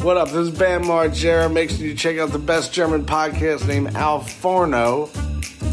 What 0.00 0.16
up? 0.16 0.28
This 0.28 0.48
is 0.48 0.50
Bam 0.56 0.84
Margera. 0.84 1.52
Make 1.52 1.70
sure 1.70 1.84
you 1.84 1.92
check 1.92 2.18
out 2.18 2.30
the 2.30 2.38
best 2.38 2.72
German 2.72 3.04
podcast 3.04 3.66
named 3.66 3.96
Al 3.96 4.20
Forno. 4.20 5.10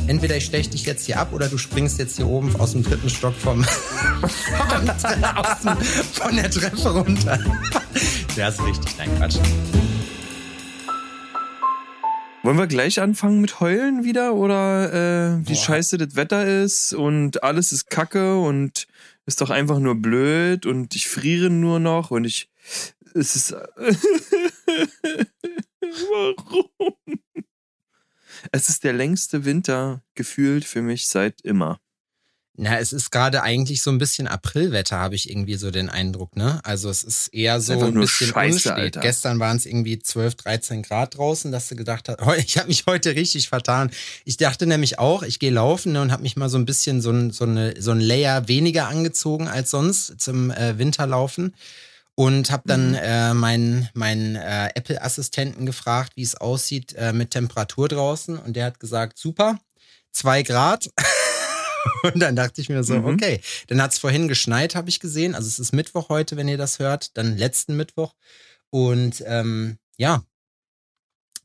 Entweder 0.07 0.35
ich 0.37 0.45
steche 0.45 0.71
dich 0.71 0.83
jetzt 0.87 1.05
hier 1.05 1.19
ab 1.19 1.31
oder 1.31 1.47
du 1.47 1.59
springst 1.59 1.99
jetzt 1.99 2.15
hier 2.15 2.27
oben 2.27 2.55
aus 2.55 2.71
dem 2.71 2.81
dritten 2.81 3.07
Stock 3.07 3.35
vom, 3.35 3.63
vom 3.63 4.85
dem, 4.85 5.77
von 6.11 6.35
der 6.35 6.49
Treppe 6.49 6.89
runter. 6.89 7.39
Ja, 8.35 8.47
ist 8.47 8.65
richtig, 8.65 8.97
nein, 8.97 9.15
Quatsch. 9.17 9.38
Wollen 12.42 12.57
wir 12.57 12.68
gleich 12.68 13.00
anfangen 13.00 13.42
mit 13.42 13.60
Heulen 13.60 14.04
wieder 14.04 14.34
oder 14.34 14.92
äh, 14.92 15.48
wie 15.48 15.54
Boah. 15.54 15.62
scheiße 15.62 16.00
das 16.00 16.16
Wetter 16.16 16.64
ist 16.64 16.94
und 16.94 17.44
alles 17.44 17.71
ist 17.71 17.92
kacke 17.92 18.39
und 18.39 18.88
ist 19.28 19.42
doch 19.42 19.52
einfach 19.52 19.78
nur 19.78 19.94
blöd 19.94 20.66
und 20.66 20.96
ich 20.96 21.07
friere 21.07 21.52
nur 21.52 21.80
noch 21.80 22.10
und 22.10 22.26
ich. 22.26 22.50
Es 23.16 23.36
ist. 23.36 23.52
Warum? 26.11 27.00
Es 28.51 28.68
ist 28.68 28.83
der 28.83 28.91
längste 28.91 29.46
Winter 29.46 30.04
gefühlt 30.15 30.65
für 30.65 30.82
mich 30.82 31.07
seit 31.07 31.39
immer. 31.41 31.79
Na, 32.58 32.80
es 32.80 32.94
ist 32.94 33.11
gerade 33.11 33.44
eigentlich 33.44 33.81
so 33.81 33.91
ein 33.91 33.97
bisschen 33.97 34.28
Aprilwetter, 34.28 34.97
habe 34.97 35.16
ich 35.16 35.30
irgendwie 35.30 35.55
so 35.55 35.72
den 35.72 35.89
Eindruck, 35.89 36.38
ne? 36.38 36.61
Also 36.64 36.89
es 36.89 37.03
ist 37.03 37.28
eher 37.33 37.59
so 37.59 37.73
ein 37.73 37.94
bisschen 37.94 38.28
Scheiße, 38.28 38.73
Alter. 38.73 39.02
Gestern 39.02 39.39
waren 39.39 39.58
es 39.58 39.66
irgendwie 39.66 40.00
12, 40.00 40.36
13 40.36 40.83
Grad 40.83 41.17
draußen, 41.17 41.52
dass 41.52 41.67
du 41.67 41.75
gedacht 41.75 42.08
hast, 42.08 42.19
ich 42.38 42.58
habe 42.58 42.67
mich 42.67 42.86
heute 42.86 43.16
richtig 43.16 43.50
vertan. 43.50 43.91
Ich 44.23 44.38
dachte 44.38 44.67
nämlich 44.67 45.00
auch, 45.00 45.23
ich 45.23 45.39
gehe 45.39 45.52
laufen 45.52 45.94
ne, 45.94 46.02
und 46.02 46.11
habe 46.13 46.23
mich 46.23 46.38
mal 46.38 46.50
so 46.50 46.58
ein 46.58 46.66
bisschen 46.66 47.02
so 47.02 47.11
ein, 47.11 47.31
so, 47.31 47.45
eine, 47.45 47.81
so 47.81 47.91
ein 47.91 48.00
Layer 48.00 48.47
weniger 48.47 48.88
angezogen 48.88 49.47
als 49.50 49.72
sonst 49.72 50.22
zum 50.22 50.52
äh, 50.52 50.77
Winterlaufen 50.77 51.55
und 52.16 52.50
habe 52.50 52.64
dann 52.66 52.92
mhm. 52.92 52.95
äh, 52.95 53.33
meinen 53.33 53.89
mein, 53.94 54.36
äh, 54.36 54.69
Apple-Assistenten 54.73 55.66
gefragt, 55.66 56.14
wie 56.16 56.23
es 56.23 56.36
aussieht 56.36 56.94
äh, 56.95 57.14
mit 57.14 57.31
Temperatur 57.31 57.88
draußen 57.88 58.38
und 58.39 58.55
der 58.55 58.66
hat 58.66 58.80
gesagt, 58.80 59.17
super, 59.17 59.59
zwei 60.11 60.43
Grad. 60.43 60.89
Und 62.02 62.19
dann 62.19 62.36
dachte 62.36 62.61
ich 62.61 62.69
mir 62.69 62.83
so, 62.83 62.95
mhm. 62.95 63.05
okay. 63.05 63.41
Dann 63.67 63.80
hat 63.80 63.91
es 63.91 63.99
vorhin 63.99 64.27
geschneit, 64.27 64.73
habe 64.73 64.89
ich 64.89 64.99
gesehen. 64.99 65.36
Also 65.36 65.47
es 65.47 65.59
ist 65.59 65.71
Mittwoch 65.71 66.09
heute, 66.09 66.36
wenn 66.36 66.47
ihr 66.47 66.58
das 66.58 66.80
hört, 66.80 67.16
dann 67.16 67.38
letzten 67.38 67.77
Mittwoch. 67.77 68.16
Und 68.71 69.23
ähm, 69.27 69.77
ja, 69.95 70.23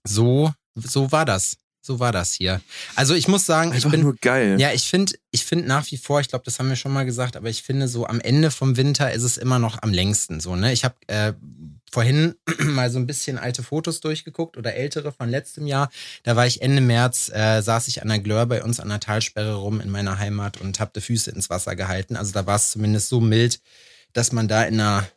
so, 0.02 0.50
so 0.74 1.12
war 1.12 1.26
das. 1.26 1.58
So 1.90 1.98
war 1.98 2.12
das 2.12 2.34
hier. 2.34 2.60
Also 2.94 3.14
ich 3.16 3.26
muss 3.26 3.46
sagen, 3.46 3.72
Einfach 3.72 3.86
ich 3.86 3.90
bin 3.90 4.02
nur 4.02 4.14
geil. 4.14 4.60
Ja, 4.60 4.70
ich 4.70 4.84
finde, 4.84 5.14
ich 5.32 5.44
finde 5.44 5.66
nach 5.66 5.90
wie 5.90 5.96
vor, 5.96 6.20
ich 6.20 6.28
glaube, 6.28 6.44
das 6.44 6.60
haben 6.60 6.68
wir 6.68 6.76
schon 6.76 6.92
mal 6.92 7.04
gesagt, 7.04 7.36
aber 7.36 7.48
ich 7.48 7.64
finde 7.64 7.88
so 7.88 8.06
am 8.06 8.20
Ende 8.20 8.52
vom 8.52 8.76
Winter 8.76 9.12
ist 9.12 9.24
es 9.24 9.36
immer 9.36 9.58
noch 9.58 9.82
am 9.82 9.92
längsten 9.92 10.38
so. 10.38 10.54
Ne, 10.54 10.72
ich 10.72 10.84
habe 10.84 10.94
äh, 11.08 11.32
vorhin 11.90 12.36
mal 12.60 12.92
so 12.92 13.00
ein 13.00 13.08
bisschen 13.08 13.38
alte 13.38 13.64
Fotos 13.64 13.98
durchgeguckt 13.98 14.56
oder 14.56 14.74
ältere 14.74 15.10
von 15.10 15.28
letztem 15.28 15.66
Jahr. 15.66 15.90
Da 16.22 16.36
war 16.36 16.46
ich 16.46 16.62
Ende 16.62 16.80
März, 16.80 17.28
äh, 17.34 17.60
saß 17.60 17.88
ich 17.88 18.02
an 18.02 18.08
der 18.08 18.20
Glör 18.20 18.46
bei 18.46 18.62
uns 18.62 18.78
an 18.78 18.88
der 18.88 19.00
Talsperre 19.00 19.54
rum 19.54 19.80
in 19.80 19.90
meiner 19.90 20.20
Heimat 20.20 20.60
und 20.60 20.78
habe 20.78 20.92
die 20.94 21.00
Füße 21.00 21.32
ins 21.32 21.50
Wasser 21.50 21.74
gehalten. 21.74 22.14
Also 22.14 22.32
da 22.32 22.46
war 22.46 22.54
es 22.54 22.70
zumindest 22.70 23.08
so 23.08 23.20
mild, 23.20 23.60
dass 24.12 24.30
man 24.30 24.46
da 24.46 24.62
in 24.62 24.74
einer 24.74 25.08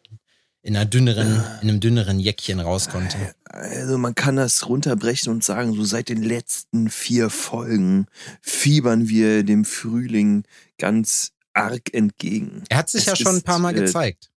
in 0.63 0.77
einer 0.77 0.85
dünneren, 0.85 1.43
in 1.61 1.69
einem 1.69 1.79
dünneren 1.81 2.19
Jäckchen 2.19 2.61
raus 2.61 2.89
konnte. 2.89 3.35
Also 3.43 3.97
man 3.97 4.15
kann 4.15 4.37
das 4.37 4.67
runterbrechen 4.67 5.31
und 5.31 5.43
sagen, 5.43 5.73
so 5.73 5.83
seit 5.83 6.07
den 6.07 6.23
letzten 6.23 6.89
vier 6.89 7.29
Folgen 7.29 8.07
fiebern 8.41 9.09
wir 9.09 9.43
dem 9.43 9.65
Frühling 9.65 10.45
ganz 10.77 11.33
arg 11.53 11.93
entgegen. 11.93 12.63
Er 12.69 12.77
hat 12.77 12.89
sich 12.89 13.01
es 13.01 13.07
ja 13.07 13.15
schon 13.15 13.35
ein 13.35 13.43
paar 13.43 13.59
Mal 13.59 13.75
äh, 13.75 13.81
gezeigt. 13.81 14.31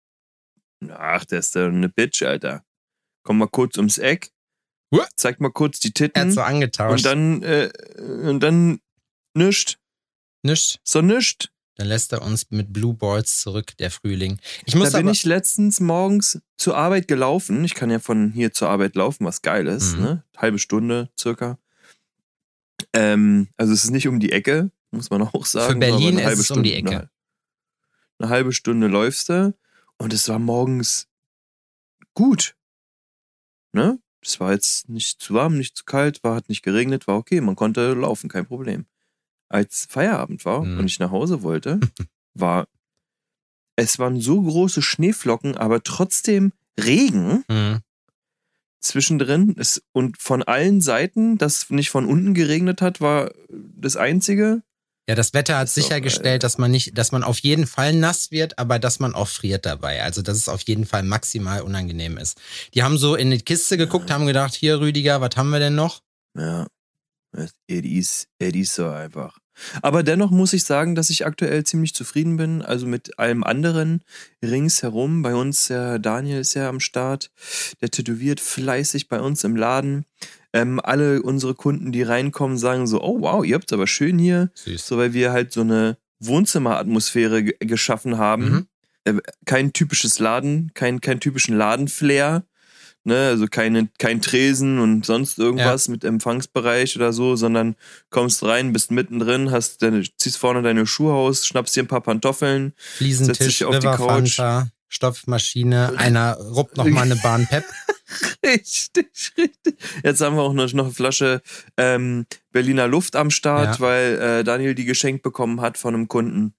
Ach, 0.89 1.23
der 1.25 1.39
ist 1.39 1.55
ja 1.55 1.65
eine 1.65 1.89
Bitch, 1.89 2.21
Alter. 2.21 2.63
Komm 3.23 3.39
mal 3.39 3.47
kurz 3.47 3.77
ums 3.77 3.97
Eck. 3.97 4.31
Zeig 5.15 5.39
mal 5.39 5.51
kurz 5.51 5.79
die 5.79 5.91
Titten. 5.91 6.15
Er 6.15 6.25
hat 6.27 6.33
so 6.33 6.41
angetauscht. 6.41 7.05
Und 7.05 7.05
dann, 7.05 7.43
äh, 7.43 7.71
und 7.97 8.41
dann 8.41 8.79
nischt. 9.33 9.79
Nischt. 10.43 10.79
So 10.83 11.01
nischt. 11.01 11.51
Dann 11.77 11.87
lässt 11.87 12.11
er 12.11 12.23
uns 12.23 12.49
mit 12.49 12.73
Blue 12.73 12.95
Balls 12.95 13.39
zurück, 13.39 13.77
der 13.77 13.91
Frühling. 13.91 14.39
Ich 14.65 14.75
muss 14.75 14.91
da 14.91 14.97
bin 14.97 15.09
ich 15.09 15.23
letztens 15.25 15.79
morgens 15.79 16.41
zur 16.57 16.75
Arbeit 16.75 17.07
gelaufen. 17.07 17.63
Ich 17.63 17.75
kann 17.75 17.91
ja 17.91 17.99
von 17.99 18.31
hier 18.31 18.51
zur 18.51 18.69
Arbeit 18.69 18.95
laufen, 18.95 19.25
was 19.25 19.43
geil 19.43 19.67
ist. 19.67 19.95
Mhm. 19.95 20.01
Ne? 20.01 20.23
Halbe 20.35 20.57
Stunde 20.57 21.11
circa. 21.17 21.59
Ähm, 22.93 23.49
also 23.57 23.73
es 23.73 23.83
ist 23.83 23.91
nicht 23.91 24.07
um 24.07 24.19
die 24.19 24.31
Ecke, 24.31 24.71
muss 24.89 25.11
man 25.11 25.21
auch 25.21 25.45
sagen. 25.45 25.73
Für 25.73 25.79
Berlin 25.79 26.17
ist 26.17 26.39
es 26.39 26.45
Stunde, 26.45 26.59
um 26.59 26.63
die 26.63 26.73
Ecke. 26.73 26.89
Eine, 26.89 27.09
eine 28.19 28.29
halbe 28.29 28.53
Stunde 28.53 28.87
läufst 28.87 29.29
du 29.29 29.55
und 29.99 30.13
es 30.13 30.27
war 30.29 30.39
morgens 30.39 31.07
gut. 32.15 32.55
Ne? 33.71 33.99
Es 34.21 34.39
war 34.39 34.51
jetzt 34.51 34.89
nicht 34.89 35.21
zu 35.21 35.35
warm, 35.35 35.57
nicht 35.57 35.77
zu 35.77 35.85
kalt, 35.85 36.23
war, 36.23 36.35
hat 36.35 36.49
nicht 36.49 36.63
geregnet, 36.63 37.05
war 37.05 37.17
okay. 37.17 37.39
Man 37.39 37.55
konnte 37.55 37.93
laufen, 37.93 38.29
kein 38.29 38.47
Problem 38.47 38.87
als 39.49 39.87
Feierabend 39.89 40.45
war 40.45 40.63
mhm. 40.63 40.79
und 40.79 40.85
ich 40.85 40.99
nach 40.99 41.11
Hause 41.11 41.41
wollte, 41.41 41.79
war, 42.33 42.67
es 43.75 43.99
waren 43.99 44.19
so 44.19 44.41
große 44.41 44.81
Schneeflocken, 44.81 45.57
aber 45.57 45.83
trotzdem 45.83 46.51
Regen 46.79 47.43
mhm. 47.47 47.79
zwischendrin. 48.79 49.55
Es, 49.57 49.81
und 49.93 50.21
von 50.21 50.43
allen 50.43 50.81
Seiten, 50.81 51.37
dass 51.37 51.69
nicht 51.69 51.89
von 51.89 52.05
unten 52.05 52.33
geregnet 52.33 52.81
hat, 52.81 53.01
war 53.01 53.31
das 53.49 53.97
Einzige. 53.97 54.61
Ja, 55.09 55.15
das 55.15 55.33
Wetter 55.33 55.57
hat 55.57 55.69
sichergestellt, 55.69 56.43
dass 56.43 56.57
man 56.57 56.69
nicht, 56.69 56.97
dass 56.97 57.13
man 57.13 57.23
auf 57.23 57.39
jeden 57.39 57.65
Fall 57.65 57.93
nass 57.93 58.29
wird, 58.29 58.59
aber 58.59 58.77
dass 58.77 58.99
man 58.99 59.15
auch 59.15 59.29
friert 59.29 59.65
dabei. 59.65 60.03
Also, 60.03 60.21
dass 60.21 60.35
es 60.35 60.49
auf 60.49 60.61
jeden 60.63 60.85
Fall 60.85 61.03
maximal 61.03 61.61
unangenehm 61.61 62.17
ist. 62.17 62.37
Die 62.73 62.83
haben 62.83 62.97
so 62.97 63.15
in 63.15 63.31
die 63.31 63.41
Kiste 63.41 63.77
geguckt, 63.77 64.09
ja. 64.09 64.15
haben 64.15 64.25
gedacht, 64.25 64.53
hier 64.53 64.81
Rüdiger, 64.81 65.21
was 65.21 65.37
haben 65.37 65.49
wir 65.49 65.59
denn 65.59 65.75
noch? 65.75 66.01
Ja. 66.37 66.67
Eddie 67.67 67.97
ist, 67.97 68.27
Eddie 68.39 68.61
ist 68.61 68.75
so 68.75 68.87
einfach. 68.89 69.37
Aber 69.81 70.03
dennoch 70.03 70.31
muss 70.31 70.53
ich 70.53 70.63
sagen, 70.63 70.95
dass 70.95 71.09
ich 71.09 71.25
aktuell 71.25 71.63
ziemlich 71.63 71.93
zufrieden 71.95 72.37
bin. 72.37 72.61
Also 72.61 72.85
mit 72.85 73.17
allem 73.19 73.43
anderen 73.43 74.03
ringsherum. 74.43 75.21
Bei 75.23 75.35
uns, 75.35 75.67
der 75.67 75.99
Daniel 75.99 76.39
ist 76.39 76.53
ja 76.53 76.69
am 76.69 76.79
Start. 76.79 77.31
Der 77.81 77.89
tätowiert 77.89 78.39
fleißig 78.39 79.07
bei 79.07 79.19
uns 79.19 79.43
im 79.43 79.55
Laden. 79.55 80.05
Ähm, 80.53 80.79
alle 80.81 81.21
unsere 81.21 81.55
Kunden, 81.55 81.91
die 81.91 82.03
reinkommen, 82.03 82.57
sagen 82.57 82.87
so: 82.87 83.01
Oh 83.01 83.21
wow, 83.21 83.43
ihr 83.45 83.55
habt 83.55 83.71
es 83.71 83.73
aber 83.73 83.87
schön 83.87 84.19
hier. 84.19 84.51
Süß. 84.53 84.85
So, 84.85 84.97
weil 84.97 85.13
wir 85.13 85.31
halt 85.31 85.51
so 85.51 85.61
eine 85.61 85.97
Wohnzimmeratmosphäre 86.19 87.43
geschaffen 87.43 88.17
haben. 88.17 88.49
Mhm. 88.49 88.67
Äh, 89.05 89.21
kein 89.45 89.73
typisches 89.73 90.19
Laden, 90.19 90.71
kein, 90.73 91.01
kein 91.01 91.19
typischen 91.19 91.57
Ladenflair 91.57 92.45
ne, 93.07 93.29
also 93.29 93.47
keine, 93.47 93.87
kein 93.97 94.21
Tresen 94.21 94.77
und 94.79 95.05
sonst 95.05 95.39
irgendwas 95.39 95.87
ja. 95.87 95.91
mit 95.91 96.03
Empfangsbereich 96.03 96.95
oder 96.97 97.13
so, 97.13 97.35
sondern 97.35 97.75
kommst 98.09 98.43
rein, 98.43 98.73
bist 98.73 98.91
mittendrin, 98.91 99.49
hast 99.49 99.81
deine, 99.81 100.03
ziehst 100.17 100.37
vorne 100.37 100.61
deine 100.61 100.85
Schuhe 100.85 101.13
aus, 101.13 101.47
schnappst 101.47 101.75
dir 101.75 101.83
ein 101.83 101.87
paar 101.87 102.01
Pantoffeln, 102.01 102.73
setzt 102.99 103.41
dich 103.41 103.65
auf 103.65 103.79
die 103.79 103.87
Couch. 103.87 104.35
Fanta, 104.35 104.67
Stopfmaschine, 104.89 105.93
einer 105.97 106.37
ruppt 106.37 106.77
noch 106.77 106.85
mal 106.85 107.03
eine 107.03 107.15
Bahn 107.15 107.47
Pep. 107.47 107.63
richtig, 108.45 109.33
richtig. 109.37 109.77
Jetzt 110.03 110.21
haben 110.21 110.35
wir 110.35 110.43
auch 110.43 110.53
noch, 110.53 110.71
noch 110.73 110.85
eine 110.85 110.93
Flasche 110.93 111.41
ähm, 111.77 112.25
Berliner 112.51 112.87
Luft 112.87 113.15
am 113.15 113.31
Start, 113.31 113.79
ja. 113.79 113.79
weil 113.79 114.19
äh, 114.19 114.43
Daniel 114.43 114.75
die 114.75 114.85
geschenkt 114.85 115.23
bekommen 115.23 115.61
hat 115.61 115.77
von 115.77 115.93
einem 115.93 116.07
Kunden. 116.07 116.53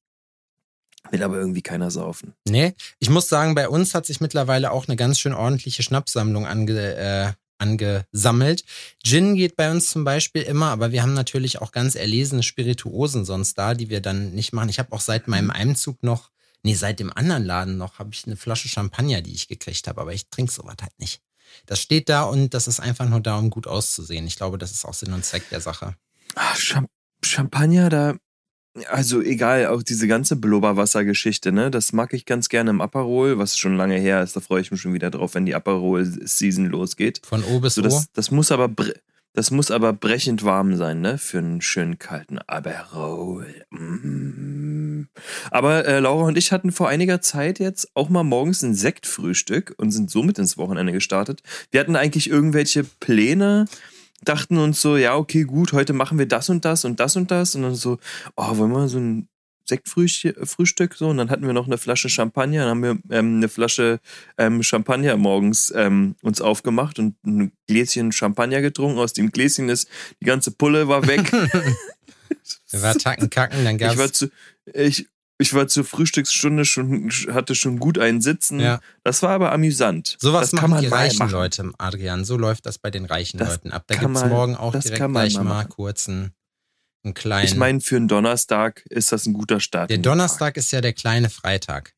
Will 1.11 1.23
aber 1.23 1.37
irgendwie 1.37 1.63
keiner 1.63 1.91
saufen. 1.91 2.35
Nee, 2.47 2.75
ich 2.99 3.11
muss 3.11 3.29
sagen, 3.29 3.55
bei 3.55 3.69
uns 3.69 3.95
hat 3.95 4.07
sich 4.07 4.21
mittlerweile 4.21 4.71
auch 4.71 4.89
eine 4.89 4.97
ganz 4.97 5.19
schön 5.19 5.33
ordentliche 5.33 5.83
Schnappsammlung 5.83 6.47
ange, 6.47 6.95
äh, 6.97 7.33
angesammelt. 7.59 8.65
Gin 9.03 9.35
geht 9.35 9.57
bei 9.57 9.71
uns 9.71 9.91
zum 9.91 10.05
Beispiel 10.05 10.43
immer, 10.43 10.67
aber 10.67 10.93
wir 10.93 11.03
haben 11.03 11.15
natürlich 11.15 11.61
auch 11.61 11.73
ganz 11.73 11.95
erlesene 11.95 12.43
Spirituosen 12.43 13.25
sonst 13.25 13.59
da, 13.59 13.75
die 13.75 13.91
wir 13.91 14.01
dann 14.01 14.33
nicht 14.33 14.53
machen. 14.53 14.69
Ich 14.69 14.79
habe 14.79 14.93
auch 14.93 15.01
seit 15.01 15.29
meinem 15.29 15.51
Einzug 15.51 16.03
noch, 16.03 16.31
nee, 16.63 16.75
seit 16.75 17.01
dem 17.01 17.13
anderen 17.13 17.45
Laden 17.45 17.77
noch, 17.77 17.99
habe 17.99 18.11
ich 18.13 18.27
eine 18.27 18.37
Flasche 18.37 18.69
Champagner, 18.69 19.23
die 19.23 19.33
ich 19.33 19.49
gekriegt 19.49 19.89
habe, 19.89 20.01
aber 20.01 20.13
ich 20.13 20.29
trinke 20.29 20.53
sowas 20.53 20.77
halt 20.81 20.99
nicht. 20.99 21.21
Das 21.67 21.81
steht 21.81 22.09
da 22.09 22.25
und 22.25 22.55
das 22.55 22.69
ist 22.69 22.81
einfach 22.81 23.09
nur 23.09 23.21
da, 23.21 23.39
um 23.39 23.51
gut 23.51 23.67
auszusehen. 23.67 24.27
Ich 24.27 24.37
glaube, 24.37 24.59
das 24.59 24.71
ist 24.71 24.85
auch 24.85 24.95
Sinn 24.95 25.13
und 25.13 25.25
Zweck 25.25 25.49
der 25.51 25.61
Sache. 25.61 25.97
Ach, 26.35 26.59
Champagner, 27.23 27.89
da 27.89 28.15
also 28.87 29.21
egal, 29.23 29.67
auch 29.67 29.83
diese 29.83 30.07
ganze 30.07 30.37
Blubberwasser-Geschichte, 30.37 31.53
ne? 31.53 31.71
Das 31.71 31.93
mag 31.93 32.13
ich 32.15 32.25
ganz 32.27 32.49
gerne 32.49 32.71
im 32.71 32.81
Aperol, 32.81 33.39
was 33.39 33.57
schon 33.57 33.77
lange 33.77 33.97
her 33.97 34.23
ist. 34.23 34.37
Da 34.37 34.41
freue 34.41 34.61
ich 34.61 34.71
mich 34.71 34.81
schon 34.81 34.95
wieder 34.95 35.11
drauf, 35.11 35.35
wenn 35.35 35.47
die 35.47 35.55
Aperol-Season 35.55 36.67
losgeht. 36.67 37.21
Von 37.27 37.45
O 37.45 37.61
bis 37.61 37.75
so, 37.75 37.83
das, 37.83 37.95
O. 37.95 38.03
Das 38.15 38.31
muss 38.31 38.53
aber 38.53 38.69
das 39.35 39.53
muss 39.53 39.71
aber 39.71 39.93
brechend 39.93 40.43
warm 40.43 40.75
sein, 40.77 41.01
ne? 41.01 41.17
Für 41.17 41.39
einen 41.39 41.61
schönen 41.61 41.99
kalten 41.99 42.39
Aperol. 42.39 43.47
Mm. 43.71 45.03
Aber 45.51 45.85
äh, 45.87 46.01
Laura 46.01 46.27
und 46.27 46.37
ich 46.37 46.51
hatten 46.51 46.73
vor 46.73 46.89
einiger 46.89 47.21
Zeit 47.21 47.61
jetzt 47.61 47.91
auch 47.95 48.09
mal 48.09 48.25
morgens 48.25 48.63
ein 48.63 48.75
Sektfrühstück 48.75 49.75
und 49.79 49.93
sind 49.93 50.11
somit 50.11 50.39
ins 50.39 50.59
Wochenende 50.59 50.93
gestartet. 50.93 51.43
Wir 51.71 51.81
hatten 51.81 51.95
eigentlich 51.95 52.29
irgendwelche 52.29 52.83
Pläne 52.83 53.67
dachten 54.23 54.59
uns 54.59 54.81
so, 54.81 54.97
ja, 54.97 55.17
okay, 55.17 55.45
gut, 55.45 55.73
heute 55.73 55.93
machen 55.93 56.19
wir 56.19 56.27
das 56.27 56.49
und 56.49 56.65
das 56.65 56.85
und 56.85 57.01
das 57.01 57.17
und 57.17 57.31
das. 57.31 57.55
Und 57.55 57.63
dann 57.63 57.75
so, 57.75 57.99
oh, 58.37 58.57
wollen 58.57 58.73
wir 58.73 58.89
so 58.89 58.99
ein, 58.99 59.29
Sektfrühstück 59.69 60.95
so 60.95 61.09
und 61.09 61.19
dann 61.19 61.31
hatten 61.31 61.47
wir 61.47 61.53
noch 61.53 61.67
eine 61.67 61.79
Flasche 61.79 62.09
Champagner, 62.09 62.61
dann 62.61 62.71
haben 62.71 62.83
wir 62.83 62.99
ähm, 63.11 63.37
eine 63.37 63.49
Flasche 63.49 64.01
ähm, 64.39 64.63
Champagner 64.63 65.17
morgens 65.17 65.73
ähm, 65.77 66.17
uns 66.23 66.41
aufgemacht 66.41 66.99
und 66.99 67.17
ein 67.25 67.53
Gläschen 67.67 68.13
Champagner 68.13 68.63
getrunken. 68.63 68.99
Aus 68.99 69.13
dem 69.13 69.31
Gläschen 69.31 69.69
ist 69.69 69.89
die 70.21 70.25
ganze 70.25 70.51
Pulle 70.51 70.89
war 70.89 71.07
weg. 71.07 71.31
wir 71.33 72.83
war 72.83 72.95
tacken 72.99 73.31
kacken, 73.31 73.65
dann 73.65 73.79
gab's 73.79 73.93
ich 73.93 73.99
war 73.99 74.13
zu 74.13 74.31
ich 74.73 75.07
ich 75.39 75.55
war 75.55 75.69
zur 75.69 75.85
Frühstücksstunde 75.85 76.65
schon, 76.65 77.11
hatte 77.31 77.55
schon 77.55 77.79
gut 77.79 77.99
einen 77.99 78.21
Sitzen. 78.21 78.59
Ja. 78.59 78.81
Das 79.05 79.23
war 79.23 79.31
aber 79.31 79.53
amüsant. 79.53 80.17
Sowas 80.19 80.53
machen 80.53 80.71
man 80.71 80.81
die 80.83 80.89
reichen 80.89 81.19
machen. 81.19 81.31
Leute, 81.31 81.73
Adrian. 81.79 82.25
So 82.25 82.37
läuft 82.37 82.67
das 82.67 82.79
bei 82.79 82.91
den 82.91 83.05
reichen 83.05 83.39
das 83.39 83.51
Leuten 83.51 83.73
ab. 83.73 83.85
Da 83.87 83.95
gibt 83.95 84.17
es 84.17 84.25
morgen 84.25 84.57
auch 84.57 84.73
direkt 84.73 84.97
gleich 84.97 85.35
mal, 85.37 85.45
mal 85.45 85.65
kurz 85.65 86.09
einen, 86.09 86.33
einen 87.05 87.15
kleinen. 87.15 87.47
Ich 87.47 87.55
meine, 87.55 87.81
für 87.81 87.97
einen 87.97 88.09
Donnerstag 88.09 88.85
ist 88.91 89.13
das 89.13 89.27
ein 89.27 89.33
guter 89.33 89.61
Start. 89.61 89.91
Der 89.91 89.99
Donnerstag 89.99 90.57
ist 90.57 90.73
ja 90.73 90.81
der 90.81 90.93
kleine 90.93 91.31
Freitag. 91.31 91.95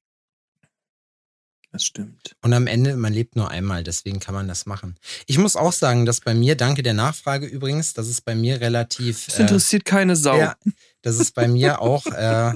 Das 1.73 1.85
stimmt. 1.85 2.37
Und 2.43 2.53
am 2.53 2.67
Ende, 2.67 2.97
man 2.97 3.13
lebt 3.13 3.37
nur 3.37 3.49
einmal, 3.49 3.85
deswegen 3.85 4.19
kann 4.19 4.35
man 4.35 4.49
das 4.49 4.67
machen. 4.67 4.97
Ich 5.27 5.39
muss 5.39 5.55
auch 5.55 5.73
sagen, 5.73 6.05
dass 6.05 6.21
bei 6.21 6.35
mir, 6.35 6.57
danke 6.57 6.83
der 6.83 6.95
Nachfrage 6.95 7.47
übrigens, 7.47 7.95
das 7.95 8.09
ist 8.09 8.23
bei 8.23 8.35
mir 8.35 8.61
relativ. 8.61 9.27
Das 9.27 9.39
interessiert 9.39 9.83
äh, 9.83 9.91
keine 9.91 10.17
Sau. 10.17 10.37
Ja, 10.37 10.57
das 11.03 11.21
ist 11.21 11.33
bei 11.33 11.47
mir 11.47 11.81
auch 11.81 12.05
äh, 12.07 12.55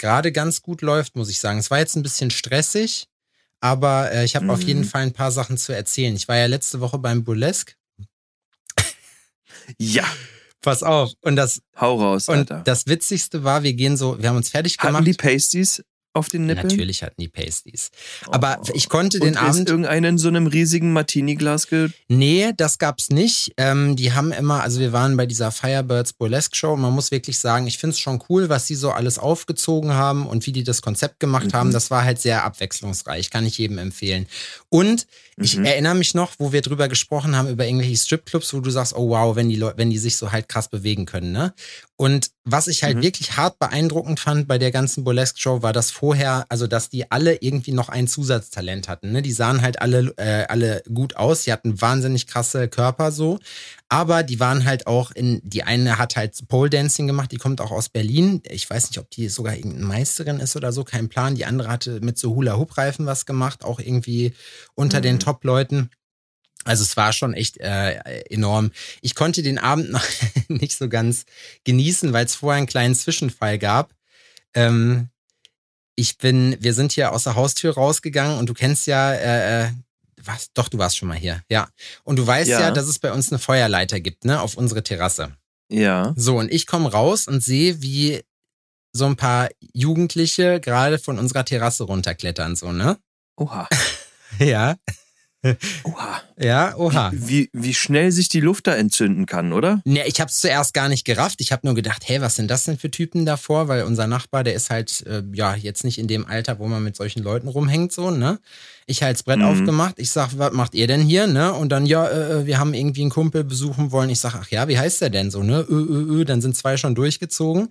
gerade 0.00 0.32
ganz 0.32 0.62
gut 0.62 0.82
läuft, 0.82 1.14
muss 1.14 1.30
ich 1.30 1.38
sagen. 1.38 1.58
Es 1.58 1.70
war 1.70 1.78
jetzt 1.78 1.94
ein 1.94 2.02
bisschen 2.02 2.30
stressig, 2.30 3.06
aber 3.60 4.10
äh, 4.10 4.24
ich 4.24 4.34
habe 4.34 4.46
mhm. 4.46 4.50
auf 4.50 4.62
jeden 4.62 4.80
mhm. 4.80 4.86
Fall 4.86 5.02
ein 5.02 5.12
paar 5.12 5.30
Sachen 5.30 5.56
zu 5.56 5.72
erzählen. 5.72 6.16
Ich 6.16 6.26
war 6.26 6.36
ja 6.36 6.46
letzte 6.46 6.80
Woche 6.80 6.98
beim 6.98 7.22
Burlesque. 7.22 7.74
ja. 9.78 10.04
Pass 10.62 10.82
auf. 10.82 11.12
Und 11.22 11.36
das, 11.36 11.62
Hau 11.78 11.96
raus, 11.96 12.28
und 12.28 12.50
das 12.64 12.86
Witzigste 12.86 13.44
war, 13.44 13.62
wir 13.62 13.72
gehen 13.72 13.96
so, 13.96 14.20
wir 14.20 14.28
haben 14.28 14.36
uns 14.36 14.50
fertig 14.50 14.76
gemacht. 14.76 14.94
Hatten 14.94 15.04
die 15.06 15.14
Pasties 15.14 15.82
auf 16.12 16.28
den 16.28 16.46
Nippeln? 16.46 16.68
Natürlich 16.68 17.02
hatten 17.02 17.20
die 17.20 17.28
Pasties. 17.28 17.90
Aber 18.28 18.60
oh. 18.62 18.72
ich 18.74 18.88
konnte 18.88 19.18
und 19.18 19.26
den 19.26 19.36
Abend. 19.36 19.68
irgendeinen 19.68 20.04
in 20.04 20.18
so 20.18 20.28
einem 20.28 20.46
riesigen 20.46 20.92
Martini-Glas 20.92 21.68
ge. 21.68 21.90
Nee, 22.08 22.52
das 22.56 22.78
gab's 22.78 23.10
nicht. 23.10 23.52
Ähm, 23.56 23.96
die 23.96 24.12
haben 24.12 24.32
immer, 24.32 24.62
also 24.62 24.80
wir 24.80 24.92
waren 24.92 25.16
bei 25.16 25.26
dieser 25.26 25.52
Firebirds 25.52 26.12
Burlesque 26.12 26.56
Show 26.56 26.72
und 26.72 26.80
man 26.80 26.92
muss 26.92 27.10
wirklich 27.10 27.38
sagen, 27.38 27.66
ich 27.66 27.78
finde 27.78 27.94
es 27.94 28.00
schon 28.00 28.22
cool, 28.28 28.48
was 28.48 28.66
sie 28.66 28.74
so 28.74 28.90
alles 28.90 29.18
aufgezogen 29.18 29.94
haben 29.94 30.26
und 30.26 30.46
wie 30.46 30.52
die 30.52 30.64
das 30.64 30.82
Konzept 30.82 31.20
gemacht 31.20 31.46
mhm. 31.46 31.52
haben. 31.52 31.72
Das 31.72 31.90
war 31.90 32.04
halt 32.04 32.20
sehr 32.20 32.44
abwechslungsreich, 32.44 33.30
kann 33.30 33.46
ich 33.46 33.58
jedem 33.58 33.78
empfehlen. 33.78 34.26
Und 34.68 35.06
ich 35.36 35.56
mhm. 35.56 35.64
erinnere 35.64 35.94
mich 35.94 36.14
noch, 36.14 36.32
wo 36.38 36.52
wir 36.52 36.60
drüber 36.60 36.88
gesprochen 36.88 37.36
haben, 37.36 37.48
über 37.48 37.66
irgendwelche 37.66 37.96
Stripclubs, 37.96 38.52
wo 38.52 38.60
du 38.60 38.70
sagst, 38.70 38.94
oh 38.94 39.08
wow, 39.10 39.36
wenn 39.36 39.48
die 39.48 39.56
Leute, 39.56 39.78
wenn 39.78 39.90
die 39.90 39.98
sich 39.98 40.16
so 40.16 40.32
halt 40.32 40.48
krass 40.48 40.68
bewegen 40.68 41.06
können, 41.06 41.32
ne? 41.32 41.54
Und 41.96 42.30
was 42.44 42.68
ich 42.68 42.82
halt 42.82 42.96
mhm. 42.96 43.02
wirklich 43.02 43.36
hart 43.36 43.58
beeindruckend 43.58 44.18
fand 44.18 44.48
bei 44.48 44.56
der 44.56 44.70
ganzen 44.70 45.04
Burlesque-Show, 45.04 45.62
war 45.62 45.74
das 45.74 45.90
vorher, 45.90 46.46
also 46.48 46.66
dass 46.66 46.88
die 46.88 47.10
alle 47.10 47.36
irgendwie 47.42 47.72
noch 47.72 47.90
ein 47.90 48.08
Zusatztalent 48.08 48.88
hatten. 48.88 49.12
Ne? 49.12 49.20
Die 49.20 49.32
sahen 49.32 49.60
halt 49.60 49.82
alle, 49.82 50.14
äh, 50.16 50.46
alle 50.48 50.82
gut 50.92 51.16
aus, 51.16 51.44
die 51.44 51.52
hatten 51.52 51.80
wahnsinnig 51.80 52.26
krasse 52.26 52.68
Körper 52.68 53.12
so. 53.12 53.38
Aber 53.90 54.22
die 54.22 54.40
waren 54.40 54.64
halt 54.64 54.86
auch 54.86 55.10
in, 55.10 55.40
die 55.44 55.64
eine 55.64 55.98
hat 55.98 56.16
halt 56.16 56.48
Pole 56.48 56.70
Dancing 56.70 57.06
gemacht, 57.06 57.30
die 57.32 57.36
kommt 57.36 57.60
auch 57.60 57.72
aus 57.72 57.88
Berlin. 57.88 58.40
Ich 58.48 58.68
weiß 58.70 58.88
nicht, 58.90 58.98
ob 58.98 59.10
die 59.10 59.28
sogar 59.28 59.54
irgendeine 59.54 59.86
Meisterin 59.86 60.40
ist 60.40 60.56
oder 60.56 60.72
so, 60.72 60.84
kein 60.84 61.08
Plan. 61.08 61.34
Die 61.34 61.44
andere 61.44 61.68
hatte 61.68 62.00
mit 62.00 62.16
so 62.16 62.34
Hula-Hoop-Reifen 62.34 63.04
was 63.04 63.26
gemacht, 63.26 63.64
auch 63.64 63.80
irgendwie 63.80 64.32
unter 64.74 64.98
mhm. 64.98 65.02
den 65.02 65.18
Top-Leuten. 65.18 65.90
Also 66.64 66.82
es 66.82 66.96
war 66.96 67.12
schon 67.12 67.34
echt 67.34 67.58
äh, 67.58 68.20
enorm. 68.30 68.70
Ich 69.00 69.14
konnte 69.14 69.42
den 69.42 69.58
Abend 69.58 69.90
noch 69.90 70.04
nicht 70.48 70.76
so 70.76 70.88
ganz 70.88 71.24
genießen, 71.64 72.12
weil 72.12 72.26
es 72.26 72.34
vorher 72.34 72.58
einen 72.58 72.66
kleinen 72.66 72.94
Zwischenfall 72.94 73.58
gab. 73.58 73.94
Ähm, 74.54 75.08
ich 75.96 76.18
bin, 76.18 76.56
wir 76.60 76.74
sind 76.74 76.92
hier 76.92 77.12
aus 77.12 77.24
der 77.24 77.34
Haustür 77.34 77.74
rausgegangen 77.74 78.38
und 78.38 78.48
du 78.48 78.54
kennst 78.54 78.86
ja, 78.86 79.12
äh, 79.12 79.64
äh 79.64 79.70
was? 80.22 80.52
Doch, 80.52 80.68
du 80.68 80.78
warst 80.78 80.98
schon 80.98 81.08
mal 81.08 81.16
hier. 81.16 81.42
Ja. 81.48 81.68
Und 82.04 82.18
du 82.18 82.26
weißt 82.26 82.50
ja. 82.50 82.60
ja, 82.60 82.70
dass 82.70 82.86
es 82.86 82.98
bei 82.98 83.12
uns 83.12 83.30
eine 83.30 83.38
Feuerleiter 83.38 84.00
gibt, 84.00 84.24
ne, 84.24 84.40
auf 84.40 84.56
unsere 84.56 84.82
Terrasse. 84.82 85.34
Ja. 85.70 86.12
So, 86.16 86.38
und 86.38 86.50
ich 86.52 86.66
komme 86.66 86.90
raus 86.90 87.26
und 87.26 87.42
sehe, 87.42 87.80
wie 87.80 88.22
so 88.92 89.06
ein 89.06 89.16
paar 89.16 89.48
Jugendliche 89.72 90.60
gerade 90.60 90.98
von 90.98 91.18
unserer 91.18 91.44
Terrasse 91.44 91.84
runterklettern, 91.84 92.56
so, 92.56 92.72
ne? 92.72 92.98
Oha. 93.36 93.68
ja. 94.38 94.76
Oha. 95.84 96.20
Ja, 96.38 96.76
oha. 96.76 97.10
Wie, 97.14 97.20
wie, 97.20 97.50
wie, 97.52 97.74
schnell 97.74 98.12
sich 98.12 98.28
die 98.28 98.40
Luft 98.40 98.66
da 98.66 98.74
entzünden 98.74 99.24
kann, 99.24 99.52
oder? 99.52 99.80
Ne, 99.84 100.06
ich 100.06 100.20
habe 100.20 100.30
es 100.30 100.40
zuerst 100.40 100.74
gar 100.74 100.88
nicht 100.88 101.04
gerafft. 101.06 101.40
Ich 101.40 101.50
habe 101.50 101.66
nur 101.66 101.74
gedacht, 101.74 102.02
hey, 102.06 102.20
was 102.20 102.36
sind 102.36 102.50
das 102.50 102.64
denn 102.64 102.78
für 102.78 102.90
Typen 102.90 103.24
davor? 103.24 103.68
Weil 103.68 103.84
unser 103.84 104.06
Nachbar, 104.06 104.44
der 104.44 104.54
ist 104.54 104.68
halt, 104.68 105.04
äh, 105.06 105.22
ja, 105.32 105.54
jetzt 105.54 105.84
nicht 105.84 105.98
in 105.98 106.08
dem 106.08 106.26
Alter, 106.26 106.58
wo 106.58 106.66
man 106.66 106.82
mit 106.82 106.96
solchen 106.96 107.22
Leuten 107.22 107.48
rumhängt, 107.48 107.92
so, 107.92 108.10
ne? 108.10 108.38
Ich 108.90 109.02
halt 109.02 109.14
das 109.16 109.22
Brett 109.22 109.38
mhm. 109.38 109.44
aufgemacht. 109.44 109.94
Ich 109.98 110.10
sag, 110.10 110.36
was 110.36 110.52
macht 110.52 110.74
ihr 110.74 110.86
denn 110.86 111.00
hier, 111.00 111.26
ne? 111.26 111.52
Und 111.52 111.70
dann, 111.70 111.86
ja, 111.86 112.06
äh, 112.06 112.40
äh, 112.40 112.46
wir 112.46 112.58
haben 112.58 112.74
irgendwie 112.74 113.02
einen 113.02 113.10
Kumpel 113.10 113.44
besuchen 113.44 113.92
wollen. 113.92 114.10
Ich 114.10 114.20
sag, 114.20 114.34
ach 114.34 114.48
ja, 114.50 114.66
wie 114.68 114.78
heißt 114.78 115.00
der 115.00 115.10
denn 115.10 115.30
so, 115.30 115.42
ne? 115.42 115.64
Ö, 115.68 115.74
ö, 115.74 116.20
ö. 116.20 116.24
Dann 116.24 116.40
sind 116.40 116.56
zwei 116.56 116.76
schon 116.76 116.94
durchgezogen. 116.94 117.68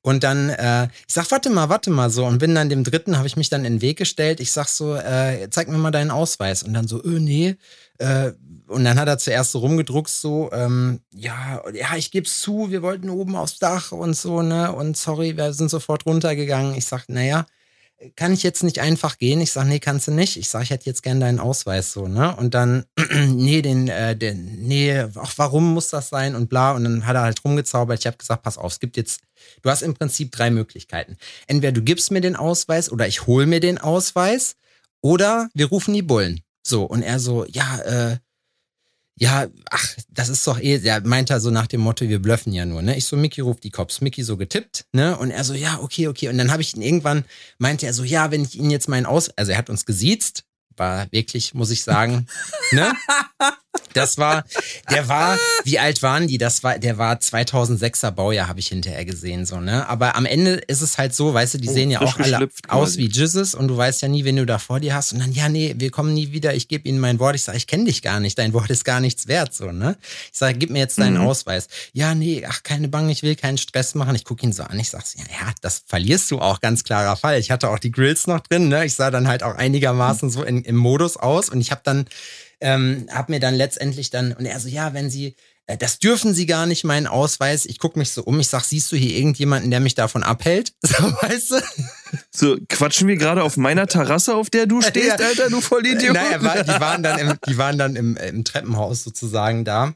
Und 0.00 0.24
dann, 0.24 0.48
äh, 0.48 0.84
ich 1.06 1.14
sag, 1.14 1.30
warte 1.30 1.50
mal, 1.50 1.68
warte 1.68 1.90
mal 1.90 2.10
so. 2.10 2.24
Und 2.24 2.38
bin 2.38 2.54
dann 2.54 2.68
dem 2.68 2.84
dritten, 2.84 3.18
habe 3.18 3.26
ich 3.26 3.36
mich 3.36 3.50
dann 3.50 3.64
in 3.64 3.74
den 3.74 3.82
Weg 3.82 3.98
gestellt. 3.98 4.40
Ich 4.40 4.52
sag 4.52 4.68
so, 4.68 4.94
äh, 4.96 5.48
zeig 5.50 5.68
mir 5.68 5.78
mal 5.78 5.90
deinen 5.90 6.10
Ausweis. 6.10 6.62
Und 6.62 6.74
dann 6.74 6.88
so, 6.88 7.02
öh, 7.04 7.20
nee. 7.20 7.56
Äh, 7.98 8.32
und 8.66 8.84
dann 8.84 8.98
hat 8.98 9.08
er 9.08 9.18
zuerst 9.18 9.52
so 9.52 9.58
rumgedruckt, 9.58 10.08
so, 10.08 10.50
ähm, 10.52 11.00
ja, 11.14 11.62
ja, 11.74 11.94
ich 11.96 12.10
geb's 12.10 12.40
zu, 12.40 12.70
wir 12.70 12.80
wollten 12.80 13.10
oben 13.10 13.36
aufs 13.36 13.58
Dach 13.58 13.92
und 13.92 14.14
so, 14.14 14.40
ne? 14.40 14.72
Und 14.72 14.96
sorry, 14.96 15.36
wir 15.36 15.52
sind 15.52 15.70
sofort 15.70 16.06
runtergegangen. 16.06 16.74
Ich 16.74 16.86
sag, 16.86 17.08
naja, 17.08 17.44
kann 18.16 18.32
ich 18.32 18.42
jetzt 18.42 18.62
nicht 18.62 18.80
einfach 18.80 19.18
gehen? 19.18 19.40
Ich 19.40 19.52
sag, 19.52 19.66
nee, 19.66 19.78
kannst 19.78 20.08
du 20.08 20.12
nicht. 20.12 20.36
Ich 20.36 20.50
sag, 20.50 20.62
ich 20.62 20.70
hätte 20.70 20.86
jetzt 20.86 21.02
gern 21.02 21.20
deinen 21.20 21.38
Ausweis 21.38 21.92
so, 21.92 22.08
ne? 22.08 22.34
Und 22.36 22.54
dann, 22.54 22.84
nee, 23.28 23.62
den, 23.62 23.88
äh, 23.88 24.16
den, 24.16 24.62
nee, 24.62 25.06
ach, 25.16 25.32
warum 25.36 25.74
muss 25.74 25.88
das 25.88 26.08
sein? 26.08 26.34
Und 26.34 26.48
bla. 26.48 26.72
Und 26.72 26.84
dann 26.84 27.06
hat 27.06 27.16
er 27.16 27.22
halt 27.22 27.44
rumgezaubert. 27.44 28.00
Ich 28.00 28.06
habe 28.06 28.16
gesagt, 28.16 28.42
pass 28.42 28.58
auf, 28.58 28.72
es 28.72 28.80
gibt 28.80 28.96
jetzt, 28.96 29.20
du 29.62 29.70
hast 29.70 29.82
im 29.82 29.94
Prinzip 29.94 30.32
drei 30.32 30.50
Möglichkeiten. 30.50 31.16
Entweder 31.46 31.72
du 31.72 31.82
gibst 31.82 32.10
mir 32.10 32.20
den 32.20 32.36
Ausweis 32.36 32.90
oder 32.90 33.06
ich 33.06 33.26
hol 33.26 33.46
mir 33.46 33.60
den 33.60 33.78
Ausweis 33.78 34.56
oder 35.00 35.48
wir 35.54 35.66
rufen 35.66 35.94
die 35.94 36.02
Bullen. 36.02 36.40
So, 36.66 36.84
und 36.84 37.02
er 37.02 37.18
so, 37.18 37.44
ja, 37.46 37.78
äh, 37.80 38.18
ja, 39.18 39.46
ach, 39.70 39.86
das 40.08 40.28
ist 40.28 40.46
doch 40.46 40.58
eh, 40.58 40.78
der 40.78 41.06
meint 41.06 41.30
er 41.30 41.40
so 41.40 41.50
nach 41.50 41.66
dem 41.66 41.80
Motto, 41.80 42.08
wir 42.08 42.20
blöffen 42.20 42.52
ja 42.52 42.64
nur, 42.64 42.82
ne? 42.82 42.96
Ich 42.96 43.06
so, 43.06 43.16
Mickey 43.16 43.40
ruft 43.40 43.64
die 43.64 43.70
Cops. 43.70 44.00
Mickey 44.00 44.22
so 44.22 44.36
getippt, 44.36 44.86
ne? 44.92 45.16
Und 45.16 45.30
er 45.30 45.44
so, 45.44 45.54
ja, 45.54 45.78
okay, 45.80 46.08
okay. 46.08 46.28
Und 46.28 46.38
dann 46.38 46.50
habe 46.50 46.62
ich 46.62 46.74
ihn 46.74 46.82
irgendwann, 46.82 47.24
meinte 47.58 47.86
er 47.86 47.92
so, 47.92 48.04
ja, 48.04 48.30
wenn 48.30 48.42
ich 48.42 48.58
ihn 48.58 48.70
jetzt 48.70 48.88
meinen 48.88 49.06
Aus, 49.06 49.30
also 49.30 49.52
er 49.52 49.58
hat 49.58 49.70
uns 49.70 49.84
gesiezt, 49.84 50.44
war 50.76 51.06
wirklich, 51.12 51.54
muss 51.54 51.70
ich 51.70 51.84
sagen, 51.84 52.26
ne? 52.72 52.92
Das 53.94 54.18
war, 54.18 54.44
der 54.90 55.08
war, 55.08 55.38
wie 55.64 55.78
alt 55.78 56.02
waren 56.02 56.26
die? 56.26 56.38
Das 56.38 56.62
war, 56.62 56.78
der 56.78 56.98
war 56.98 57.16
2006er 57.16 58.10
Baujahr, 58.10 58.48
habe 58.48 58.60
ich 58.60 58.68
hinterher 58.68 59.04
gesehen, 59.04 59.46
so, 59.46 59.60
ne? 59.60 59.88
Aber 59.88 60.16
am 60.16 60.26
Ende 60.26 60.54
ist 60.54 60.80
es 60.80 60.98
halt 60.98 61.14
so, 61.14 61.34
weißt 61.34 61.54
du, 61.54 61.58
die 61.58 61.68
oh, 61.68 61.72
sehen 61.72 61.90
ja 61.90 62.00
auch 62.00 62.18
alle 62.18 62.48
aus 62.68 62.96
wie 62.96 63.08
Jizzes 63.08 63.54
und 63.54 63.68
du 63.68 63.76
weißt 63.76 64.02
ja 64.02 64.08
nie, 64.08 64.24
wen 64.24 64.36
du 64.36 64.46
da 64.46 64.58
vor 64.58 64.80
dir 64.80 64.94
hast. 64.94 65.12
Und 65.12 65.20
dann, 65.20 65.32
ja, 65.32 65.48
nee, 65.48 65.74
wir 65.78 65.90
kommen 65.90 66.14
nie 66.14 66.32
wieder, 66.32 66.54
ich 66.54 66.68
gebe 66.68 66.88
ihnen 66.88 67.00
mein 67.00 67.18
Wort. 67.18 67.34
Ich 67.34 67.42
sage, 67.42 67.58
ich 67.58 67.66
kenne 67.66 67.84
dich 67.84 68.02
gar 68.02 68.20
nicht, 68.20 68.38
dein 68.38 68.52
Wort 68.52 68.70
ist 68.70 68.84
gar 68.84 69.00
nichts 69.00 69.28
wert, 69.28 69.54
so, 69.54 69.72
ne? 69.72 69.96
Ich 70.32 70.38
sage, 70.38 70.58
gib 70.58 70.70
mir 70.70 70.78
jetzt 70.78 70.98
deinen 70.98 71.18
mhm. 71.18 71.26
Ausweis. 71.26 71.68
Ja, 71.92 72.14
nee, 72.14 72.44
ach, 72.48 72.62
keine 72.62 72.88
Bange, 72.88 73.12
ich 73.12 73.22
will 73.22 73.36
keinen 73.36 73.58
Stress 73.58 73.94
machen. 73.94 74.14
Ich 74.14 74.24
gucke 74.24 74.44
ihn 74.44 74.52
so 74.52 74.62
an, 74.62 74.78
ich 74.78 74.90
sage, 74.90 75.04
ja, 75.16 75.24
ja, 75.24 75.52
das 75.60 75.82
verlierst 75.86 76.30
du 76.30 76.40
auch, 76.40 76.60
ganz 76.60 76.84
klarer 76.84 77.16
Fall. 77.16 77.38
Ich 77.38 77.50
hatte 77.50 77.68
auch 77.68 77.78
die 77.78 77.90
Grills 77.90 78.26
noch 78.26 78.40
drin, 78.40 78.68
ne? 78.68 78.84
Ich 78.84 78.94
sah 78.94 79.10
dann 79.10 79.28
halt 79.28 79.42
auch 79.42 79.54
einigermaßen 79.54 80.30
so 80.30 80.42
in, 80.42 80.62
im 80.62 80.76
Modus 80.76 81.16
aus 81.16 81.48
und 81.48 81.60
ich 81.60 81.70
habe 81.70 81.82
dann 81.84 82.06
ähm, 82.62 83.06
hab 83.10 83.28
mir 83.28 83.40
dann 83.40 83.54
letztendlich 83.54 84.10
dann, 84.10 84.32
und 84.32 84.46
er 84.46 84.58
so, 84.60 84.68
ja, 84.68 84.94
wenn 84.94 85.10
Sie, 85.10 85.36
äh, 85.66 85.76
das 85.76 85.98
dürfen 85.98 86.32
Sie 86.32 86.46
gar 86.46 86.66
nicht, 86.66 86.84
meinen 86.84 87.06
Ausweis. 87.06 87.66
Ich 87.66 87.78
gucke 87.78 87.98
mich 87.98 88.10
so 88.10 88.22
um, 88.22 88.38
ich 88.40 88.48
sag, 88.48 88.64
siehst 88.64 88.90
du 88.92 88.96
hier 88.96 89.16
irgendjemanden, 89.16 89.70
der 89.70 89.80
mich 89.80 89.94
davon 89.94 90.22
abhält? 90.22 90.72
So, 90.82 91.04
weißt 91.04 91.50
du? 91.50 91.60
So, 92.30 92.56
quatschen 92.68 93.08
wir 93.08 93.16
gerade 93.16 93.42
auf 93.42 93.56
meiner 93.56 93.86
Terrasse, 93.86 94.34
auf 94.34 94.50
der 94.50 94.66
du 94.66 94.80
stehst, 94.82 95.18
ja. 95.18 95.26
Alter, 95.26 95.50
du 95.50 95.60
Vollidiot? 95.60 96.14
Naja, 96.14 96.42
war, 96.42 96.62
die 96.62 96.80
waren 96.80 97.02
dann, 97.02 97.18
im, 97.18 97.34
die 97.46 97.58
waren 97.58 97.78
dann 97.78 97.96
im, 97.96 98.16
im 98.16 98.44
Treppenhaus 98.44 99.02
sozusagen 99.02 99.64
da. 99.64 99.94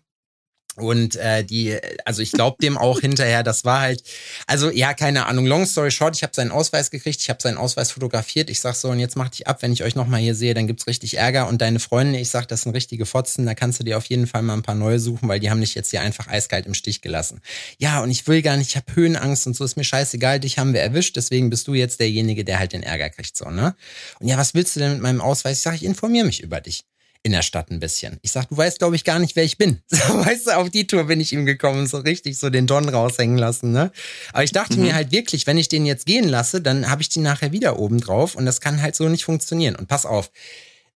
Und 0.77 1.17
äh, 1.17 1.43
die, 1.43 1.79
also 2.05 2.21
ich 2.21 2.33
glaube 2.33 2.59
dem 2.61 2.77
auch 2.77 3.01
hinterher, 3.01 3.43
das 3.43 3.65
war 3.65 3.81
halt, 3.81 4.03
also 4.47 4.71
ja, 4.71 4.93
keine 4.93 5.27
Ahnung, 5.27 5.47
long 5.47 5.65
story 5.65 5.91
short, 5.91 6.15
ich 6.17 6.23
habe 6.23 6.35
seinen 6.35 6.51
Ausweis 6.51 6.91
gekriegt, 6.91 7.21
ich 7.21 7.31
habe 7.31 7.41
seinen 7.41 7.57
Ausweis 7.57 7.93
fotografiert, 7.93 8.51
ich 8.51 8.61
sag 8.61 8.75
so, 8.75 8.91
und 8.91 9.01
jetzt 9.01 9.17
mach 9.17 9.31
dich 9.31 9.47
ab, 9.47 9.63
wenn 9.63 9.73
ich 9.73 9.83
euch 9.83 9.95
nochmal 9.95 10.21
hier 10.21 10.35
sehe, 10.35 10.53
dann 10.53 10.67
gibt's 10.67 10.87
richtig 10.87 11.17
Ärger. 11.17 11.49
Und 11.49 11.63
deine 11.63 11.81
Freunde, 11.81 12.19
ich 12.19 12.29
sag, 12.29 12.47
das 12.49 12.63
sind 12.63 12.73
richtige 12.75 13.07
Fotzen, 13.07 13.47
da 13.47 13.55
kannst 13.55 13.81
du 13.81 13.85
dir 13.85 13.97
auf 13.97 14.05
jeden 14.07 14.27
Fall 14.27 14.43
mal 14.43 14.55
ein 14.55 14.63
paar 14.63 14.75
neue 14.75 14.99
suchen, 14.99 15.29
weil 15.29 15.41
die 15.41 15.51
haben 15.51 15.61
dich 15.61 15.75
jetzt 15.75 15.91
hier 15.91 16.03
einfach 16.03 16.29
eiskalt 16.29 16.67
im 16.67 16.75
Stich 16.75 17.01
gelassen. 17.01 17.41
Ja, 17.79 18.03
und 18.03 18.11
ich 18.11 18.27
will 18.27 18.43
gar 18.43 18.57
nicht, 18.57 18.71
ich 18.71 18.77
habe 18.77 18.95
Höhenangst 18.95 19.47
und 19.47 19.57
so, 19.57 19.65
ist 19.65 19.77
mir 19.77 19.85
scheißegal, 19.85 20.41
dich 20.41 20.59
haben 20.59 20.75
wir 20.75 20.83
erwischt, 20.83 21.17
deswegen 21.17 21.49
bist 21.49 21.69
du 21.69 21.75
jetzt 21.75 22.01
derjenige, 22.01 22.45
der 22.45 22.59
halt 22.59 22.73
den 22.73 22.83
Ärger 22.83 23.09
kriegt, 23.09 23.37
so, 23.37 23.51
ne? 23.51 23.75
Und 24.21 24.29
ja, 24.29 24.37
was 24.37 24.55
willst 24.55 24.77
du 24.77 24.81
denn 24.81 24.93
mit 24.93 25.03
meinem 25.03 25.21
Ausweis? 25.21 25.59
Ich 25.59 25.63
sag, 25.63 25.75
ich 25.75 25.85
informiere 25.85 26.27
mich 26.27 26.43
über 26.43 26.61
dich 26.61 26.85
in 27.27 27.33
der 27.33 27.43
Stadt 27.43 27.73
ein 27.73 27.81
bisschen. 27.81 28.19
Ich 28.23 28.31
sag, 28.31 28.49
du 28.49 28.57
weißt, 28.57 28.79
glaube 28.79 28.95
ich, 28.95 29.03
gar 29.03 29.19
nicht, 29.19 29.35
wer 29.35 29.43
ich 29.43 29.59
bin. 29.59 29.83
So, 29.89 30.25
weißt 30.25 30.47
du, 30.47 30.57
auf 30.57 30.71
die 30.71 30.87
Tour 30.87 31.05
bin 31.05 31.21
ich 31.21 31.33
ihm 31.33 31.45
gekommen, 31.45 31.87
so 31.87 31.99
richtig 31.99 32.39
so 32.39 32.51
den 32.51 32.69
Don 32.69 32.89
raushängen 32.89 33.37
lassen. 33.37 33.73
Ne? 33.73 33.91
Aber 34.33 34.45
ich 34.45 34.53
dachte 34.53 34.77
mhm. 34.77 34.85
mir 34.85 34.95
halt 34.95 35.11
wirklich, 35.11 35.47
wenn 35.47 35.59
ich 35.59 35.69
den 35.69 35.87
jetzt 35.87 36.07
gehen 36.07 36.29
lasse, 36.29 36.61
dann 36.61 36.89
habe 36.89 37.03
ich 37.03 37.09
den 37.09 37.25
nachher 37.25 37.51
wieder 37.51 37.81
oben 37.81 38.01
drauf 38.01 38.37
und 38.37 38.47
das 38.47 38.61
kann 38.61 38.81
halt 38.81 38.95
so 38.95 39.09
nicht 39.09 39.25
funktionieren. 39.25 39.75
Und 39.75 39.89
pass 39.89 40.07
auf, 40.07 40.31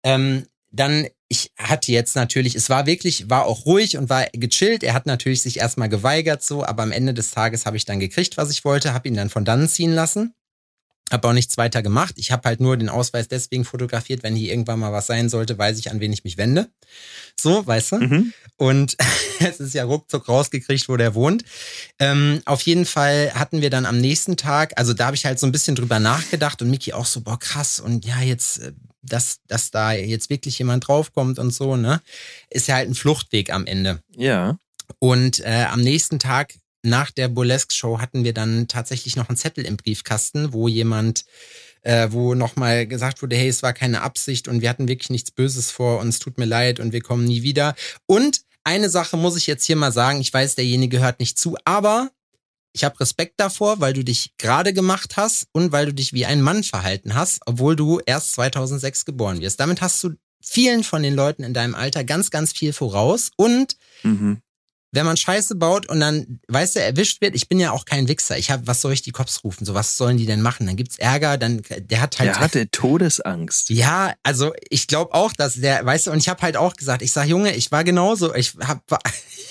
ähm, 0.03 0.45
dann 0.71 1.07
ich 1.29 1.51
hatte 1.57 1.91
jetzt 1.91 2.15
natürlich, 2.15 2.55
es 2.55 2.69
war 2.69 2.85
wirklich, 2.85 3.29
war 3.29 3.45
auch 3.45 3.65
ruhig 3.65 3.97
und 3.97 4.09
war 4.09 4.27
gechillt. 4.33 4.83
Er 4.83 4.93
hat 4.93 5.05
natürlich 5.05 5.41
sich 5.41 5.59
erstmal 5.59 5.89
geweigert 5.89 6.43
so, 6.43 6.63
aber 6.63 6.83
am 6.83 6.91
Ende 6.91 7.13
des 7.13 7.31
Tages 7.31 7.65
habe 7.65 7.77
ich 7.77 7.85
dann 7.85 7.99
gekriegt, 7.99 8.37
was 8.37 8.51
ich 8.51 8.65
wollte, 8.65 8.93
habe 8.93 9.07
ihn 9.07 9.15
dann 9.15 9.29
von 9.29 9.45
dann 9.45 9.67
ziehen 9.67 9.93
lassen. 9.93 10.33
Habe 11.11 11.27
auch 11.27 11.33
nichts 11.33 11.57
weiter 11.57 11.81
gemacht. 11.81 12.15
Ich 12.17 12.31
habe 12.31 12.47
halt 12.47 12.59
nur 12.59 12.77
den 12.77 12.89
Ausweis 12.89 13.27
deswegen 13.27 13.65
fotografiert, 13.65 14.23
wenn 14.23 14.35
hier 14.35 14.51
irgendwann 14.51 14.79
mal 14.79 14.91
was 14.91 15.07
sein 15.07 15.29
sollte, 15.29 15.57
weiß 15.57 15.79
ich, 15.79 15.91
an 15.91 15.99
wen 15.99 16.13
ich 16.13 16.23
mich 16.23 16.37
wende. 16.37 16.69
So, 17.35 17.65
weißt 17.65 17.93
du? 17.93 17.95
Mhm. 17.97 18.33
Und 18.57 18.97
es 19.39 19.59
ist 19.59 19.73
ja 19.73 19.85
ruckzuck 19.85 20.27
rausgekriegt, 20.27 20.89
wo 20.89 20.97
der 20.97 21.15
wohnt. 21.15 21.43
Ähm, 21.97 22.41
auf 22.45 22.61
jeden 22.61 22.85
Fall 22.85 23.31
hatten 23.33 23.61
wir 23.61 23.69
dann 23.69 23.85
am 23.85 23.99
nächsten 23.99 24.37
Tag, 24.37 24.73
also 24.75 24.93
da 24.93 25.07
habe 25.07 25.15
ich 25.15 25.25
halt 25.25 25.39
so 25.39 25.47
ein 25.47 25.51
bisschen 25.51 25.75
drüber 25.75 25.99
nachgedacht 25.99 26.61
und 26.61 26.69
Miki 26.69 26.93
auch 26.93 27.05
so, 27.05 27.21
boah, 27.21 27.39
krass. 27.39 27.79
Und 27.79 28.05
ja, 28.05 28.21
jetzt, 28.21 28.59
äh, 28.59 28.73
dass, 29.01 29.39
dass 29.47 29.71
da 29.71 29.93
jetzt 29.93 30.29
wirklich 30.29 30.59
jemand 30.59 30.87
draufkommt 30.87 31.39
und 31.39 31.51
so, 31.51 31.75
ne? 31.75 32.01
Ist 32.49 32.67
ja 32.67 32.75
halt 32.75 32.89
ein 32.89 32.95
Fluchtweg 32.95 33.51
am 33.51 33.65
Ende. 33.65 34.03
Ja. 34.15 34.59
Und 34.99 35.39
äh, 35.39 35.65
am 35.69 35.81
nächsten 35.81 36.19
Tag 36.19 36.53
nach 36.83 37.11
der 37.11 37.27
Burlesque-Show 37.27 37.99
hatten 37.99 38.23
wir 38.23 38.33
dann 38.33 38.67
tatsächlich 38.67 39.15
noch 39.15 39.29
einen 39.29 39.37
Zettel 39.37 39.65
im 39.65 39.77
Briefkasten, 39.77 40.53
wo 40.53 40.67
jemand, 40.67 41.25
äh, 41.81 42.07
wo 42.11 42.35
nochmal 42.35 42.87
gesagt 42.87 43.21
wurde, 43.21 43.35
hey, 43.35 43.49
es 43.49 43.63
war 43.63 43.73
keine 43.73 44.01
Absicht 44.01 44.47
und 44.47 44.61
wir 44.61 44.69
hatten 44.69 44.87
wirklich 44.87 45.09
nichts 45.09 45.31
Böses 45.31 45.71
vor, 45.71 45.99
uns 45.99 46.19
tut 46.19 46.37
mir 46.37 46.45
leid 46.45 46.79
und 46.79 46.93
wir 46.93 47.01
kommen 47.01 47.25
nie 47.25 47.43
wieder. 47.43 47.75
Und 48.05 48.41
eine 48.63 48.89
Sache 48.89 49.17
muss 49.17 49.37
ich 49.37 49.47
jetzt 49.47 49.65
hier 49.65 49.75
mal 49.75 49.91
sagen, 49.91 50.21
ich 50.21 50.33
weiß, 50.33 50.55
derjenige 50.55 50.99
hört 50.99 51.19
nicht 51.19 51.37
zu, 51.37 51.57
aber 51.65 52.11
ich 52.71 52.83
habe 52.83 52.99
Respekt 52.99 53.39
davor, 53.39 53.79
weil 53.79 53.93
du 53.93 54.03
dich 54.03 54.33
gerade 54.37 54.73
gemacht 54.73 55.17
hast 55.17 55.47
und 55.51 55.71
weil 55.71 55.87
du 55.87 55.93
dich 55.93 56.13
wie 56.13 56.25
ein 56.25 56.41
Mann 56.41 56.63
verhalten 56.63 57.15
hast, 57.15 57.41
obwohl 57.45 57.75
du 57.75 57.99
erst 58.05 58.33
2006 58.33 59.05
geboren 59.05 59.41
wirst. 59.41 59.59
Damit 59.59 59.81
hast 59.81 60.03
du 60.03 60.11
vielen 60.41 60.83
von 60.83 61.03
den 61.03 61.15
Leuten 61.15 61.43
in 61.43 61.53
deinem 61.53 61.75
Alter 61.75 62.03
ganz, 62.03 62.29
ganz 62.29 62.53
viel 62.53 62.71
voraus 62.71 63.31
und 63.35 63.75
mhm 64.03 64.41
wenn 64.91 65.05
man 65.05 65.17
Scheiße 65.17 65.55
baut 65.55 65.87
und 65.87 65.99
dann, 65.99 66.39
weißt 66.47 66.75
du, 66.75 66.81
erwischt 66.81 67.21
wird, 67.21 67.35
ich 67.35 67.47
bin 67.47 67.59
ja 67.59 67.71
auch 67.71 67.85
kein 67.85 68.07
Wichser. 68.07 68.37
Ich 68.37 68.49
habe, 68.49 68.65
was 68.65 68.81
soll 68.81 68.93
ich 68.93 69.01
die 69.01 69.11
Cops 69.11 69.43
rufen? 69.43 69.65
So, 69.65 69.73
was 69.75 69.97
sollen 69.97 70.17
die 70.17 70.25
denn 70.25 70.41
machen? 70.41 70.65
Dann 70.65 70.75
gibt's 70.75 70.97
Ärger, 70.97 71.37
dann, 71.37 71.61
der 71.69 72.01
hat 72.01 72.17
halt. 72.19 72.29
Der 72.29 72.39
hatte 72.39 72.69
Todesangst. 72.71 73.69
Ja, 73.69 74.13
also 74.23 74.53
ich 74.69 74.87
glaube 74.87 75.13
auch, 75.13 75.33
dass 75.33 75.55
der, 75.55 75.85
weißt 75.85 76.07
du, 76.07 76.11
und 76.11 76.17
ich 76.17 76.29
habe 76.29 76.41
halt 76.41 76.57
auch 76.57 76.75
gesagt, 76.75 77.01
ich 77.01 77.11
sag, 77.11 77.27
Junge, 77.27 77.55
ich 77.55 77.71
war 77.71 77.83
genauso, 77.83 78.33
ich 78.33 78.55
habe 78.63 78.81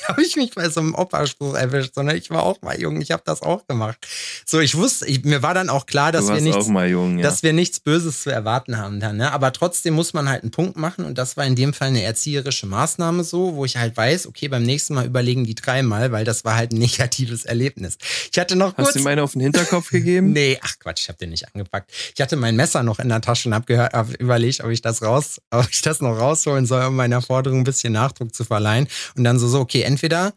hab 0.08 0.18
ich 0.18 0.36
mich 0.36 0.54
bei 0.54 0.68
so 0.68 0.80
einem 0.80 0.94
Opa-Spruch 0.94 1.54
erwischt, 1.54 1.94
sondern 1.94 2.16
ich 2.16 2.30
war 2.30 2.42
auch 2.42 2.60
mal 2.62 2.80
jung, 2.80 3.00
ich 3.00 3.10
habe 3.10 3.22
das 3.24 3.42
auch 3.42 3.66
gemacht. 3.66 3.98
So, 4.44 4.60
ich 4.60 4.74
wusste, 4.76 5.06
ich, 5.06 5.24
mir 5.24 5.42
war 5.42 5.54
dann 5.54 5.68
auch 5.68 5.86
klar, 5.86 6.12
dass 6.12 6.28
wir 6.28 6.40
nichts, 6.40 6.66
jung, 6.66 7.18
ja. 7.18 7.22
dass 7.22 7.42
wir 7.42 7.52
nichts 7.52 7.80
Böses 7.80 8.22
zu 8.22 8.30
erwarten 8.30 8.78
haben 8.78 9.00
dann, 9.00 9.16
ne? 9.16 9.32
Aber 9.32 9.52
trotzdem 9.52 9.94
muss 9.94 10.14
man 10.14 10.28
halt 10.28 10.42
einen 10.42 10.50
Punkt 10.50 10.76
machen 10.76 11.04
und 11.04 11.18
das 11.18 11.36
war 11.36 11.44
in 11.44 11.54
dem 11.54 11.72
Fall 11.72 11.88
eine 11.88 12.02
erzieherische 12.02 12.66
Maßnahme 12.66 13.24
so, 13.24 13.54
wo 13.54 13.64
ich 13.64 13.76
halt 13.76 13.96
weiß, 13.96 14.26
okay, 14.26 14.48
beim 14.48 14.62
nächsten 14.62 14.94
Mal 14.94 15.06
überlegen 15.06 15.27
überlegen 15.28 15.44
die 15.44 15.54
dreimal, 15.54 16.10
weil 16.10 16.24
das 16.24 16.44
war 16.44 16.56
halt 16.56 16.72
ein 16.72 16.78
negatives 16.78 17.44
Erlebnis. 17.44 17.98
Ich 18.32 18.38
hatte 18.38 18.56
noch 18.56 18.74
kurz, 18.74 18.88
Hast 18.88 18.96
du 18.96 19.00
meine 19.00 19.22
auf 19.22 19.32
den 19.32 19.42
Hinterkopf 19.42 19.90
gegeben? 19.90 20.32
nee, 20.32 20.58
ach 20.62 20.78
Quatsch, 20.78 21.02
ich 21.02 21.08
habe 21.08 21.18
den 21.18 21.30
nicht 21.30 21.54
angepackt. 21.54 21.90
Ich 22.14 22.20
hatte 22.20 22.36
mein 22.36 22.56
Messer 22.56 22.82
noch 22.82 22.98
in 22.98 23.08
der 23.08 23.20
Tasche 23.20 23.48
und 23.48 23.54
habe 23.54 23.78
hab 23.78 24.14
überlegt, 24.14 24.62
ob 24.62 24.70
ich 24.70 24.80
das 24.80 25.02
raus, 25.02 25.40
ob 25.50 25.68
ich 25.70 25.82
das 25.82 26.00
noch 26.00 26.18
rausholen 26.18 26.66
soll, 26.66 26.86
um 26.86 26.96
meiner 26.96 27.20
Forderung 27.20 27.60
ein 27.60 27.64
bisschen 27.64 27.92
Nachdruck 27.92 28.34
zu 28.34 28.44
verleihen. 28.44 28.88
Und 29.16 29.24
dann 29.24 29.38
so, 29.38 29.48
so, 29.48 29.60
okay, 29.60 29.82
entweder 29.82 30.32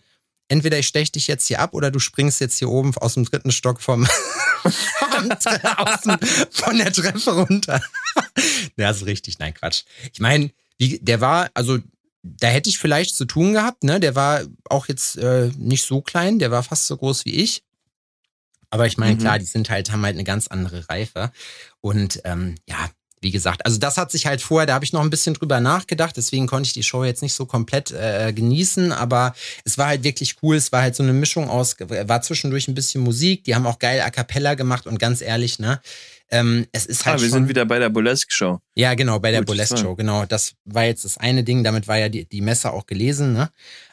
entweder 0.50 0.78
ich 0.78 0.88
steche 0.88 1.14
dich 1.14 1.28
jetzt 1.28 1.48
hier 1.48 1.62
ab 1.62 1.74
oder 1.74 1.92
du 1.92 2.00
springst 2.00 2.42
jetzt 2.42 2.58
hier 2.60 2.68
oben 2.68 2.94
aus 2.98 3.14
dem 3.14 3.24
dritten 3.24 3.54
Stock 3.54 3.80
vom, 3.80 4.02
dem, 6.04 6.18
von 6.52 6.78
der 6.78 6.92
Treppe 6.92 7.32
runter. 7.32 7.82
das 8.76 8.98
ist 8.98 9.06
richtig, 9.06 9.40
nein, 9.40 9.54
Quatsch. 9.54 9.84
Ich 10.12 10.20
meine, 10.20 10.52
der 10.78 11.22
war, 11.22 11.50
also 11.54 11.80
da 12.24 12.48
hätte 12.48 12.70
ich 12.70 12.78
vielleicht 12.78 13.16
zu 13.16 13.26
tun 13.26 13.54
gehabt, 13.54 13.84
ne? 13.84 14.00
Der 14.00 14.16
war 14.16 14.42
auch 14.70 14.88
jetzt 14.88 15.18
äh, 15.18 15.52
nicht 15.58 15.86
so 15.86 16.02
klein, 16.02 16.40
der 16.40 16.52
war 16.52 16.64
fast 16.64 16.88
so 16.88 16.98
groß 16.98 17.26
wie 17.26 17.36
ich. 17.36 17.64
Aber 18.70 18.88
ich 18.88 18.98
meine, 18.98 19.16
mhm. 19.16 19.20
klar, 19.20 19.40
die 19.40 19.46
sind 19.46 19.70
halt, 19.70 19.92
haben 19.92 20.04
halt 20.04 20.16
eine 20.16 20.24
ganz 20.24 20.48
andere 20.48 20.88
Reife. 20.90 21.32
Und 21.82 22.22
ähm, 22.24 22.56
ja, 22.68 22.90
wie 23.22 23.32
gesagt, 23.32 23.66
also 23.66 23.78
das 23.78 23.98
hat 23.98 24.12
sich 24.12 24.26
halt 24.26 24.42
vorher, 24.42 24.66
da 24.66 24.74
habe 24.74 24.86
ich 24.86 24.94
noch 24.94 25.02
ein 25.02 25.10
bisschen 25.12 25.36
drüber 25.36 25.60
nachgedacht, 25.60 26.18
deswegen 26.18 26.48
konnte 26.48 26.68
ich 26.68 26.74
die 26.74 26.82
Show 26.82 27.04
jetzt 27.04 27.22
nicht 27.22 27.36
so 27.36 27.46
komplett 27.46 27.92
äh, 27.92 28.34
genießen, 28.34 28.92
aber 28.92 29.36
es 29.64 29.78
war 29.78 29.88
halt 29.88 30.04
wirklich 30.04 30.38
cool, 30.42 30.56
es 30.56 30.72
war 30.72 30.82
halt 30.82 30.96
so 30.96 31.04
eine 31.04 31.14
Mischung 31.14 31.48
aus, 31.48 31.76
war 31.80 32.22
zwischendurch 32.24 32.68
ein 32.68 32.74
bisschen 32.74 33.04
Musik, 33.04 33.44
die 33.44 33.54
haben 33.54 33.68
auch 33.68 33.78
geil 33.78 34.02
A 34.02 34.10
Cappella 34.10 34.56
gemacht 34.56 34.88
und 34.88 34.98
ganz 34.98 35.22
ehrlich, 35.22 35.60
ne, 35.60 35.80
ähm, 36.32 36.66
es 36.72 36.86
ist 36.86 37.06
halt. 37.06 37.20
Ah, 37.20 37.22
wir 37.22 37.30
schon, 37.30 37.40
sind 37.40 37.50
wieder 37.50 37.66
bei 37.66 37.80
der 37.80 37.90
Burlesque-Show. 37.90 38.60
Ja, 38.76 38.94
genau, 38.94 39.20
bei 39.20 39.32
der 39.32 39.42
Burlesque-Show, 39.42 39.96
genau. 39.96 40.26
Das 40.26 40.54
war 40.66 40.86
jetzt 40.86 41.06
das 41.06 41.18
eine 41.18 41.44
Ding, 41.44 41.64
damit 41.64 41.88
war 41.88 41.98
ja 41.98 42.10
die, 42.10 42.26
die 42.26 42.42
Messe 42.42 42.72
auch 42.72 42.88
gelesen, 42.88 43.34
ne? 43.34 43.50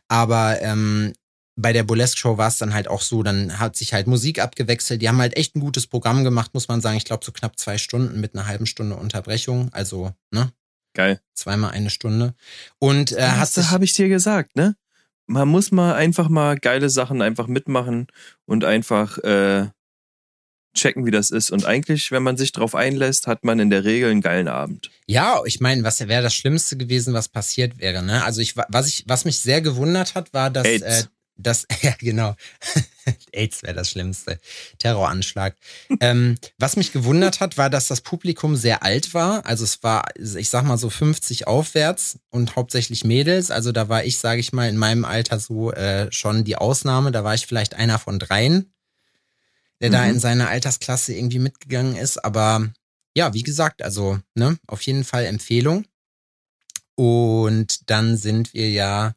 Aber 0.08 0.60
ähm, 0.62 1.12
bei 1.56 1.72
der 1.72 1.82
Burlesque-Show 1.82 2.38
war 2.38 2.48
es 2.48 2.58
dann 2.58 2.72
halt 2.72 2.88
auch 2.88 3.02
so, 3.02 3.22
dann 3.24 3.58
hat 3.58 3.76
sich 3.76 3.92
halt 3.92 4.06
Musik 4.06 4.38
abgewechselt. 4.38 5.02
Die 5.02 5.08
haben 5.08 5.18
halt 5.18 5.36
echt 5.36 5.56
ein 5.56 5.60
gutes 5.60 5.88
Programm 5.88 6.22
gemacht, 6.22 6.54
muss 6.54 6.68
man 6.68 6.80
sagen. 6.80 6.96
Ich 6.96 7.04
glaube, 7.04 7.24
so 7.24 7.32
knapp 7.32 7.58
zwei 7.58 7.78
Stunden 7.78 8.20
mit 8.20 8.34
einer 8.34 8.46
halben 8.46 8.66
Stunde 8.66 8.94
Unterbrechung. 8.94 9.68
Also, 9.72 10.12
ne? 10.30 10.52
Geil. 10.94 11.20
Zweimal 11.34 11.72
eine 11.72 11.90
Stunde. 11.90 12.34
Und 12.78 13.12
äh, 13.12 13.22
hast 13.22 13.56
du. 13.56 13.70
habe 13.70 13.84
ich 13.84 13.94
dir 13.94 14.08
gesagt, 14.08 14.56
ne? 14.56 14.76
Man 15.26 15.48
muss 15.48 15.72
mal 15.72 15.94
einfach 15.94 16.28
mal 16.28 16.56
geile 16.56 16.88
Sachen 16.88 17.20
einfach 17.20 17.48
mitmachen 17.48 18.06
und 18.46 18.64
einfach 18.64 19.18
äh, 19.18 19.66
checken, 20.74 21.06
wie 21.06 21.10
das 21.10 21.30
ist. 21.30 21.50
Und 21.50 21.64
eigentlich, 21.64 22.10
wenn 22.10 22.22
man 22.22 22.36
sich 22.36 22.52
drauf 22.52 22.74
einlässt, 22.74 23.26
hat 23.26 23.44
man 23.44 23.58
in 23.58 23.70
der 23.70 23.84
Regel 23.84 24.10
einen 24.10 24.20
geilen 24.20 24.48
Abend. 24.48 24.90
Ja, 25.06 25.40
ich 25.44 25.60
meine, 25.60 25.82
was 25.82 26.06
wäre 26.06 26.22
das 26.22 26.34
Schlimmste 26.34 26.76
gewesen, 26.76 27.14
was 27.14 27.28
passiert 27.28 27.78
wäre, 27.78 28.02
ne? 28.02 28.24
Also 28.24 28.40
ich, 28.40 28.56
was 28.56 28.88
ich, 28.88 29.04
was 29.06 29.24
mich 29.24 29.38
sehr 29.38 29.60
gewundert 29.60 30.14
hat, 30.14 30.32
war, 30.32 30.50
dass, 30.50 30.66
äh, 30.66 31.04
das, 31.38 31.66
ja, 31.82 31.94
genau. 31.98 32.34
AIDS 33.32 33.62
wäre 33.62 33.74
das 33.74 33.90
Schlimmste. 33.90 34.38
Terroranschlag. 34.78 35.56
ähm, 36.00 36.36
was 36.58 36.76
mich 36.76 36.92
gewundert 36.92 37.40
hat, 37.40 37.56
war, 37.56 37.70
dass 37.70 37.88
das 37.88 38.02
Publikum 38.02 38.56
sehr 38.56 38.82
alt 38.82 39.14
war. 39.14 39.46
Also 39.46 39.64
es 39.64 39.82
war, 39.82 40.04
ich 40.16 40.50
sag 40.50 40.64
mal 40.64 40.76
so 40.76 40.90
50 40.90 41.46
aufwärts 41.46 42.18
und 42.30 42.56
hauptsächlich 42.56 43.04
Mädels. 43.04 43.50
Also 43.50 43.72
da 43.72 43.88
war 43.88 44.04
ich, 44.04 44.18
sage 44.18 44.40
ich 44.40 44.52
mal, 44.52 44.68
in 44.68 44.76
meinem 44.76 45.04
Alter 45.06 45.38
so 45.38 45.72
äh, 45.72 46.12
schon 46.12 46.44
die 46.44 46.56
Ausnahme. 46.56 47.12
Da 47.12 47.24
war 47.24 47.34
ich 47.34 47.46
vielleicht 47.46 47.74
einer 47.74 47.98
von 47.98 48.18
dreien 48.18 48.72
der 49.80 49.90
mhm. 49.90 49.92
da 49.92 50.06
in 50.06 50.20
seiner 50.20 50.48
Altersklasse 50.48 51.14
irgendwie 51.14 51.38
mitgegangen 51.38 51.96
ist. 51.96 52.24
Aber 52.24 52.68
ja, 53.16 53.34
wie 53.34 53.42
gesagt, 53.42 53.82
also 53.82 54.18
ne, 54.34 54.58
auf 54.66 54.82
jeden 54.82 55.04
Fall 55.04 55.24
Empfehlung. 55.24 55.84
Und 56.94 57.90
dann 57.90 58.16
sind 58.16 58.54
wir 58.54 58.70
ja 58.70 59.14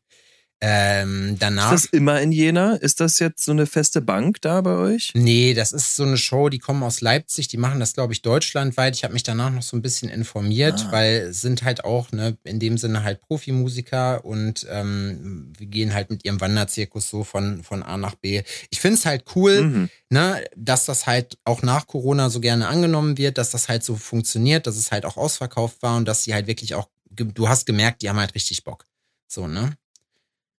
ähm, 0.64 1.38
danach. 1.40 1.74
Ist 1.74 1.86
das 1.86 1.92
immer 1.92 2.22
in 2.22 2.32
Jena? 2.32 2.76
Ist 2.76 3.00
das 3.00 3.18
jetzt 3.18 3.44
so 3.44 3.52
eine 3.52 3.66
feste 3.66 4.00
Bank 4.00 4.42
da 4.42 4.62
bei 4.62 4.76
euch? 4.76 5.12
Nee, 5.16 5.56
das 5.56 5.74
ist 5.74 5.96
so 5.96 6.04
eine 6.04 6.18
Show, 6.18 6.50
die 6.50 6.60
kommen 6.60 6.84
aus 6.84 7.02
Leipzig, 7.02 7.48
die 7.48 7.58
machen 7.58 7.80
das, 7.80 7.94
glaube 7.94 8.14
ich, 8.14 8.22
deutschlandweit. 8.22 8.96
Ich 8.96 9.04
habe 9.04 9.14
mich 9.14 9.24
danach 9.24 9.50
noch 9.50 9.64
so 9.64 9.76
ein 9.76 9.82
bisschen 9.82 10.10
informiert, 10.10 10.86
ah. 10.88 10.92
weil 10.92 11.34
sind 11.34 11.64
halt 11.64 11.84
auch, 11.84 12.12
ne, 12.12 12.38
in 12.44 12.60
dem 12.60 12.78
Sinne 12.78 13.04
halt 13.04 13.22
Profimusiker 13.22 14.24
und 14.24 14.68
ähm, 14.70 15.52
wir 15.58 15.66
gehen 15.66 15.96
halt 15.96 16.12
mit 16.12 16.24
ihrem 16.26 16.40
Wanderzirkus 16.40 17.10
so 17.10 17.24
von, 17.24 17.64
von 17.64 17.82
A 17.82 17.98
nach 17.98 18.14
B. 18.14 18.44
Ich 18.70 18.80
finde 18.80 19.00
es 19.00 19.06
halt 19.08 19.26
cool, 19.36 19.64
mhm. 19.64 19.90
ne, 20.12 20.44
dass 20.56 20.86
das 20.86 21.08
halt 21.08 21.40
auch 21.44 21.64
nach 21.64 21.88
Corona 21.88 22.30
so 22.30 22.40
gerne 22.40 22.68
angenommen 22.68 23.18
wird, 23.18 23.40
dass 23.40 23.50
das 23.50 23.68
halt 23.68 23.84
so 23.84 23.96
funktioniert, 23.96 24.68
dass 24.68 24.78
es 24.78 24.92
halt 24.92 25.06
auch 25.06 25.18
ausverkauft 25.18 25.82
war 25.82 25.98
und 25.98 26.08
dass 26.08 26.24
sie 26.24 26.36
halt 26.36 26.46
wirklich 26.46 26.76
auch, 26.76 26.88
du 27.10 27.50
hast 27.50 27.66
gemerkt, 27.66 28.04
die 28.04 28.10
haben 28.10 28.20
halt 28.20 28.36
richtig 28.36 28.64
Bock. 28.64 28.86
So, 29.28 29.48
ne? 29.48 29.76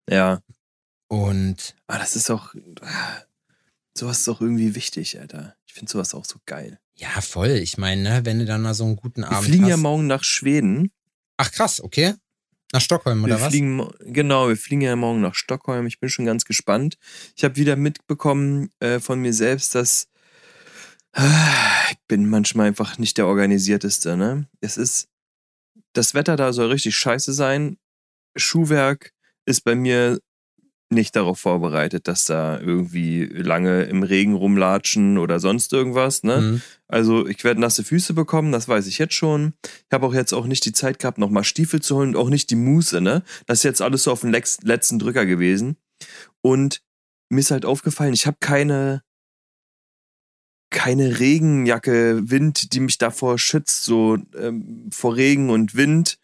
Ja. 0.08 0.42
Und. 1.08 1.74
Ah, 1.86 1.98
das 1.98 2.16
ist 2.16 2.30
auch. 2.30 2.54
Sowas 3.94 4.20
ist 4.20 4.28
auch 4.28 4.40
irgendwie 4.40 4.74
wichtig, 4.74 5.20
Alter. 5.20 5.54
Ich 5.66 5.74
finde 5.74 5.92
sowas 5.92 6.14
auch 6.14 6.24
so 6.24 6.38
geil. 6.46 6.80
Ja, 6.94 7.20
voll. 7.20 7.50
Ich 7.50 7.76
meine, 7.76 8.02
ne, 8.02 8.20
wenn 8.24 8.38
du 8.38 8.44
dann 8.46 8.62
mal 8.62 8.74
so 8.74 8.84
einen 8.84 8.96
guten 8.96 9.24
Abend 9.24 9.36
hast. 9.36 9.44
Wir 9.44 9.50
fliegen 9.50 9.64
hast. 9.64 9.70
ja 9.70 9.76
morgen 9.76 10.06
nach 10.06 10.24
Schweden. 10.24 10.90
Ach 11.36 11.50
krass, 11.50 11.82
okay. 11.82 12.14
Nach 12.72 12.80
Stockholm 12.80 13.22
oder 13.24 13.38
wir 13.38 13.50
fliegen, 13.50 13.80
was? 13.80 13.92
Genau, 14.00 14.48
wir 14.48 14.56
fliegen 14.56 14.80
ja 14.80 14.96
morgen 14.96 15.20
nach 15.20 15.34
Stockholm. 15.34 15.86
Ich 15.86 16.00
bin 16.00 16.08
schon 16.08 16.24
ganz 16.24 16.46
gespannt. 16.46 16.96
Ich 17.36 17.44
habe 17.44 17.56
wieder 17.56 17.76
mitbekommen 17.76 18.70
äh, 18.80 18.98
von 18.98 19.20
mir 19.20 19.34
selbst, 19.34 19.74
dass 19.74 20.08
äh, 21.12 21.22
ich 21.90 21.98
bin 22.08 22.30
manchmal 22.30 22.68
einfach 22.68 22.96
nicht 22.96 23.18
der 23.18 23.26
organisierteste. 23.26 24.16
Ne? 24.16 24.48
Es 24.60 24.78
ist 24.78 25.08
das 25.92 26.14
Wetter 26.14 26.36
da 26.36 26.52
soll 26.52 26.68
richtig 26.68 26.96
scheiße 26.96 27.32
sein. 27.32 27.76
Schuhwerk 28.36 29.12
ist 29.46 29.62
bei 29.62 29.74
mir 29.74 30.18
nicht 30.92 31.16
darauf 31.16 31.38
vorbereitet, 31.38 32.06
dass 32.06 32.26
da 32.26 32.60
irgendwie 32.60 33.24
lange 33.24 33.84
im 33.84 34.02
Regen 34.02 34.34
rumlatschen 34.34 35.18
oder 35.18 35.40
sonst 35.40 35.72
irgendwas. 35.72 36.22
Ne? 36.22 36.40
Mhm. 36.40 36.62
Also 36.86 37.26
ich 37.26 37.42
werde 37.44 37.60
nasse 37.60 37.82
Füße 37.82 38.14
bekommen, 38.14 38.52
das 38.52 38.68
weiß 38.68 38.86
ich 38.86 38.98
jetzt 38.98 39.14
schon. 39.14 39.54
Ich 39.64 39.92
habe 39.92 40.06
auch 40.06 40.14
jetzt 40.14 40.32
auch 40.32 40.46
nicht 40.46 40.64
die 40.64 40.72
Zeit 40.72 40.98
gehabt, 40.98 41.18
nochmal 41.18 41.44
Stiefel 41.44 41.80
zu 41.80 41.96
holen 41.96 42.10
und 42.10 42.16
auch 42.16 42.28
nicht 42.28 42.50
die 42.50 42.56
Muße. 42.56 43.00
Ne? 43.00 43.22
Das 43.46 43.60
ist 43.60 43.64
jetzt 43.64 43.82
alles 43.82 44.04
so 44.04 44.12
auf 44.12 44.20
den 44.20 44.32
letzten 44.32 44.98
Drücker 44.98 45.26
gewesen. 45.26 45.76
Und 46.42 46.82
mir 47.30 47.40
ist 47.40 47.50
halt 47.50 47.64
aufgefallen, 47.64 48.12
ich 48.12 48.26
habe 48.26 48.36
keine 48.40 49.02
keine 50.70 51.20
Regenjacke, 51.20 52.30
Wind, 52.30 52.72
die 52.72 52.80
mich 52.80 52.96
davor 52.96 53.38
schützt, 53.38 53.84
so 53.84 54.16
ähm, 54.34 54.88
vor 54.90 55.16
Regen 55.16 55.50
und 55.50 55.74
Wind. 55.74 56.18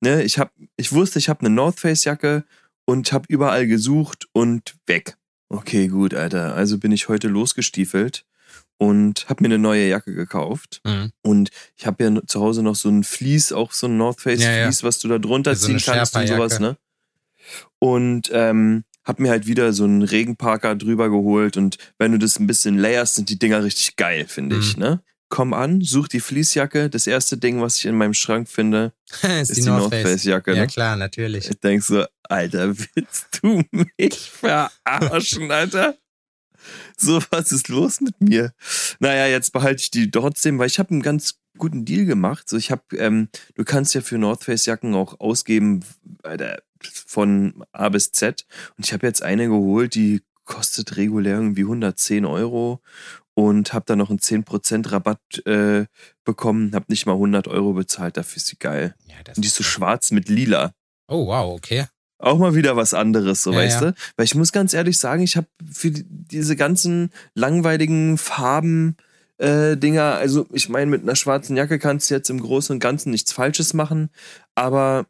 Ne, 0.00 0.22
ich 0.22 0.38
hab, 0.38 0.52
ich 0.76 0.92
wusste, 0.92 1.18
ich 1.18 1.28
habe 1.28 1.40
eine 1.40 1.50
North 1.50 1.78
Face 1.78 2.04
Jacke 2.04 2.44
und 2.84 3.12
habe 3.12 3.26
überall 3.28 3.66
gesucht 3.66 4.28
und 4.32 4.76
weg. 4.86 5.16
Okay, 5.48 5.88
gut, 5.88 6.14
Alter. 6.14 6.54
Also 6.54 6.78
bin 6.78 6.92
ich 6.92 7.08
heute 7.08 7.28
losgestiefelt 7.28 8.24
und 8.78 9.28
habe 9.28 9.42
mir 9.42 9.48
eine 9.48 9.58
neue 9.58 9.88
Jacke 9.88 10.14
gekauft. 10.14 10.80
Mhm. 10.86 11.12
Und 11.22 11.50
ich 11.76 11.86
habe 11.86 12.02
ja 12.02 12.26
zu 12.26 12.40
Hause 12.40 12.62
noch 12.62 12.76
so 12.76 12.88
ein 12.88 13.04
Vlies, 13.04 13.52
auch 13.52 13.72
so 13.72 13.86
ein 13.86 13.96
North 13.96 14.20
Face 14.20 14.42
ja, 14.42 14.64
Vlies, 14.64 14.80
ja. 14.80 14.88
was 14.88 15.00
du 15.00 15.08
da 15.08 15.18
drunter 15.18 15.50
also 15.50 15.66
ziehen 15.66 15.80
kannst 15.84 16.16
und 16.16 16.26
sowas, 16.26 16.60
ne? 16.60 16.76
Und 17.78 18.30
ähm, 18.32 18.84
hab 19.04 19.18
mir 19.18 19.30
halt 19.30 19.46
wieder 19.46 19.72
so 19.72 19.84
einen 19.84 20.02
Regenparker 20.02 20.76
drüber 20.76 21.10
geholt 21.10 21.56
und 21.56 21.78
wenn 21.98 22.12
du 22.12 22.18
das 22.18 22.38
ein 22.38 22.46
bisschen 22.46 22.78
layerst, 22.78 23.16
sind 23.16 23.28
die 23.28 23.38
Dinger 23.38 23.64
richtig 23.64 23.96
geil, 23.96 24.26
finde 24.28 24.56
mhm. 24.56 24.62
ich, 24.62 24.76
ne? 24.76 25.02
Komm 25.30 25.54
an, 25.54 25.80
such 25.80 26.08
die 26.08 26.20
Fließjacke. 26.20 26.90
Das 26.90 27.06
erste 27.06 27.38
Ding, 27.38 27.60
was 27.62 27.78
ich 27.78 27.86
in 27.86 27.96
meinem 27.96 28.14
Schrank 28.14 28.48
finde, 28.48 28.92
ist, 29.22 29.50
ist 29.50 29.56
die, 29.56 29.60
die 29.62 29.68
North 29.68 29.94
Face 29.94 30.24
Jacke. 30.24 30.50
Ne? 30.50 30.58
Ja 30.58 30.66
klar, 30.66 30.96
natürlich. 30.96 31.48
Ich 31.48 31.60
denk 31.60 31.82
so, 31.82 32.04
Alter, 32.24 32.76
willst 32.76 33.38
du 33.40 33.62
mich 33.70 34.30
verarschen, 34.30 35.50
Alter? 35.50 35.96
So, 36.96 37.22
was 37.30 37.52
ist 37.52 37.68
los 37.68 38.00
mit 38.00 38.20
mir? 38.20 38.52
Naja, 38.98 39.26
jetzt 39.26 39.52
behalte 39.52 39.80
ich 39.82 39.90
die 39.90 40.10
trotzdem, 40.10 40.58
weil 40.58 40.66
ich 40.66 40.78
habe 40.78 40.90
einen 40.90 41.02
ganz 41.02 41.38
guten 41.56 41.84
Deal 41.84 42.04
gemacht. 42.04 42.48
So, 42.48 42.56
ich 42.56 42.70
habe, 42.70 42.82
ähm, 42.96 43.28
du 43.54 43.64
kannst 43.64 43.94
ja 43.94 44.00
für 44.00 44.18
North 44.18 44.44
Face 44.44 44.66
Jacken 44.66 44.94
auch 44.94 45.20
ausgeben, 45.20 45.80
Alter, 46.22 46.62
von 46.82 47.64
A 47.72 47.88
bis 47.88 48.12
Z. 48.12 48.46
Und 48.76 48.84
ich 48.84 48.92
habe 48.92 49.06
jetzt 49.06 49.22
eine 49.22 49.46
geholt, 49.46 49.94
die 49.94 50.22
kostet 50.44 50.96
regulär 50.96 51.36
irgendwie 51.36 51.62
110 51.62 52.24
Euro 52.24 52.82
und 53.34 53.72
habe 53.72 53.84
dann 53.86 53.98
noch 53.98 54.10
einen 54.10 54.18
10% 54.18 54.90
Rabatt 54.92 55.46
äh, 55.46 55.86
bekommen, 56.24 56.74
habe 56.74 56.86
nicht 56.88 57.06
mal 57.06 57.12
100 57.12 57.48
Euro 57.48 57.72
bezahlt, 57.72 58.16
dafür 58.16 58.36
ist 58.36 58.46
sie 58.46 58.58
geil. 58.58 58.94
Ja, 59.06 59.16
und 59.34 59.44
die 59.44 59.48
ist 59.48 59.56
so 59.56 59.64
schwarz 59.64 60.10
mit 60.10 60.28
lila. 60.28 60.72
Oh, 61.08 61.26
wow, 61.26 61.54
okay. 61.54 61.86
Auch 62.18 62.38
mal 62.38 62.54
wieder 62.54 62.76
was 62.76 62.92
anderes, 62.92 63.42
so 63.42 63.52
ja, 63.52 63.58
weißt 63.58 63.80
ja. 63.80 63.90
du? 63.90 63.94
Weil 64.16 64.24
ich 64.24 64.34
muss 64.34 64.52
ganz 64.52 64.74
ehrlich 64.74 64.98
sagen, 64.98 65.22
ich 65.22 65.36
habe 65.36 65.46
für 65.70 65.90
diese 65.90 66.54
ganzen 66.54 67.10
langweiligen 67.34 68.18
Farben 68.18 68.96
äh, 69.38 69.76
Dinger, 69.78 70.16
also 70.16 70.46
ich 70.52 70.68
meine, 70.68 70.90
mit 70.90 71.02
einer 71.02 71.16
schwarzen 71.16 71.56
Jacke 71.56 71.78
kannst 71.78 72.10
du 72.10 72.14
jetzt 72.14 72.28
im 72.28 72.40
Großen 72.40 72.74
und 72.74 72.80
Ganzen 72.80 73.10
nichts 73.10 73.32
Falsches 73.32 73.72
machen, 73.72 74.10
aber 74.54 75.06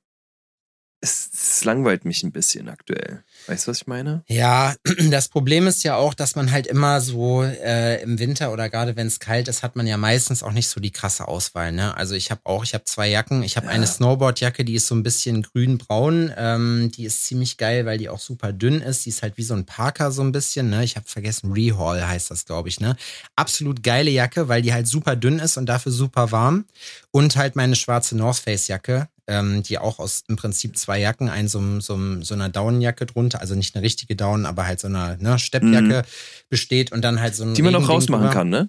es, 1.00 1.30
es, 1.32 1.64
langweilt 1.64 2.04
mich 2.04 2.22
ein 2.22 2.30
bisschen 2.30 2.68
aktuell. 2.68 3.24
Weißt 3.50 3.66
du, 3.66 3.73
was 3.73 3.78
ich 3.78 3.87
meine? 3.88 4.23
Ja, 4.28 4.76
das 5.11 5.26
Problem 5.26 5.66
ist 5.66 5.83
ja 5.83 5.97
auch, 5.97 6.14
dass 6.14 6.37
man 6.37 6.52
halt 6.52 6.69
immer 6.69 7.00
so 7.00 7.42
äh, 7.42 8.00
im 8.00 8.21
Winter 8.21 8.52
oder 8.52 8.69
gerade 8.69 8.95
wenn 8.95 9.09
es 9.09 9.19
kalt 9.19 9.49
ist, 9.49 9.64
hat 9.64 9.75
man 9.75 9.88
ja 9.88 9.97
meistens 9.97 10.45
auch 10.45 10.52
nicht 10.52 10.69
so 10.69 10.80
die 10.80 10.92
krasse 10.92 11.26
Auswahl. 11.26 11.73
Ne? 11.73 11.97
Also 11.97 12.14
ich 12.14 12.30
habe 12.30 12.42
auch, 12.45 12.62
ich 12.62 12.75
habe 12.75 12.85
zwei 12.85 13.09
Jacken. 13.09 13.42
Ich 13.42 13.57
habe 13.57 13.66
ja. 13.66 13.73
eine 13.73 13.88
Snowboardjacke, 13.88 14.64
die 14.64 14.75
ist 14.75 14.87
so 14.87 14.95
ein 14.95 15.02
bisschen 15.02 15.42
grün-braun. 15.42 16.33
Ähm, 16.37 16.92
die 16.95 17.04
ist 17.04 17.25
ziemlich 17.25 17.57
geil, 17.57 17.87
weil 17.87 17.99
die 17.99 18.09
auch 18.09 18.21
super 18.21 18.52
dünn 18.52 18.80
ist. 18.80 19.04
Die 19.04 19.09
ist 19.09 19.23
halt 19.23 19.37
wie 19.37 19.42
so 19.42 19.54
ein 19.54 19.66
Parker 19.66 20.12
so 20.12 20.23
ein 20.23 20.30
bisschen. 20.30 20.71
Ne? 20.71 20.85
Ich 20.85 20.95
habe 20.95 21.09
vergessen, 21.09 21.50
Rehaul 21.50 22.00
heißt 22.00 22.30
das, 22.30 22.45
glaube 22.45 22.69
ich. 22.69 22.78
Ne? 22.78 22.95
Absolut 23.35 23.83
geile 23.83 24.12
Jacke, 24.12 24.47
weil 24.47 24.62
die 24.62 24.73
halt 24.73 24.87
super 24.87 25.16
dünn 25.16 25.40
ist 25.40 25.57
und 25.57 25.66
dafür 25.66 25.90
super 25.90 26.30
warm. 26.30 26.66
Und 27.12 27.37
halt 27.37 27.57
meine 27.57 27.76
schwarze 27.76 28.17
North 28.17 28.38
Face 28.38 28.69
Jacke, 28.69 29.09
ähm, 29.26 29.62
die 29.62 29.79
auch 29.79 29.99
aus 29.99 30.25
im 30.29 30.37
Prinzip 30.37 30.76
zwei 30.76 31.00
Jacken, 31.00 31.29
ein 31.29 31.49
so, 31.49 31.81
so, 31.81 31.99
so 32.23 32.35
einer 32.35 32.49
Daunenjacke 32.49 33.07
drunter, 33.07 33.40
also 33.40 33.55
nicht 33.55 33.75
eine 33.75 33.85
richtige 33.85 34.17
Daun, 34.17 34.47
aber 34.47 34.67
halt 34.67 34.81
so 34.81 34.88
einer 34.88 35.17
ne, 35.17 35.38
Steppjacke 35.38 36.02
mhm. 36.02 36.11
besteht 36.49 36.93
und 36.93 37.02
dann 37.02 37.21
halt 37.21 37.35
so 37.35 37.45
ein 37.45 37.55
Die 37.55 37.62
man 37.62 37.75
auch 37.75 37.88
rausmachen 37.88 38.26
drüber. 38.26 38.35
kann, 38.35 38.49
ne? 38.49 38.69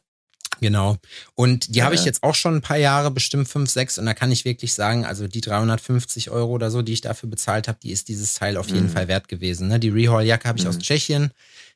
Genau. 0.60 0.98
Und 1.34 1.74
die 1.74 1.80
ja, 1.80 1.86
habe 1.86 1.96
ich 1.96 2.06
jetzt 2.06 2.22
auch 2.22 2.36
schon 2.36 2.56
ein 2.56 2.62
paar 2.62 2.78
Jahre, 2.78 3.10
bestimmt 3.10 3.48
fünf, 3.48 3.70
sechs. 3.70 3.98
Und 3.98 4.06
da 4.06 4.14
kann 4.14 4.32
ich 4.32 4.46
wirklich 4.46 4.74
sagen, 4.74 5.06
also 5.06 5.28
die 5.28 5.42
350 5.42 6.30
Euro 6.30 6.52
oder 6.52 6.70
so, 6.70 6.84
die 6.84 6.94
ich 6.94 7.02
dafür 7.02 7.30
bezahlt 7.30 7.68
habe, 7.68 7.80
die 7.82 7.92
ist 7.92 8.10
dieses 8.10 8.36
Teil 8.36 8.58
auf 8.58 8.68
jeden 8.68 8.88
mhm. 8.88 8.92
Fall 8.92 9.08
wert 9.08 9.28
gewesen. 9.28 9.70
Ne? 9.70 9.80
Die 9.80 9.90
Rehaul-Jacke 9.90 10.48
habe 10.48 10.60
ich 10.60 10.66
mhm. 10.66 10.70
aus 10.70 10.78
Tschechien. 10.78 11.32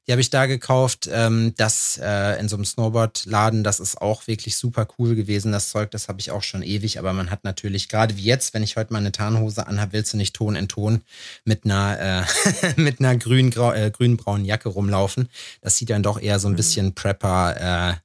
Die 0.08 0.12
habe 0.12 0.22
ich 0.22 0.30
da 0.30 0.46
gekauft. 0.46 1.10
Ähm, 1.12 1.54
das 1.58 2.00
äh, 2.02 2.40
in 2.40 2.48
so 2.48 2.56
einem 2.56 2.66
Snowboard-Laden, 2.66 3.64
das 3.64 3.80
ist 3.80 4.00
auch 4.00 4.28
wirklich 4.28 4.56
super 4.56 4.88
cool 4.98 5.16
gewesen. 5.16 5.52
Das 5.52 5.70
Zeug, 5.70 5.90
das 5.92 6.08
habe 6.08 6.20
ich 6.20 6.32
auch 6.32 6.44
schon 6.44 6.62
ewig. 6.62 7.00
Aber 7.00 7.12
man 7.14 7.32
hat 7.32 7.44
natürlich, 7.44 7.90
gerade 7.90 8.16
wie 8.16 8.24
jetzt, 8.24 8.54
wenn 8.54 8.62
ich 8.62 8.76
heute 8.76 8.94
mal 8.94 9.00
eine 9.00 9.12
Tarnhose 9.12 9.66
anhabe, 9.66 9.94
willst 9.94 10.14
du 10.14 10.18
nicht 10.18 10.36
Ton 10.36 10.56
in 10.56 10.68
Ton 10.68 11.02
mit 11.44 11.66
einer, 11.66 12.26
äh, 12.28 12.74
mit 12.82 13.00
einer 13.00 13.16
grün, 13.18 13.52
äh, 13.52 13.92
grün-braunen 13.92 14.46
Jacke 14.46 14.70
rumlaufen. 14.70 15.30
Das 15.62 15.78
sieht 15.78 15.90
dann 15.90 16.04
doch 16.04 16.22
eher 16.22 16.40
so 16.40 16.48
ein 16.50 16.52
mhm. 16.52 16.58
bisschen 16.58 16.94
Prepper, 16.94 17.92
äh, 17.92 17.96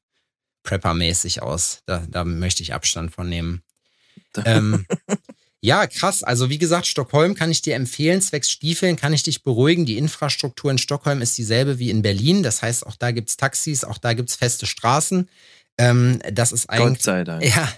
Prepper-mäßig 0.62 1.42
aus. 1.42 1.82
Da, 1.84 2.02
da 2.08 2.24
möchte 2.24 2.62
ich 2.62 2.72
Abstand 2.72 3.14
von 3.14 3.28
nehmen. 3.28 3.62
ähm, 4.46 4.86
Ja, 5.62 5.86
krass. 5.86 6.22
Also 6.22 6.48
wie 6.48 6.56
gesagt, 6.56 6.86
Stockholm 6.86 7.34
kann 7.34 7.50
ich 7.50 7.60
dir 7.60 7.74
empfehlen. 7.74 8.22
Zwecks 8.22 8.50
Stiefeln 8.50 8.96
kann 8.96 9.12
ich 9.12 9.22
dich 9.24 9.42
beruhigen. 9.42 9.84
Die 9.84 9.98
Infrastruktur 9.98 10.70
in 10.70 10.78
Stockholm 10.78 11.20
ist 11.20 11.36
dieselbe 11.36 11.78
wie 11.78 11.90
in 11.90 12.00
Berlin. 12.00 12.42
Das 12.42 12.62
heißt, 12.62 12.86
auch 12.86 12.96
da 12.96 13.10
gibt's 13.10 13.36
Taxis, 13.36 13.84
auch 13.84 13.98
da 13.98 14.14
gibt's 14.14 14.36
feste 14.36 14.64
Straßen. 14.64 15.28
Ähm, 15.80 16.18
das 16.30 16.52
ist 16.52 16.68
eigentlich. 16.68 16.98
Gott 16.98 17.02
sei 17.02 17.24
Dank. 17.24 17.42
Ja, 17.42 17.68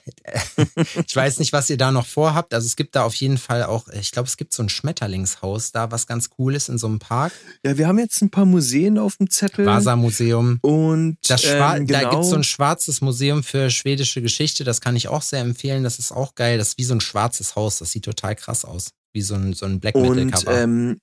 ich 1.06 1.14
weiß 1.14 1.38
nicht, 1.38 1.52
was 1.52 1.70
ihr 1.70 1.76
da 1.76 1.92
noch 1.92 2.06
vorhabt. 2.06 2.52
Also 2.52 2.66
es 2.66 2.74
gibt 2.74 2.96
da 2.96 3.04
auf 3.04 3.14
jeden 3.14 3.38
Fall 3.38 3.62
auch, 3.62 3.86
ich 3.88 4.10
glaube, 4.10 4.26
es 4.26 4.36
gibt 4.36 4.52
so 4.52 4.62
ein 4.62 4.68
Schmetterlingshaus 4.68 5.70
da, 5.70 5.92
was 5.92 6.08
ganz 6.08 6.30
cool 6.36 6.56
ist 6.56 6.68
in 6.68 6.78
so 6.78 6.88
einem 6.88 6.98
Park. 6.98 7.32
Ja, 7.64 7.78
wir 7.78 7.86
haben 7.86 8.00
jetzt 8.00 8.20
ein 8.20 8.30
paar 8.30 8.44
Museen 8.44 8.98
auf 8.98 9.18
dem 9.18 9.30
Zettel. 9.30 9.66
Vasa-Museum. 9.66 10.58
Und 10.62 11.18
das 11.28 11.44
ähm, 11.44 11.86
genau. 11.86 12.00
da 12.00 12.10
gibt 12.10 12.24
es 12.24 12.30
so 12.30 12.36
ein 12.36 12.44
schwarzes 12.44 13.00
Museum 13.02 13.44
für 13.44 13.70
schwedische 13.70 14.20
Geschichte. 14.20 14.64
Das 14.64 14.80
kann 14.80 14.96
ich 14.96 15.06
auch 15.06 15.22
sehr 15.22 15.40
empfehlen. 15.40 15.84
Das 15.84 16.00
ist 16.00 16.10
auch 16.10 16.34
geil. 16.34 16.58
Das 16.58 16.70
ist 16.70 16.78
wie 16.78 16.84
so 16.84 16.94
ein 16.94 17.00
schwarzes 17.00 17.54
Haus. 17.54 17.78
Das 17.78 17.92
sieht 17.92 18.04
total 18.04 18.34
krass 18.34 18.64
aus. 18.64 18.90
Wie 19.12 19.22
so 19.22 19.34
ein, 19.34 19.52
so 19.52 19.66
ein 19.66 19.78
Black 19.78 19.94
Metal-Cover. 19.94 20.62
Ähm, 20.62 20.98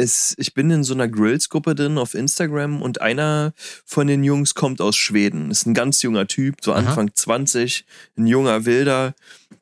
es, 0.00 0.34
ich 0.38 0.54
bin 0.54 0.70
in 0.70 0.82
so 0.82 0.94
einer 0.94 1.08
Grills-Gruppe 1.08 1.74
drin 1.74 1.98
auf 1.98 2.14
Instagram 2.14 2.80
und 2.80 3.00
einer 3.00 3.52
von 3.84 4.06
den 4.06 4.24
Jungs 4.24 4.54
kommt 4.54 4.80
aus 4.80 4.96
Schweden. 4.96 5.50
Ist 5.50 5.66
ein 5.66 5.74
ganz 5.74 6.02
junger 6.02 6.26
Typ, 6.26 6.56
so 6.62 6.72
Anfang 6.72 7.08
Aha. 7.08 7.14
20, 7.14 7.84
ein 8.16 8.26
junger 8.26 8.64
Wilder. 8.64 9.14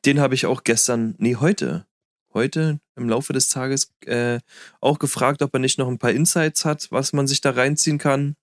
Den 0.05 0.19
habe 0.19 0.35
ich 0.35 0.45
auch 0.45 0.63
gestern, 0.63 1.15
nee, 1.17 1.35
heute, 1.35 1.85
heute 2.33 2.79
im 2.95 3.09
Laufe 3.09 3.33
des 3.33 3.49
Tages 3.49 3.91
äh, 4.05 4.39
auch 4.79 4.97
gefragt, 4.99 5.41
ob 5.41 5.53
er 5.53 5.59
nicht 5.59 5.77
noch 5.77 5.89
ein 5.89 5.99
paar 5.99 6.11
Insights 6.11 6.63
hat, 6.63 6.87
was 6.89 7.11
man 7.11 7.27
sich 7.27 7.41
da 7.41 7.51
reinziehen 7.51 7.97
kann. 7.97 8.35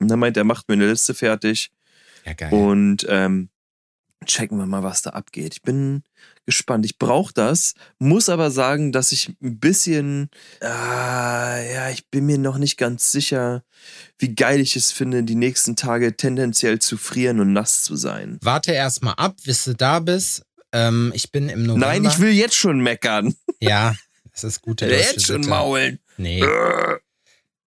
Und 0.00 0.10
er 0.10 0.16
meint, 0.16 0.36
er 0.36 0.44
macht 0.44 0.68
mir 0.68 0.74
eine 0.74 0.88
Liste 0.88 1.14
fertig. 1.14 1.70
Ja, 2.26 2.34
geil. 2.34 2.52
Und 2.52 3.06
ähm, 3.08 3.48
checken 4.26 4.58
wir 4.58 4.66
mal, 4.66 4.82
was 4.82 5.02
da 5.02 5.10
abgeht. 5.10 5.54
Ich 5.54 5.62
bin 5.62 6.02
gespannt. 6.46 6.86
Ich 6.86 6.98
brauche 6.98 7.32
das, 7.34 7.74
muss 7.98 8.28
aber 8.28 8.50
sagen, 8.50 8.90
dass 8.90 9.12
ich 9.12 9.28
ein 9.42 9.58
bisschen, 9.58 10.30
äh, 10.62 10.66
ja, 11.74 11.90
ich 11.90 12.08
bin 12.08 12.26
mir 12.26 12.38
noch 12.38 12.58
nicht 12.58 12.78
ganz 12.78 13.12
sicher, 13.12 13.62
wie 14.18 14.34
geil 14.34 14.60
ich 14.60 14.74
es 14.74 14.90
finde, 14.90 15.22
die 15.22 15.34
nächsten 15.34 15.76
Tage 15.76 16.16
tendenziell 16.16 16.78
zu 16.78 16.96
frieren 16.96 17.40
und 17.40 17.52
nass 17.52 17.82
zu 17.82 17.96
sein. 17.96 18.38
Warte 18.42 18.72
erst 18.72 19.02
mal 19.02 19.12
ab, 19.12 19.36
bis 19.44 19.64
du 19.64 19.74
da 19.74 20.00
bist. 20.00 20.42
Ähm, 20.72 21.12
ich 21.14 21.30
bin 21.32 21.48
im 21.48 21.64
November. 21.64 21.86
Nein, 21.86 22.04
ich 22.04 22.18
will 22.18 22.32
jetzt 22.32 22.56
schon 22.56 22.80
meckern. 22.80 23.34
Ja, 23.60 23.94
es 24.32 24.44
ist 24.44 24.62
gute 24.62 24.86
Jetzt 24.86 25.26
schon 25.26 25.46
maulen. 25.46 25.98
Nee. 26.16 26.44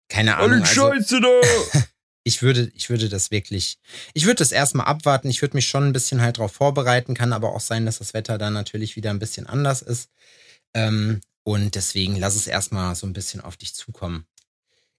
Keine 0.09 0.37
Ahnung. 0.37 0.53
Alle 0.53 0.61
also, 0.63 0.91
Scheiße 0.91 1.21
da. 1.21 1.81
ich 2.31 2.43
würde, 2.43 2.71
ich 2.75 2.91
würde 2.91 3.09
das 3.09 3.33
wirklich, 3.33 3.79
ich 4.15 4.25
würde 4.25 4.37
das 4.37 4.53
erstmal 4.53 4.87
abwarten. 4.87 5.29
Ich 5.29 5.43
würde 5.43 5.57
mich 5.57 5.67
schon 5.67 5.83
ein 5.83 5.93
bisschen 5.93 6.23
halt 6.23 6.39
darauf 6.39 6.53
vorbereiten. 6.53 7.15
Kann 7.15 7.33
aber 7.33 7.53
auch 7.55 7.61
sein, 7.61 7.87
dass 7.87 7.99
das 7.99 8.15
Wetter 8.15 8.39
dann 8.39 8.53
natürlich 8.53 8.95
wieder 8.95 9.11
ein 9.11 9.19
bisschen 9.19 9.49
anders 9.49 9.83
ist. 9.83 10.11
Ähm, 10.73 11.21
und 11.43 11.75
deswegen 11.75 12.15
lass 12.15 12.37
es 12.37 12.47
erstmal 12.47 12.95
so 12.95 13.05
ein 13.09 13.13
bisschen 13.13 13.41
auf 13.41 13.57
dich 13.57 13.75
zukommen. 13.75 14.27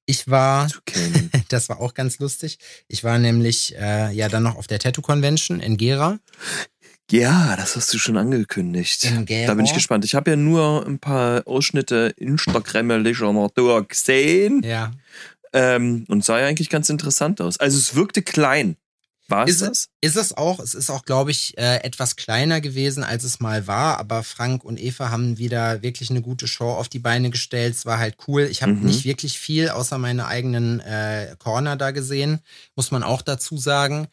Ich 0.05 0.27
war, 0.29 0.67
das 1.47 1.69
war 1.69 1.79
auch 1.79 1.93
ganz 1.93 2.19
lustig. 2.19 2.57
Ich 2.89 3.05
war 3.05 3.17
nämlich 3.17 3.77
äh, 3.77 4.11
ja 4.11 4.27
dann 4.27 4.43
noch 4.43 4.57
auf 4.57 4.67
der 4.67 4.79
Tattoo 4.79 5.01
Convention 5.01 5.61
in 5.61 5.77
Gera. 5.77 6.19
Ja, 7.09 7.55
das 7.57 7.75
hast 7.75 7.93
du 7.93 7.97
schon 7.97 8.17
angekündigt. 8.17 9.11
Da 9.47 9.53
bin 9.53 9.65
ich 9.65 9.73
gespannt. 9.73 10.05
Ich 10.05 10.15
habe 10.15 10.31
ja 10.31 10.37
nur 10.37 10.85
ein 10.85 10.99
paar 10.99 11.45
Ausschnitte 11.45 12.13
Instagrammerlicher 12.15 13.31
Natur 13.33 13.85
gesehen. 13.85 14.61
Ja. 14.63 14.91
Ähm, 15.53 16.05
und 16.07 16.23
sah 16.23 16.39
ja 16.39 16.47
eigentlich 16.47 16.69
ganz 16.69 16.89
interessant 16.89 17.41
aus. 17.41 17.59
Also 17.59 17.77
es 17.77 17.95
wirkte 17.95 18.21
klein. 18.21 18.77
War 19.31 19.47
es 19.47 19.55
ist, 19.55 19.61
das? 19.61 19.89
Ist 20.01 20.17
es 20.17 20.35
auch. 20.35 20.59
Es 20.59 20.73
ist 20.73 20.89
auch, 20.89 21.05
glaube 21.05 21.31
ich, 21.31 21.57
äh, 21.57 21.77
etwas 21.83 22.15
kleiner 22.17 22.61
gewesen, 22.61 23.03
als 23.03 23.23
es 23.23 23.39
mal 23.39 23.65
war. 23.65 23.97
Aber 23.97 24.23
Frank 24.23 24.63
und 24.63 24.79
Eva 24.79 25.09
haben 25.09 25.37
wieder 25.37 25.81
wirklich 25.81 26.09
eine 26.09 26.21
gute 26.21 26.47
Show 26.47 26.69
auf 26.69 26.89
die 26.89 26.99
Beine 26.99 27.29
gestellt. 27.29 27.73
Es 27.73 27.85
war 27.85 27.97
halt 27.97 28.17
cool. 28.27 28.43
Ich 28.43 28.61
habe 28.61 28.73
mhm. 28.73 28.85
nicht 28.85 29.05
wirklich 29.05 29.39
viel 29.39 29.69
außer 29.69 29.97
meine 29.97 30.27
eigenen 30.27 30.81
äh, 30.81 31.35
Corner 31.39 31.77
da 31.77 31.91
gesehen, 31.91 32.39
muss 32.75 32.91
man 32.91 33.03
auch 33.03 33.21
dazu 33.21 33.57
sagen. 33.57 34.07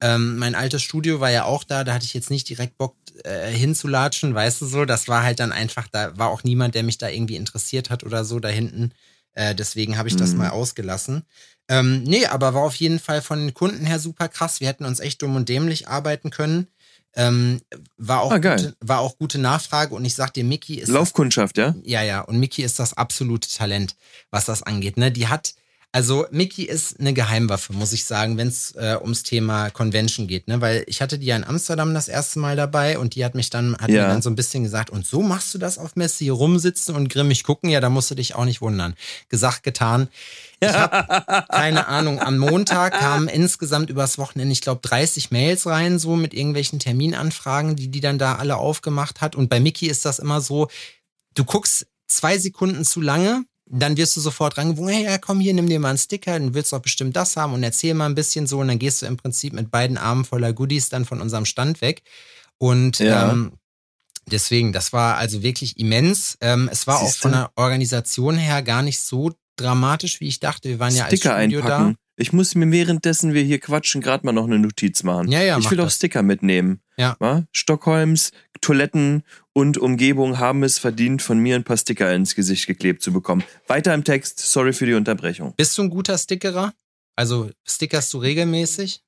Ähm, 0.00 0.36
mein 0.38 0.54
altes 0.56 0.82
Studio 0.82 1.20
war 1.20 1.30
ja 1.30 1.44
auch 1.44 1.64
da, 1.64 1.84
da 1.84 1.94
hatte 1.94 2.04
ich 2.04 2.14
jetzt 2.14 2.30
nicht 2.30 2.48
direkt 2.48 2.76
Bock 2.76 2.96
äh, 3.22 3.50
hinzulatschen, 3.50 4.34
weißt 4.34 4.60
du 4.60 4.66
so. 4.66 4.84
Das 4.84 5.06
war 5.08 5.22
halt 5.22 5.38
dann 5.38 5.52
einfach, 5.52 5.86
da 5.88 6.18
war 6.18 6.28
auch 6.30 6.42
niemand, 6.42 6.74
der 6.74 6.82
mich 6.82 6.98
da 6.98 7.08
irgendwie 7.08 7.36
interessiert 7.36 7.90
hat 7.90 8.02
oder 8.02 8.24
so 8.24 8.40
da 8.40 8.48
hinten. 8.48 8.90
Äh, 9.34 9.54
deswegen 9.54 9.98
habe 9.98 10.08
ich 10.08 10.14
mhm. 10.14 10.18
das 10.18 10.34
mal 10.34 10.50
ausgelassen. 10.50 11.24
Ähm, 11.68 12.02
nee, 12.02 12.26
aber 12.26 12.54
war 12.54 12.62
auf 12.62 12.74
jeden 12.74 12.98
Fall 12.98 13.22
von 13.22 13.40
den 13.40 13.54
Kunden 13.54 13.86
her 13.86 13.98
super 13.98 14.28
krass. 14.28 14.60
Wir 14.60 14.68
hätten 14.68 14.84
uns 14.84 15.00
echt 15.00 15.22
dumm 15.22 15.36
und 15.36 15.48
dämlich 15.48 15.88
arbeiten 15.88 16.30
können. 16.30 16.68
Ähm, 17.16 17.60
war, 17.96 18.22
auch 18.22 18.32
ah, 18.32 18.38
gute, 18.38 18.74
war 18.80 18.98
auch 18.98 19.16
gute 19.18 19.38
Nachfrage 19.38 19.94
und 19.94 20.04
ich 20.04 20.14
sag 20.14 20.34
dir, 20.34 20.44
Mickey 20.44 20.74
ist. 20.74 20.88
Laufkundschaft, 20.88 21.56
das, 21.56 21.74
ja? 21.84 22.00
Ja, 22.00 22.02
ja. 22.02 22.20
Und 22.22 22.38
Mickey 22.38 22.62
ist 22.62 22.78
das 22.78 22.94
absolute 22.94 23.48
Talent, 23.48 23.94
was 24.30 24.46
das 24.46 24.62
angeht. 24.62 24.96
Ne? 24.96 25.12
Die 25.12 25.28
hat, 25.28 25.54
also 25.94 26.26
Mickey 26.32 26.64
ist 26.64 26.98
eine 26.98 27.14
Geheimwaffe, 27.14 27.72
muss 27.72 27.92
ich 27.92 28.04
sagen, 28.04 28.36
wenn 28.36 28.48
es 28.48 28.72
äh, 28.72 28.98
ums 29.00 29.22
Thema 29.22 29.70
Convention 29.70 30.26
geht, 30.26 30.48
ne? 30.48 30.60
Weil 30.60 30.82
ich 30.88 31.00
hatte 31.00 31.20
die 31.20 31.26
ja 31.26 31.36
in 31.36 31.44
Amsterdam 31.44 31.94
das 31.94 32.08
erste 32.08 32.40
Mal 32.40 32.56
dabei 32.56 32.98
und 32.98 33.14
die 33.14 33.24
hat 33.24 33.36
mich 33.36 33.48
dann, 33.48 33.76
hat 33.78 33.90
ja. 33.90 34.02
mir 34.02 34.08
dann 34.08 34.20
so 34.20 34.28
ein 34.28 34.34
bisschen 34.34 34.64
gesagt, 34.64 34.90
und 34.90 35.06
so 35.06 35.22
machst 35.22 35.54
du 35.54 35.58
das 35.58 35.78
auf 35.78 35.94
Messe 35.94 36.24
hier 36.24 36.32
rumsitzen 36.32 36.96
und 36.96 37.10
grimmig 37.10 37.44
gucken, 37.44 37.70
ja, 37.70 37.80
da 37.80 37.90
musst 37.90 38.10
du 38.10 38.16
dich 38.16 38.34
auch 38.34 38.44
nicht 38.44 38.60
wundern. 38.60 38.94
Gesagt, 39.28 39.62
getan. 39.62 40.08
Ich 40.58 40.68
habe 40.68 41.44
keine 41.48 41.86
Ahnung. 41.86 42.18
Am 42.18 42.38
Montag 42.38 42.98
kamen 42.98 43.28
insgesamt 43.28 43.88
übers 43.88 44.18
Wochenende, 44.18 44.50
ich 44.52 44.62
glaube, 44.62 44.80
30 44.82 45.30
Mails 45.30 45.64
rein, 45.64 46.00
so 46.00 46.16
mit 46.16 46.34
irgendwelchen 46.34 46.80
Terminanfragen, 46.80 47.76
die 47.76 47.86
die 47.86 48.00
dann 48.00 48.18
da 48.18 48.34
alle 48.34 48.56
aufgemacht 48.56 49.20
hat. 49.20 49.36
Und 49.36 49.48
bei 49.48 49.60
Mickey 49.60 49.86
ist 49.86 50.04
das 50.04 50.18
immer 50.18 50.40
so, 50.40 50.66
du 51.34 51.44
guckst 51.44 51.86
zwei 52.08 52.36
Sekunden 52.36 52.84
zu 52.84 53.00
lange, 53.00 53.44
dann 53.66 53.96
wirst 53.96 54.16
du 54.16 54.20
sofort 54.20 54.58
rangewogen, 54.58 54.92
hey, 54.92 55.04
ja, 55.04 55.18
komm 55.18 55.40
hier, 55.40 55.54
nimm 55.54 55.68
dir 55.68 55.80
mal 55.80 55.90
einen 55.90 55.98
Sticker, 55.98 56.32
dann 56.38 56.54
willst 56.54 56.72
du 56.72 56.76
auch 56.76 56.82
bestimmt 56.82 57.16
das 57.16 57.36
haben 57.36 57.54
und 57.54 57.62
erzähl 57.62 57.94
mal 57.94 58.06
ein 58.06 58.14
bisschen 58.14 58.46
so 58.46 58.60
und 58.60 58.68
dann 58.68 58.78
gehst 58.78 59.02
du 59.02 59.06
im 59.06 59.16
Prinzip 59.16 59.52
mit 59.52 59.70
beiden 59.70 59.96
Armen 59.96 60.24
voller 60.24 60.52
Goodies 60.52 60.90
dann 60.90 61.04
von 61.04 61.20
unserem 61.20 61.46
Stand 61.46 61.80
weg. 61.80 62.02
Und 62.58 62.98
ja. 62.98 63.32
ähm, 63.32 63.52
deswegen, 64.26 64.72
das 64.72 64.92
war 64.92 65.16
also 65.16 65.42
wirklich 65.42 65.78
immens. 65.78 66.36
Ähm, 66.40 66.68
es 66.70 66.86
war 66.86 66.98
Siehste? 66.98 67.14
auch 67.14 67.22
von 67.22 67.32
der 67.32 67.50
Organisation 67.56 68.36
her 68.36 68.62
gar 68.62 68.82
nicht 68.82 69.00
so 69.00 69.32
dramatisch, 69.56 70.20
wie 70.20 70.28
ich 70.28 70.40
dachte. 70.40 70.68
Wir 70.68 70.78
waren 70.78 70.94
ja 70.94 71.06
Sticker 71.06 71.34
als 71.34 71.44
Studio 71.44 71.60
einpacken. 71.60 71.94
da. 71.94 72.03
Ich 72.16 72.32
muss 72.32 72.54
mir 72.54 72.70
währenddessen 72.70 73.34
wir 73.34 73.42
hier 73.42 73.58
quatschen 73.58 74.00
gerade 74.00 74.24
mal 74.24 74.32
noch 74.32 74.44
eine 74.44 74.58
Notiz 74.58 75.02
machen. 75.02 75.30
Ja, 75.30 75.42
ja, 75.42 75.58
ich 75.58 75.70
will 75.70 75.80
auch 75.80 75.90
Sticker 75.90 76.22
mitnehmen. 76.22 76.80
Ja. 76.96 77.16
Wa? 77.18 77.44
Stockholms 77.50 78.30
Toiletten 78.60 79.24
und 79.52 79.78
Umgebung 79.78 80.38
haben 80.38 80.62
es 80.62 80.78
verdient, 80.78 81.22
von 81.22 81.38
mir 81.38 81.56
ein 81.56 81.64
paar 81.64 81.76
Sticker 81.76 82.14
ins 82.14 82.34
Gesicht 82.34 82.66
geklebt 82.66 83.02
zu 83.02 83.12
bekommen. 83.12 83.44
Weiter 83.66 83.92
im 83.92 84.04
Text. 84.04 84.38
Sorry 84.38 84.72
für 84.72 84.86
die 84.86 84.94
Unterbrechung. 84.94 85.54
Bist 85.56 85.76
du 85.76 85.82
ein 85.82 85.90
guter 85.90 86.16
Stickerer? 86.16 86.72
Also 87.16 87.50
stickerst 87.66 88.12
du 88.14 88.18
regelmäßig? 88.18 89.02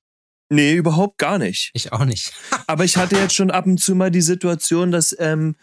Nee, 0.49 0.75
überhaupt 0.75 1.19
gar 1.19 1.39
nicht. 1.39 1.71
Ich 1.75 1.93
auch 1.93 2.05
nicht. 2.05 2.33
Aber 2.67 2.85
ich 2.85 2.97
hatte 2.97 3.17
jetzt 3.17 3.35
schon 3.35 3.51
ab 3.51 3.67
und 3.67 3.81
zu 3.81 3.95
mal 3.95 4.11
die 4.11 4.21
Situation, 4.21 4.93
dass 4.93 5.17
ähm, 5.19 5.57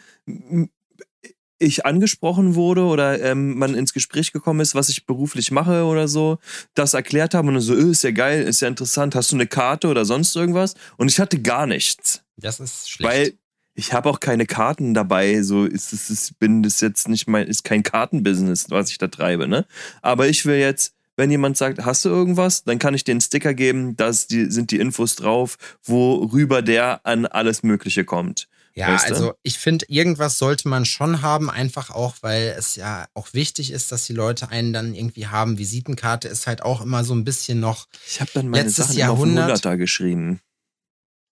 ich 1.58 1.86
angesprochen 1.86 2.54
wurde 2.54 2.82
oder 2.82 3.20
ähm, 3.22 3.58
man 3.58 3.74
ins 3.74 3.92
Gespräch 3.92 4.32
gekommen 4.32 4.60
ist, 4.60 4.74
was 4.74 4.88
ich 4.88 5.06
beruflich 5.06 5.50
mache 5.50 5.84
oder 5.84 6.08
so, 6.08 6.38
das 6.74 6.94
erklärt 6.94 7.34
haben 7.34 7.48
und 7.48 7.60
so, 7.60 7.74
äh, 7.74 7.90
ist 7.90 8.02
ja 8.02 8.10
geil, 8.10 8.42
ist 8.42 8.60
ja 8.60 8.68
interessant, 8.68 9.14
hast 9.14 9.32
du 9.32 9.36
eine 9.36 9.46
Karte 9.46 9.88
oder 9.88 10.04
sonst 10.04 10.34
irgendwas? 10.34 10.74
Und 10.96 11.10
ich 11.10 11.20
hatte 11.20 11.40
gar 11.40 11.66
nichts. 11.66 12.22
Das 12.36 12.60
ist 12.60 12.90
schlecht. 12.90 13.12
Weil 13.12 13.32
ich 13.74 13.92
habe 13.92 14.08
auch 14.08 14.20
keine 14.20 14.46
Karten 14.46 14.94
dabei, 14.94 15.42
so 15.42 15.64
ist 15.64 15.92
es, 15.92 16.10
ist, 16.10 16.38
bin 16.38 16.62
das 16.62 16.80
jetzt 16.80 17.08
nicht 17.08 17.26
mein, 17.26 17.46
ist 17.46 17.64
kein 17.64 17.82
Kartenbusiness, 17.82 18.70
was 18.70 18.90
ich 18.90 18.98
da 18.98 19.08
treibe, 19.08 19.48
ne? 19.48 19.66
Aber 20.00 20.28
ich 20.28 20.46
will 20.46 20.58
jetzt, 20.58 20.94
wenn 21.16 21.30
jemand 21.30 21.56
sagt, 21.56 21.84
hast 21.84 22.04
du 22.04 22.08
irgendwas, 22.08 22.64
dann 22.64 22.78
kann 22.78 22.94
ich 22.94 23.04
den 23.04 23.20
Sticker 23.20 23.54
geben, 23.54 23.96
da 23.96 24.12
sind 24.12 24.70
die 24.70 24.78
Infos 24.78 25.16
drauf, 25.16 25.56
worüber 25.82 26.62
der 26.62 27.04
an 27.04 27.26
alles 27.26 27.62
Mögliche 27.62 28.04
kommt. 28.04 28.48
Ja, 28.76 28.88
weißt 28.88 29.10
du? 29.10 29.14
also 29.14 29.34
ich 29.42 29.58
finde, 29.58 29.86
irgendwas 29.88 30.38
sollte 30.38 30.68
man 30.68 30.84
schon 30.84 31.22
haben, 31.22 31.48
einfach 31.48 31.90
auch, 31.90 32.16
weil 32.22 32.54
es 32.58 32.74
ja 32.74 33.06
auch 33.14 33.32
wichtig 33.32 33.70
ist, 33.70 33.92
dass 33.92 34.06
die 34.06 34.14
Leute 34.14 34.48
einen 34.48 34.72
dann 34.72 34.94
irgendwie 34.94 35.28
haben. 35.28 35.58
Visitenkarte 35.58 36.26
ist 36.26 36.48
halt 36.48 36.62
auch 36.62 36.80
immer 36.80 37.04
so 37.04 37.14
ein 37.14 37.24
bisschen 37.24 37.60
noch. 37.60 37.86
Ich 38.06 38.20
habe 38.20 38.30
dann 38.34 38.48
meine 38.48 38.64
letztes 38.64 38.88
Sachen 38.88 38.98
Jahrhundert 38.98 39.64
da 39.64 39.76
geschrieben. 39.76 40.40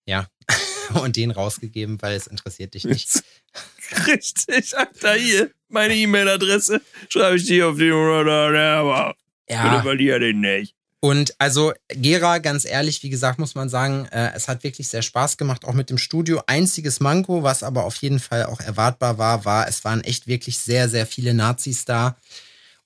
Ja, 0.05 0.27
und 1.01 1.15
den 1.15 1.31
rausgegeben, 1.31 2.01
weil 2.01 2.17
es 2.17 2.27
interessiert 2.27 2.73
dich 2.73 2.83
nicht. 2.83 3.23
Richtig, 4.07 4.77
Alter, 4.77 5.13
hier, 5.13 5.51
meine 5.69 5.95
E-Mail-Adresse 5.95 6.81
schreibe 7.07 7.37
ich 7.37 7.45
dir 7.45 7.69
auf 7.69 7.77
die 7.77 7.91
aber 7.91 9.15
ja. 9.49 9.69
bitte 9.69 9.83
verliere 9.83 10.19
den 10.19 10.41
nicht. 10.41 10.75
Und 11.01 11.33
also 11.37 11.73
Gera, 11.87 12.39
ganz 12.39 12.65
ehrlich, 12.65 13.01
wie 13.03 13.09
gesagt, 13.09 13.39
muss 13.39 13.55
man 13.55 13.69
sagen, 13.69 14.05
äh, 14.11 14.31
es 14.35 14.49
hat 14.49 14.63
wirklich 14.63 14.89
sehr 14.89 15.01
Spaß 15.01 15.37
gemacht, 15.37 15.63
auch 15.63 15.73
mit 15.73 15.89
dem 15.89 15.97
Studio. 15.97 16.41
Einziges 16.45 16.99
Manko, 16.99 17.41
was 17.41 17.63
aber 17.63 17.85
auf 17.85 17.95
jeden 17.97 18.19
Fall 18.19 18.45
auch 18.45 18.59
erwartbar 18.59 19.17
war, 19.17 19.45
war, 19.45 19.67
es 19.69 19.85
waren 19.85 20.03
echt 20.03 20.27
wirklich 20.27 20.59
sehr, 20.59 20.89
sehr 20.89 21.05
viele 21.05 21.33
Nazis 21.33 21.85
da. 21.85 22.17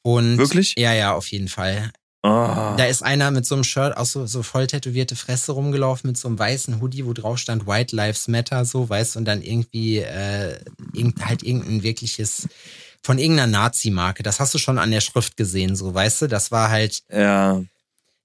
Und 0.04 0.38
wirklich? 0.38 0.76
Ja, 0.78 0.94
ja, 0.94 1.14
auf 1.14 1.28
jeden 1.28 1.48
Fall. 1.48 1.92
Oh. 2.22 2.30
Da 2.78 2.86
ist 2.86 3.02
einer 3.02 3.32
mit 3.32 3.48
so 3.48 3.56
einem 3.56 3.64
Shirt, 3.64 3.98
auch 3.98 4.06
so, 4.06 4.28
so 4.28 4.44
voll 4.44 4.68
tätowierte 4.68 5.16
Fresse 5.16 5.52
rumgelaufen, 5.54 6.08
mit 6.08 6.18
so 6.18 6.28
einem 6.28 6.38
weißen 6.38 6.82
Hoodie, 6.82 7.06
wo 7.06 7.14
drauf 7.14 7.40
stand 7.40 7.66
White 7.66 7.96
Lives 7.96 8.28
Matter, 8.28 8.64
so, 8.64 8.88
weißt 8.88 9.16
du, 9.16 9.20
und 9.20 9.26
dann 9.26 9.42
irgendwie 9.42 9.98
äh, 9.98 10.60
irgend, 10.94 11.26
halt 11.26 11.42
irgendein 11.42 11.82
wirkliches 11.82 12.48
von 13.02 13.18
irgendeiner 13.18 13.52
Nazi-Marke. 13.52 14.24
Das 14.24 14.40
hast 14.40 14.54
du 14.54 14.60
schon 14.60 14.78
an 14.78 14.92
der 14.92 15.02
Schrift 15.02 15.36
gesehen, 15.36 15.76
so, 15.76 15.94
weißt 15.94 16.22
du? 16.22 16.28
Das 16.28 16.52
war 16.52 16.70
halt. 16.70 17.02
Ja 17.12 17.64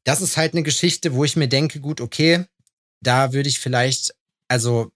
das 0.08 0.22
ist 0.22 0.38
halt 0.38 0.54
eine 0.54 0.62
Geschichte, 0.62 1.12
wo 1.12 1.22
ich 1.24 1.36
mir 1.36 1.48
denke, 1.48 1.80
gut, 1.80 2.00
okay, 2.00 2.46
da 3.02 3.34
würde 3.34 3.50
ich 3.50 3.60
vielleicht, 3.60 4.14
also. 4.48 4.90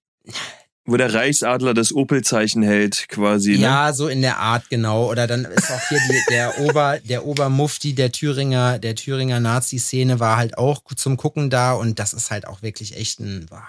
Wo 0.86 0.96
der 0.96 1.12
Reichsadler 1.12 1.74
das 1.74 1.92
Opel-Zeichen 1.92 2.62
hält, 2.62 3.08
quasi. 3.08 3.52
Ne? 3.52 3.58
Ja, 3.58 3.92
so 3.92 4.08
in 4.08 4.22
der 4.22 4.38
Art, 4.38 4.70
genau. 4.70 5.10
Oder 5.10 5.26
dann 5.26 5.44
ist 5.44 5.70
auch 5.70 5.88
hier 5.90 6.00
die, 6.08 6.22
der 6.30 6.58
Ober, 6.60 6.98
der 7.04 7.26
Obermufti 7.26 7.94
der 7.94 8.10
Thüringer, 8.10 8.78
der 8.78 8.94
Thüringer 8.94 9.38
Nazi-Szene 9.38 10.18
war 10.18 10.38
halt 10.38 10.56
auch 10.56 10.82
zum 10.96 11.18
Gucken 11.18 11.50
da 11.50 11.74
und 11.74 11.98
das 11.98 12.14
ist 12.14 12.30
halt 12.30 12.46
auch 12.46 12.62
wirklich 12.62 12.96
echt 12.96 13.20
ein, 13.20 13.44
boah, 13.50 13.68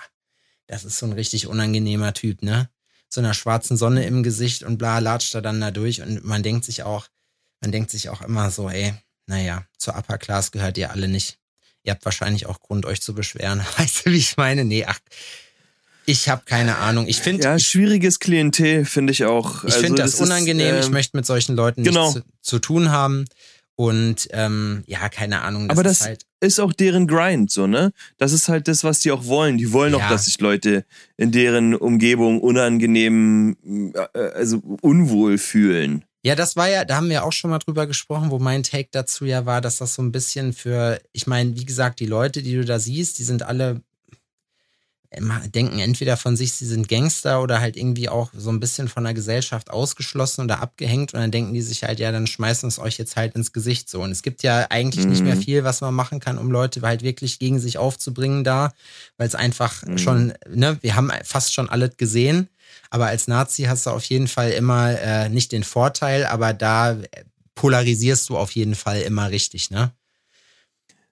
das 0.67 0.85
ist 0.85 0.97
so 0.97 1.07
ein 1.07 1.11
richtig 1.11 1.47
unangenehmer 1.47 2.13
Typ, 2.13 2.41
ne? 2.41 2.69
So 3.09 3.19
einer 3.19 3.33
schwarzen 3.33 3.75
Sonne 3.75 4.05
im 4.05 4.23
Gesicht 4.23 4.63
und 4.63 4.77
bla, 4.77 4.99
latscht 4.99 5.35
er 5.35 5.41
dann 5.41 5.59
da 5.59 5.71
durch 5.71 6.01
und 6.01 6.23
man 6.23 6.41
denkt 6.41 6.63
sich 6.63 6.83
auch, 6.83 7.09
man 7.59 7.73
denkt 7.73 7.91
sich 7.91 8.07
auch 8.07 8.21
immer 8.21 8.49
so, 8.49 8.69
ey, 8.69 8.93
naja, 9.25 9.65
zur 9.77 9.95
Upper 9.95 10.17
Class 10.17 10.51
gehört 10.51 10.77
ihr 10.77 10.91
alle 10.91 11.07
nicht. 11.07 11.37
Ihr 11.83 11.91
habt 11.91 12.05
wahrscheinlich 12.05 12.45
auch 12.45 12.61
Grund, 12.61 12.85
euch 12.85 13.01
zu 13.01 13.13
beschweren. 13.13 13.61
Weißt 13.77 14.05
du, 14.05 14.11
wie 14.11 14.17
ich 14.17 14.37
meine? 14.37 14.65
Nee, 14.65 14.85
ach, 14.85 14.99
ich 16.05 16.29
habe 16.29 16.43
keine 16.45 16.77
Ahnung. 16.77 17.07
Ich 17.07 17.21
finde. 17.21 17.43
Ja, 17.43 17.59
schwieriges 17.59 18.19
Klientel 18.19 18.85
finde 18.85 19.13
ich 19.13 19.23
auch. 19.25 19.63
Ich 19.63 19.75
also, 19.75 19.85
finde 19.85 20.01
das, 20.01 20.11
das, 20.11 20.21
unangenehm. 20.21 20.75
Ist, 20.75 20.85
äh, 20.85 20.87
ich 20.87 20.91
möchte 20.91 21.17
mit 21.17 21.25
solchen 21.25 21.55
Leuten 21.55 21.83
genau. 21.83 22.13
nichts 22.13 22.21
zu, 22.41 22.57
zu, 22.57 22.59
tun 22.59 22.91
haben. 22.91 23.25
Und 23.75 24.27
ähm, 24.31 24.83
ja, 24.85 25.09
keine 25.09 25.41
Ahnung. 25.41 25.67
Das 25.67 25.77
Aber 25.77 25.83
das 25.83 26.01
ist, 26.01 26.05
halt 26.05 26.25
ist 26.41 26.59
auch 26.59 26.73
deren 26.73 27.07
Grind, 27.07 27.49
so, 27.49 27.65
ne? 27.65 27.91
Das 28.17 28.31
ist 28.31 28.47
halt 28.47 28.67
das, 28.67 28.83
was 28.83 28.99
die 28.99 29.11
auch 29.11 29.25
wollen. 29.25 29.57
Die 29.57 29.71
wollen 29.71 29.93
ja. 29.93 29.99
auch, 30.05 30.09
dass 30.09 30.25
sich 30.25 30.39
Leute 30.39 30.85
in 31.17 31.31
deren 31.31 31.73
Umgebung 31.73 32.39
unangenehm, 32.39 33.93
äh, 34.13 34.19
also 34.19 34.61
unwohl 34.81 35.37
fühlen. 35.37 36.05
Ja, 36.25 36.35
das 36.35 36.55
war 36.55 36.69
ja, 36.69 36.85
da 36.85 36.95
haben 36.95 37.09
wir 37.09 37.25
auch 37.25 37.33
schon 37.33 37.51
mal 37.51 37.59
drüber 37.59 37.85
gesprochen, 37.85 38.31
wo 38.31 38.39
mein 38.39 38.63
Take 38.63 38.87
dazu 38.91 39.25
ja 39.25 39.45
war, 39.45 39.59
dass 39.59 39.77
das 39.77 39.93
so 39.93 40.01
ein 40.01 40.13
bisschen 40.13 40.53
für, 40.53 41.01
ich 41.11 41.27
meine, 41.27 41.57
wie 41.57 41.65
gesagt, 41.65 41.99
die 41.99 42.05
Leute, 42.05 42.41
die 42.41 42.55
du 42.55 42.63
da 42.63 42.79
siehst, 42.79 43.19
die 43.19 43.23
sind 43.23 43.43
alle, 43.43 43.81
denken 45.53 45.79
entweder 45.79 46.15
von 46.15 46.37
sich, 46.37 46.53
sie 46.53 46.65
sind 46.65 46.87
Gangster 46.87 47.41
oder 47.41 47.59
halt 47.59 47.75
irgendwie 47.75 48.07
auch 48.07 48.31
so 48.33 48.51
ein 48.51 48.61
bisschen 48.61 48.87
von 48.87 49.03
der 49.03 49.13
Gesellschaft 49.13 49.69
ausgeschlossen 49.69 50.45
oder 50.45 50.61
abgehängt 50.61 51.13
und 51.13 51.19
dann 51.19 51.31
denken 51.31 51.53
die 51.53 51.61
sich 51.61 51.83
halt, 51.83 51.99
ja, 51.99 52.13
dann 52.13 52.25
schmeißen 52.25 52.69
es 52.69 52.79
euch 52.79 52.97
jetzt 52.97 53.17
halt 53.17 53.35
ins 53.35 53.51
Gesicht 53.51 53.89
so. 53.89 54.01
Und 54.01 54.11
es 54.11 54.23
gibt 54.23 54.43
ja 54.43 54.67
eigentlich 54.69 55.03
mhm. 55.03 55.11
nicht 55.11 55.23
mehr 55.23 55.35
mhm. 55.35 55.41
viel, 55.41 55.63
was 55.65 55.81
man 55.81 55.93
machen 55.93 56.21
kann, 56.21 56.37
um 56.37 56.49
Leute 56.49 56.81
halt 56.83 57.03
wirklich 57.03 57.37
gegen 57.37 57.59
sich 57.59 57.77
aufzubringen 57.77 58.45
da, 58.45 58.73
weil 59.17 59.27
es 59.27 59.35
einfach 59.35 59.83
mhm. 59.85 59.97
schon, 59.97 60.33
ne, 60.49 60.77
wir 60.79 60.95
haben 60.95 61.11
fast 61.25 61.53
schon 61.53 61.69
alles 61.69 61.97
gesehen. 61.97 62.47
Aber 62.93 63.07
als 63.07 63.27
Nazi 63.27 63.63
hast 63.63 63.87
du 63.87 63.89
auf 63.89 64.03
jeden 64.03 64.27
Fall 64.27 64.51
immer 64.51 64.91
äh, 64.91 65.27
nicht 65.27 65.51
den 65.51 65.63
Vorteil, 65.63 66.27
aber 66.27 66.53
da 66.53 66.95
polarisierst 67.55 68.29
du 68.29 68.37
auf 68.37 68.51
jeden 68.51 68.75
Fall 68.75 69.01
immer 69.01 69.31
richtig, 69.31 69.71
ne? 69.71 69.91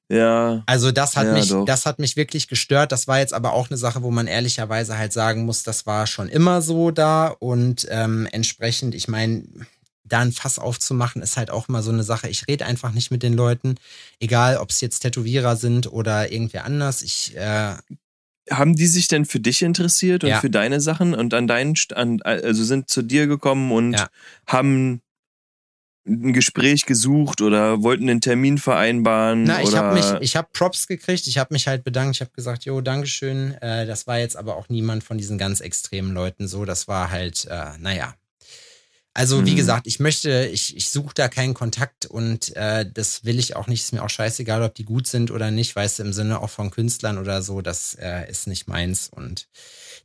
Ja. 0.07 0.61
Also 0.67 0.91
das 0.91 1.15
hat 1.15 1.25
ja, 1.25 1.33
mich, 1.33 1.49
doch. 1.49 1.65
das 1.65 1.87
hat 1.87 1.97
mich 1.97 2.15
wirklich 2.15 2.47
gestört. 2.47 2.91
Das 2.91 3.07
war 3.07 3.17
jetzt 3.17 3.33
aber 3.33 3.53
auch 3.53 3.71
eine 3.71 3.77
Sache, 3.77 4.03
wo 4.03 4.11
man 4.11 4.27
ehrlicherweise 4.27 4.95
halt 4.95 5.11
sagen 5.11 5.43
muss, 5.45 5.63
das 5.63 5.87
war 5.87 6.05
schon 6.05 6.29
immer 6.29 6.61
so 6.61 6.91
da 6.91 7.29
und 7.39 7.87
ähm, 7.89 8.27
entsprechend, 8.31 8.93
ich 8.93 9.07
meine, 9.07 9.43
da 10.03 10.19
ein 10.19 10.33
Fass 10.33 10.59
aufzumachen, 10.59 11.23
ist 11.23 11.35
halt 11.35 11.49
auch 11.49 11.67
immer 11.67 11.81
so 11.81 11.89
eine 11.89 12.03
Sache. 12.03 12.29
Ich 12.29 12.47
rede 12.47 12.67
einfach 12.67 12.91
nicht 12.91 13.09
mit 13.09 13.23
den 13.23 13.33
Leuten, 13.33 13.75
egal 14.19 14.57
ob 14.57 14.69
es 14.69 14.81
jetzt 14.81 14.99
Tätowierer 14.99 15.55
sind 15.55 15.91
oder 15.91 16.31
irgendwer 16.31 16.65
anders. 16.65 17.01
Ich 17.01 17.35
äh, 17.35 17.73
haben 18.51 18.75
die 18.75 18.87
sich 18.87 19.07
denn 19.07 19.25
für 19.25 19.39
dich 19.39 19.61
interessiert 19.61 20.23
und 20.23 20.29
ja. 20.29 20.39
für 20.39 20.49
deine 20.49 20.81
Sachen 20.81 21.13
und 21.13 21.33
an 21.33 21.47
deinen, 21.47 21.75
an, 21.95 22.21
also 22.21 22.63
sind 22.63 22.89
zu 22.89 23.01
dir 23.01 23.27
gekommen 23.27 23.71
und 23.71 23.93
ja. 23.93 24.07
haben 24.47 25.01
ein 26.07 26.33
Gespräch 26.33 26.85
gesucht 26.85 27.41
oder 27.41 27.83
wollten 27.83 28.09
einen 28.09 28.21
Termin 28.21 28.57
vereinbaren? 28.57 29.43
Na, 29.43 29.61
ich 29.61 29.75
habe 29.75 29.93
mich, 29.93 30.05
ich 30.21 30.35
habe 30.35 30.47
Props 30.51 30.87
gekriegt, 30.87 31.27
ich 31.27 31.37
habe 31.37 31.53
mich 31.53 31.67
halt 31.67 31.83
bedankt, 31.83 32.15
ich 32.15 32.21
habe 32.21 32.31
gesagt, 32.31 32.65
jo, 32.65 32.81
Dankeschön. 32.81 33.53
Äh, 33.61 33.85
das 33.85 34.07
war 34.07 34.17
jetzt 34.19 34.35
aber 34.35 34.55
auch 34.55 34.69
niemand 34.69 35.03
von 35.03 35.17
diesen 35.17 35.37
ganz 35.37 35.61
extremen 35.61 36.13
Leuten 36.13 36.47
so. 36.47 36.65
Das 36.65 36.87
war 36.87 37.11
halt, 37.11 37.45
äh, 37.45 37.77
naja, 37.79 38.15
also 39.13 39.45
wie 39.45 39.51
mhm. 39.51 39.57
gesagt, 39.57 39.87
ich 39.87 39.99
möchte, 39.99 40.49
ich, 40.53 40.75
ich 40.77 40.89
suche 40.89 41.13
da 41.13 41.27
keinen 41.27 41.53
Kontakt 41.53 42.05
und 42.05 42.55
äh, 42.55 42.89
das 42.89 43.25
will 43.25 43.39
ich 43.39 43.57
auch 43.57 43.67
nicht. 43.67 43.81
Ist 43.81 43.91
mir 43.91 44.03
auch 44.03 44.09
scheißegal, 44.09 44.63
ob 44.63 44.73
die 44.73 44.85
gut 44.85 45.05
sind 45.05 45.31
oder 45.31 45.51
nicht, 45.51 45.75
weißt 45.75 45.99
du, 45.99 46.03
im 46.03 46.13
Sinne 46.13 46.39
auch 46.39 46.49
von 46.49 46.71
Künstlern 46.71 47.17
oder 47.17 47.41
so, 47.41 47.61
das 47.61 47.95
äh, 47.95 48.29
ist 48.29 48.47
nicht 48.47 48.69
meins. 48.69 49.09
Und 49.13 49.49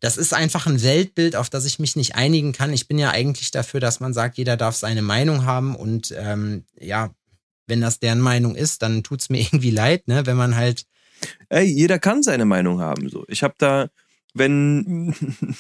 das 0.01 0.17
ist 0.17 0.35
einfach 0.35 0.67
ein 0.67 0.83
Weltbild, 0.83 1.37
auf 1.37 1.49
das 1.49 1.67
ich 1.67 1.79
mich 1.79 1.95
nicht 1.95 2.17
einigen 2.17 2.53
kann. 2.53 2.73
Ich 2.73 2.89
bin 2.89 2.99
ja 2.99 3.11
eigentlich 3.11 3.53
dafür, 3.53 3.79
dass 3.79 4.01
man 4.01 4.13
sagt, 4.13 4.39
jeder 4.39 4.57
darf 4.57 4.75
seine 4.75 5.03
Meinung 5.03 5.45
haben 5.45 5.77
und 5.77 6.13
ähm, 6.17 6.65
ja, 6.77 7.15
wenn 7.69 7.81
das 7.81 8.01
deren 8.01 8.21
Meinung 8.21 8.57
ist, 8.57 8.83
dann 8.83 9.05
tut's 9.05 9.29
mir 9.29 9.41
irgendwie 9.41 9.71
leid, 9.71 10.09
ne, 10.09 10.27
wenn 10.27 10.37
man 10.37 10.57
halt. 10.57 10.85
Ey, 11.49 11.65
jeder 11.65 11.99
kann 11.99 12.23
seine 12.23 12.45
Meinung 12.45 12.81
haben. 12.81 13.09
So, 13.09 13.25
ich 13.29 13.43
habe 13.43 13.55
da 13.57 13.89
wenn 14.39 15.15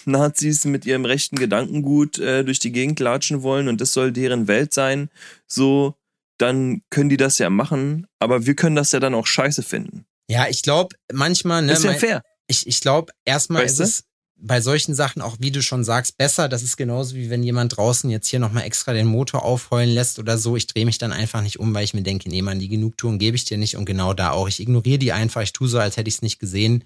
Nazis 0.04 0.64
mit 0.64 0.86
ihrem 0.86 1.04
rechten 1.04 1.36
Gedankengut 1.36 2.18
äh, 2.18 2.44
durch 2.44 2.58
die 2.58 2.72
Gegend 2.72 3.00
latschen 3.00 3.42
wollen 3.42 3.68
und 3.68 3.80
das 3.80 3.92
soll 3.92 4.12
deren 4.12 4.48
Welt 4.48 4.74
sein, 4.74 5.10
so, 5.46 5.94
dann 6.38 6.82
können 6.90 7.08
die 7.08 7.16
das 7.16 7.38
ja 7.38 7.50
machen, 7.50 8.06
aber 8.18 8.46
wir 8.46 8.54
können 8.54 8.76
das 8.76 8.92
ja 8.92 9.00
dann 9.00 9.14
auch 9.14 9.26
scheiße 9.26 9.62
finden. 9.62 10.04
Ja, 10.28 10.48
ich 10.48 10.62
glaube, 10.62 10.96
manchmal, 11.12 11.62
ne, 11.62 11.72
ist 11.72 11.84
ja 11.84 11.94
fair. 11.94 12.22
Ich, 12.48 12.66
ich 12.66 12.80
glaube, 12.80 13.12
erstmal 13.24 13.64
weißt 13.64 13.80
ist 13.80 13.88
es 13.88 14.04
bei 14.38 14.60
solchen 14.60 14.94
Sachen 14.94 15.22
auch, 15.22 15.36
wie 15.40 15.50
du 15.50 15.62
schon 15.62 15.82
sagst, 15.82 16.18
besser. 16.18 16.48
Das 16.48 16.62
ist 16.62 16.76
genauso 16.76 17.14
wie 17.14 17.30
wenn 17.30 17.42
jemand 17.42 17.76
draußen 17.76 18.10
jetzt 18.10 18.28
hier 18.28 18.38
nochmal 18.38 18.64
extra 18.64 18.92
den 18.92 19.06
Motor 19.06 19.44
aufheulen 19.44 19.88
lässt 19.88 20.18
oder 20.18 20.36
so. 20.36 20.56
Ich 20.56 20.66
drehe 20.66 20.84
mich 20.84 20.98
dann 20.98 21.12
einfach 21.12 21.40
nicht 21.40 21.58
um, 21.58 21.74
weil 21.74 21.84
ich 21.84 21.94
mir 21.94 22.02
denke, 22.02 22.28
nee, 22.28 22.42
man, 22.42 22.58
die 22.58 22.68
Genugtuung 22.68 23.18
gebe 23.18 23.36
ich 23.36 23.46
dir 23.46 23.56
nicht 23.56 23.76
und 23.76 23.86
genau 23.86 24.12
da 24.12 24.32
auch. 24.32 24.46
Ich 24.46 24.60
ignoriere 24.60 24.98
die 24.98 25.12
einfach, 25.12 25.40
ich 25.40 25.54
tue 25.54 25.68
so, 25.68 25.78
als 25.78 25.96
hätte 25.96 26.08
ich 26.08 26.16
es 26.16 26.22
nicht 26.22 26.38
gesehen 26.38 26.84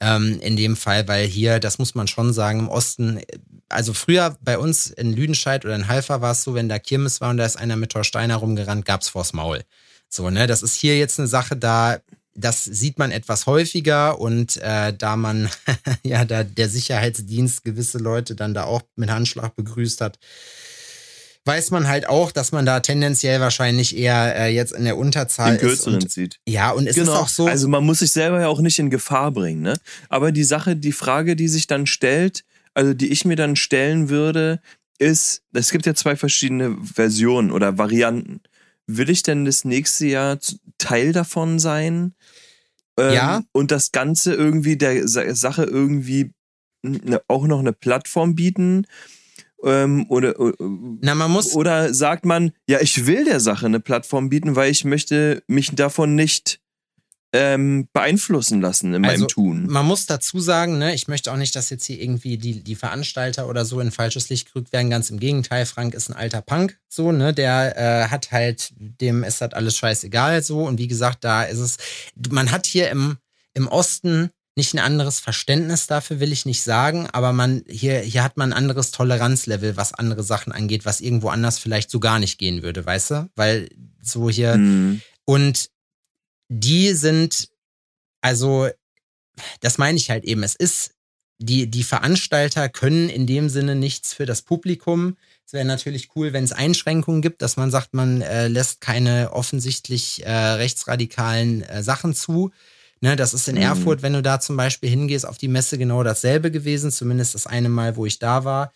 ähm, 0.00 0.40
in 0.40 0.56
dem 0.56 0.76
Fall, 0.76 1.06
weil 1.08 1.26
hier, 1.26 1.60
das 1.60 1.78
muss 1.78 1.94
man 1.94 2.08
schon 2.08 2.32
sagen, 2.32 2.60
im 2.60 2.68
Osten, 2.68 3.20
also 3.68 3.92
früher 3.92 4.36
bei 4.40 4.58
uns 4.58 4.88
in 4.88 5.12
Lüdenscheid 5.12 5.64
oder 5.64 5.76
in 5.76 5.88
Halfa 5.88 6.20
war 6.20 6.32
es 6.32 6.42
so, 6.42 6.54
wenn 6.54 6.68
da 6.68 6.78
Kirmes 6.78 7.20
war 7.20 7.30
und 7.30 7.36
da 7.36 7.44
ist 7.44 7.56
einer 7.56 7.76
mit 7.76 7.92
Torsteiner 7.92 8.36
rumgerannt, 8.36 8.84
gab's 8.84 9.08
vors 9.08 9.32
Maul. 9.32 9.62
So, 10.08 10.28
ne, 10.30 10.46
das 10.46 10.62
ist 10.62 10.74
hier 10.74 10.98
jetzt 10.98 11.18
eine 11.18 11.28
Sache, 11.28 11.56
da 11.56 11.98
das 12.34 12.64
sieht 12.64 12.98
man 12.98 13.10
etwas 13.10 13.46
häufiger 13.46 14.18
und 14.18 14.56
äh, 14.58 14.94
da 14.96 15.16
man 15.16 15.50
ja 16.02 16.24
da 16.24 16.44
der 16.44 16.68
Sicherheitsdienst 16.68 17.64
gewisse 17.64 17.98
Leute 17.98 18.34
dann 18.34 18.54
da 18.54 18.64
auch 18.64 18.82
mit 18.96 19.10
Handschlag 19.10 19.56
begrüßt 19.56 20.00
hat, 20.00 20.18
weiß 21.50 21.72
man 21.72 21.88
halt 21.88 22.08
auch, 22.08 22.30
dass 22.30 22.52
man 22.52 22.64
da 22.64 22.78
tendenziell 22.78 23.40
wahrscheinlich 23.40 23.96
eher 23.96 24.36
äh, 24.36 24.54
jetzt 24.54 24.72
in 24.72 24.84
der 24.84 24.96
Unterzahl 24.96 25.56
Den 25.56 25.60
Kürzeren 25.60 25.98
ist. 25.98 26.04
Und, 26.04 26.10
sieht. 26.12 26.40
Ja, 26.46 26.70
und 26.70 26.86
es 26.86 26.94
genau. 26.94 27.12
ist 27.12 27.18
auch 27.18 27.28
so. 27.28 27.46
Also 27.46 27.66
man 27.66 27.84
muss 27.84 27.98
sich 27.98 28.12
selber 28.12 28.40
ja 28.40 28.46
auch 28.46 28.60
nicht 28.60 28.78
in 28.78 28.88
Gefahr 28.88 29.32
bringen, 29.32 29.60
ne? 29.60 29.76
Aber 30.08 30.30
die 30.30 30.44
Sache, 30.44 30.76
die 30.76 30.92
Frage, 30.92 31.34
die 31.34 31.48
sich 31.48 31.66
dann 31.66 31.86
stellt, 31.86 32.44
also 32.72 32.94
die 32.94 33.08
ich 33.08 33.24
mir 33.24 33.34
dann 33.34 33.56
stellen 33.56 34.08
würde, 34.10 34.60
ist, 34.98 35.42
es 35.52 35.72
gibt 35.72 35.86
ja 35.86 35.94
zwei 35.94 36.14
verschiedene 36.14 36.76
Versionen 36.84 37.50
oder 37.50 37.78
Varianten. 37.78 38.42
Will 38.86 39.10
ich 39.10 39.24
denn 39.24 39.44
das 39.44 39.64
nächste 39.64 40.06
Jahr 40.06 40.38
Teil 40.78 41.12
davon 41.12 41.58
sein? 41.58 42.14
Ähm, 42.96 43.12
ja. 43.12 43.42
Und 43.50 43.72
das 43.72 43.90
Ganze 43.90 44.34
irgendwie 44.34 44.76
der 44.76 45.08
Sache 45.08 45.64
irgendwie 45.64 46.32
ne, 46.82 47.20
auch 47.26 47.46
noch 47.46 47.58
eine 47.58 47.72
Plattform 47.72 48.36
bieten? 48.36 48.86
Ähm, 49.64 50.06
oder, 50.08 50.34
Na, 50.58 51.14
man 51.14 51.30
muss 51.30 51.54
oder 51.54 51.92
sagt 51.92 52.24
man, 52.24 52.52
ja, 52.66 52.80
ich 52.80 53.06
will 53.06 53.24
der 53.24 53.40
Sache 53.40 53.66
eine 53.66 53.80
Plattform 53.80 54.28
bieten, 54.28 54.56
weil 54.56 54.70
ich 54.70 54.84
möchte 54.84 55.42
mich 55.46 55.70
davon 55.74 56.14
nicht 56.14 56.60
ähm, 57.32 57.88
beeinflussen 57.92 58.60
lassen 58.60 58.92
in 58.92 59.04
also, 59.04 59.18
meinem 59.18 59.28
Tun. 59.28 59.66
Man 59.68 59.86
muss 59.86 60.06
dazu 60.06 60.40
sagen, 60.40 60.78
ne, 60.78 60.94
ich 60.94 61.06
möchte 61.06 61.32
auch 61.32 61.36
nicht, 61.36 61.54
dass 61.54 61.70
jetzt 61.70 61.84
hier 61.84 62.00
irgendwie 62.00 62.38
die, 62.38 62.62
die 62.62 62.74
Veranstalter 62.74 63.48
oder 63.48 63.64
so 63.64 63.80
in 63.80 63.92
falsches 63.92 64.28
Licht 64.30 64.52
gerückt 64.52 64.72
werden. 64.72 64.90
Ganz 64.90 65.10
im 65.10 65.20
Gegenteil, 65.20 65.66
Frank 65.66 65.94
ist 65.94 66.08
ein 66.08 66.16
alter 66.16 66.42
Punk, 66.42 66.78
so, 66.88 67.12
ne, 67.12 67.32
der 67.32 67.76
äh, 67.76 68.08
hat 68.08 68.32
halt, 68.32 68.72
dem 68.76 69.22
ist 69.22 69.40
das 69.40 69.52
alles 69.52 69.76
scheißegal, 69.76 70.42
so. 70.42 70.64
Und 70.66 70.78
wie 70.78 70.88
gesagt, 70.88 71.22
da 71.22 71.44
ist 71.44 71.58
es, 71.58 71.76
man 72.30 72.50
hat 72.50 72.66
hier 72.66 72.90
im, 72.90 73.18
im 73.54 73.68
Osten 73.68 74.30
nicht 74.56 74.74
ein 74.74 74.78
anderes 74.78 75.20
Verständnis 75.20 75.86
dafür, 75.86 76.20
will 76.20 76.32
ich 76.32 76.44
nicht 76.44 76.62
sagen, 76.62 77.08
aber 77.12 77.32
man, 77.32 77.64
hier, 77.68 78.00
hier 78.00 78.24
hat 78.24 78.36
man 78.36 78.52
ein 78.52 78.56
anderes 78.56 78.90
Toleranzlevel, 78.90 79.76
was 79.76 79.94
andere 79.94 80.22
Sachen 80.22 80.52
angeht, 80.52 80.84
was 80.84 81.00
irgendwo 81.00 81.28
anders 81.28 81.58
vielleicht 81.58 81.90
so 81.90 82.00
gar 82.00 82.18
nicht 82.18 82.38
gehen 82.38 82.62
würde, 82.62 82.84
weißt 82.84 83.10
du? 83.10 83.30
Weil 83.36 83.68
so 84.02 84.28
hier, 84.28 84.56
mhm. 84.56 85.02
und 85.24 85.70
die 86.48 86.92
sind, 86.94 87.48
also, 88.20 88.68
das 89.60 89.78
meine 89.78 89.96
ich 89.96 90.10
halt 90.10 90.24
eben, 90.24 90.42
es 90.42 90.56
ist, 90.56 90.94
die, 91.38 91.68
die 91.70 91.84
Veranstalter 91.84 92.68
können 92.68 93.08
in 93.08 93.26
dem 93.26 93.48
Sinne 93.48 93.74
nichts 93.74 94.12
für 94.12 94.26
das 94.26 94.42
Publikum. 94.42 95.16
Es 95.46 95.54
wäre 95.54 95.64
natürlich 95.64 96.10
cool, 96.14 96.34
wenn 96.34 96.44
es 96.44 96.52
Einschränkungen 96.52 97.22
gibt, 97.22 97.40
dass 97.40 97.56
man 97.56 97.70
sagt, 97.70 97.94
man 97.94 98.20
äh, 98.20 98.48
lässt 98.48 98.82
keine 98.82 99.32
offensichtlich 99.32 100.22
äh, 100.26 100.30
rechtsradikalen 100.30 101.62
äh, 101.62 101.82
Sachen 101.82 102.14
zu. 102.14 102.50
Ne, 103.02 103.16
das 103.16 103.32
ist 103.32 103.48
in 103.48 103.56
mhm. 103.56 103.62
Erfurt, 103.62 104.02
wenn 104.02 104.12
du 104.12 104.22
da 104.22 104.40
zum 104.40 104.56
Beispiel 104.56 104.90
hingehst, 104.90 105.24
auf 105.26 105.38
die 105.38 105.48
Messe 105.48 105.78
genau 105.78 106.02
dasselbe 106.02 106.50
gewesen, 106.50 106.90
zumindest 106.90 107.34
das 107.34 107.46
eine 107.46 107.70
Mal, 107.70 107.96
wo 107.96 108.04
ich 108.04 108.18
da 108.18 108.44
war. 108.44 108.72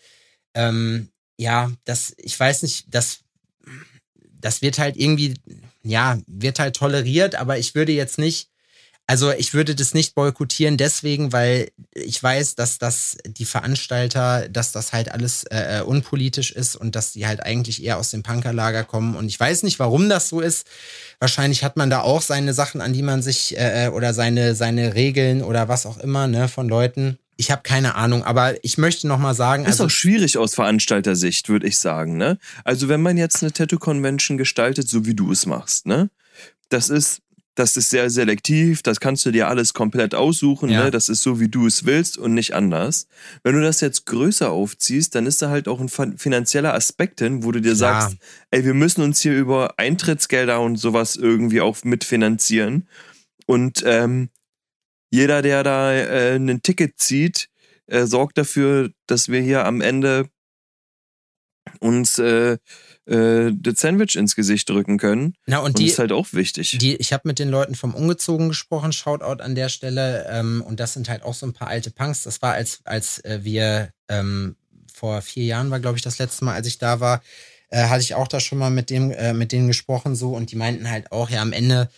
Ähm, 0.55 1.09
ja, 1.37 1.71
das, 1.83 2.13
ich 2.17 2.39
weiß 2.39 2.63
nicht, 2.63 2.93
das, 2.93 3.19
das 4.39 4.61
wird 4.63 4.79
halt 4.79 4.97
irgendwie, 4.97 5.35
ja, 5.83 6.17
wird 6.25 6.57
halt 6.59 6.75
toleriert, 6.75 7.35
aber 7.35 7.59
ich 7.59 7.75
würde 7.75 7.91
jetzt 7.91 8.17
nicht 8.17 8.49
also 9.07 9.31
ich 9.31 9.53
würde 9.53 9.75
das 9.75 9.93
nicht 9.93 10.15
boykottieren 10.15 10.77
deswegen, 10.77 11.31
weil 11.31 11.69
ich 11.93 12.21
weiß, 12.21 12.55
dass 12.55 12.79
das 12.79 13.17
die 13.25 13.45
Veranstalter, 13.45 14.49
dass 14.49 14.71
das 14.71 14.93
halt 14.93 15.11
alles 15.11 15.43
äh, 15.43 15.79
äh, 15.79 15.81
unpolitisch 15.81 16.51
ist 16.51 16.75
und 16.75 16.95
dass 16.95 17.11
die 17.11 17.27
halt 17.27 17.43
eigentlich 17.43 17.83
eher 17.83 17.97
aus 17.97 18.09
dem 18.09 18.23
Punkerlager 18.23 18.83
kommen. 18.83 19.15
Und 19.15 19.27
ich 19.27 19.39
weiß 19.39 19.61
nicht, 19.61 19.77
warum 19.77 20.09
das 20.09 20.29
so 20.29 20.41
ist. 20.41 20.65
Wahrscheinlich 21.19 21.63
hat 21.63 21.77
man 21.77 21.91
da 21.91 22.01
auch 22.01 22.23
seine 22.23 22.53
Sachen, 22.53 22.81
an 22.81 22.93
die 22.93 23.03
man 23.03 23.21
sich 23.21 23.55
äh, 23.57 23.85
äh 23.85 23.89
oder 23.89 24.13
seine 24.13 24.55
seine 24.55 24.95
Regeln 24.95 25.43
oder 25.43 25.67
was 25.67 25.85
auch 25.85 25.99
immer 25.99 26.27
ne 26.27 26.47
von 26.47 26.67
Leuten. 26.67 27.19
Ich 27.37 27.51
habe 27.51 27.61
keine 27.63 27.95
Ahnung, 27.95 28.23
aber 28.23 28.63
ich 28.63 28.77
möchte 28.77 29.07
noch 29.07 29.19
mal 29.19 29.35
sagen, 29.35 29.63
ist 29.63 29.73
also, 29.73 29.85
auch 29.85 29.89
schwierig 29.89 30.37
aus 30.37 30.55
Veranstaltersicht, 30.55 31.49
würde 31.49 31.67
ich 31.67 31.77
sagen. 31.77 32.17
Ne? 32.17 32.37
Also 32.63 32.87
wenn 32.87 33.01
man 33.01 33.17
jetzt 33.17 33.43
eine 33.43 33.51
Tattoo 33.51 33.77
Convention 33.77 34.37
gestaltet, 34.37 34.87
so 34.87 35.05
wie 35.05 35.15
du 35.15 35.33
es 35.33 35.45
machst, 35.45 35.85
ne, 35.85 36.09
das 36.69 36.89
ist 36.89 37.21
das 37.55 37.77
ist 37.77 37.89
sehr 37.89 38.09
selektiv, 38.09 38.83
das 38.83 38.99
kannst 38.99 39.25
du 39.25 39.31
dir 39.31 39.47
alles 39.47 39.73
komplett 39.73 40.13
aussuchen, 40.13 40.69
ja. 40.69 40.85
ne? 40.85 40.91
das 40.91 41.07
ist 41.07 41.23
so, 41.23 41.39
wie 41.39 41.47
du 41.47 41.65
es 41.65 41.85
willst 41.85 42.17
und 42.17 42.33
nicht 42.33 42.53
anders. 42.53 43.07
Wenn 43.43 43.55
du 43.55 43.61
das 43.61 43.79
jetzt 43.81 44.05
größer 44.05 44.51
aufziehst, 44.51 45.15
dann 45.15 45.25
ist 45.25 45.41
da 45.41 45.49
halt 45.49 45.67
auch 45.69 45.79
ein 45.79 45.89
finanzieller 46.17 46.73
Aspekt 46.73 47.21
hin, 47.21 47.43
wo 47.43 47.51
du 47.51 47.61
dir 47.61 47.73
Klar. 47.75 48.01
sagst, 48.01 48.17
ey, 48.51 48.65
wir 48.65 48.73
müssen 48.73 49.01
uns 49.01 49.21
hier 49.21 49.37
über 49.37 49.79
Eintrittsgelder 49.79 50.59
und 50.59 50.75
sowas 50.75 51.15
irgendwie 51.15 51.61
auch 51.61 51.81
mitfinanzieren. 51.83 52.89
Und 53.45 53.83
ähm, 53.85 54.29
jeder, 55.09 55.41
der 55.41 55.63
da 55.63 55.93
äh, 55.93 56.35
ein 56.35 56.61
Ticket 56.61 56.99
zieht, 56.99 57.49
äh, 57.87 58.05
sorgt 58.05 58.37
dafür, 58.37 58.91
dass 59.07 59.29
wir 59.29 59.39
hier 59.39 59.65
am 59.65 59.79
Ende 59.79 60.27
uns 61.79 62.19
äh, 62.19 62.57
äh, 63.05 63.51
das 63.53 63.79
Sandwich 63.79 64.15
ins 64.15 64.35
Gesicht 64.35 64.69
drücken 64.69 64.97
können. 64.97 65.35
Na, 65.45 65.59
und, 65.59 65.65
und 65.65 65.79
die, 65.79 65.87
ist 65.87 65.99
halt 65.99 66.11
auch 66.11 66.27
wichtig. 66.33 66.77
Die, 66.79 66.95
ich 66.95 67.13
habe 67.13 67.27
mit 67.27 67.39
den 67.39 67.49
Leuten 67.49 67.75
vom 67.75 67.93
Ungezogen 67.93 68.49
gesprochen, 68.49 68.93
Shoutout 68.93 69.43
an 69.43 69.55
der 69.55 69.69
Stelle. 69.69 70.25
Ähm, 70.29 70.63
und 70.65 70.79
das 70.79 70.93
sind 70.93 71.09
halt 71.09 71.23
auch 71.23 71.33
so 71.33 71.45
ein 71.45 71.53
paar 71.53 71.67
alte 71.67 71.91
Punks. 71.91 72.23
Das 72.23 72.41
war, 72.41 72.53
als, 72.53 72.79
als 72.83 73.23
äh, 73.23 73.39
wir 73.43 73.89
ähm, 74.09 74.55
vor 74.93 75.21
vier 75.21 75.45
Jahren 75.45 75.71
war, 75.71 75.79
glaube 75.79 75.97
ich, 75.97 76.03
das 76.03 76.17
letzte 76.17 76.45
Mal, 76.45 76.55
als 76.55 76.67
ich 76.67 76.77
da 76.77 76.99
war, 76.99 77.21
äh, 77.69 77.87
hatte 77.87 78.01
ich 78.01 78.15
auch 78.15 78.27
da 78.27 78.39
schon 78.39 78.57
mal 78.57 78.69
mit 78.69 78.89
dem, 78.89 79.11
äh, 79.11 79.33
mit 79.33 79.51
denen 79.51 79.67
gesprochen 79.67 80.15
so 80.15 80.33
und 80.33 80.51
die 80.51 80.55
meinten 80.55 80.89
halt 80.89 81.11
auch, 81.11 81.29
ja, 81.29 81.41
am 81.41 81.53
Ende 81.53 81.89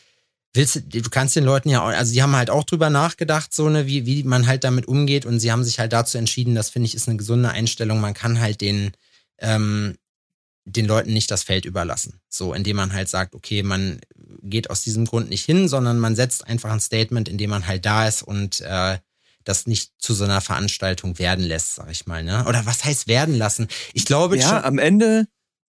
willst 0.53 0.75
du, 0.75 0.81
du 0.81 1.09
kannst 1.09 1.35
den 1.35 1.43
Leuten 1.43 1.69
ja 1.69 1.83
auch, 1.83 1.87
also 1.87 2.13
die 2.13 2.21
haben 2.21 2.35
halt 2.35 2.49
auch 2.49 2.63
drüber 2.63 2.89
nachgedacht, 2.89 3.53
so 3.53 3.69
ne, 3.69 3.85
wie, 3.85 4.05
wie 4.05 4.23
man 4.23 4.47
halt 4.47 4.63
damit 4.63 4.87
umgeht 4.87 5.25
und 5.25 5.39
sie 5.39 5.51
haben 5.51 5.63
sich 5.63 5.79
halt 5.79 5.93
dazu 5.93 6.17
entschieden, 6.17 6.55
das 6.55 6.69
finde 6.69 6.87
ich 6.87 6.95
ist 6.95 7.07
eine 7.07 7.17
gesunde 7.17 7.49
Einstellung, 7.49 7.99
man 7.99 8.13
kann 8.13 8.39
halt 8.39 8.61
den, 8.61 8.91
ähm, 9.39 9.97
den 10.69 10.85
Leuten 10.85 11.13
nicht 11.13 11.31
das 11.31 11.43
Feld 11.43 11.65
überlassen. 11.65 12.19
So, 12.29 12.53
indem 12.53 12.75
man 12.75 12.93
halt 12.93 13.07
sagt, 13.09 13.35
okay, 13.35 13.63
man 13.63 14.01
geht 14.43 14.69
aus 14.69 14.81
diesem 14.81 15.05
Grund 15.05 15.29
nicht 15.29 15.45
hin, 15.45 15.67
sondern 15.67 15.97
man 15.97 16.15
setzt 16.15 16.45
einfach 16.45 16.71
ein 16.71 16.81
Statement, 16.81 17.29
in 17.29 17.37
dem 17.37 17.49
man 17.49 17.67
halt 17.67 17.85
da 17.85 18.07
ist 18.07 18.21
und 18.21 18.61
äh, 18.61 18.97
das 19.45 19.65
nicht 19.65 19.93
zu 19.97 20.13
so 20.13 20.25
einer 20.25 20.41
Veranstaltung 20.41 21.19
werden 21.19 21.45
lässt, 21.45 21.75
sag 21.75 21.89
ich 21.89 22.05
mal, 22.05 22.21
ne? 22.21 22.45
Oder 22.47 22.65
was 22.65 22.83
heißt 22.83 23.07
werden 23.07 23.35
lassen? 23.35 23.67
Ich 23.93 24.03
glaube 24.03 24.37
ja, 24.37 24.63
am 24.63 24.77
Ende 24.77 25.27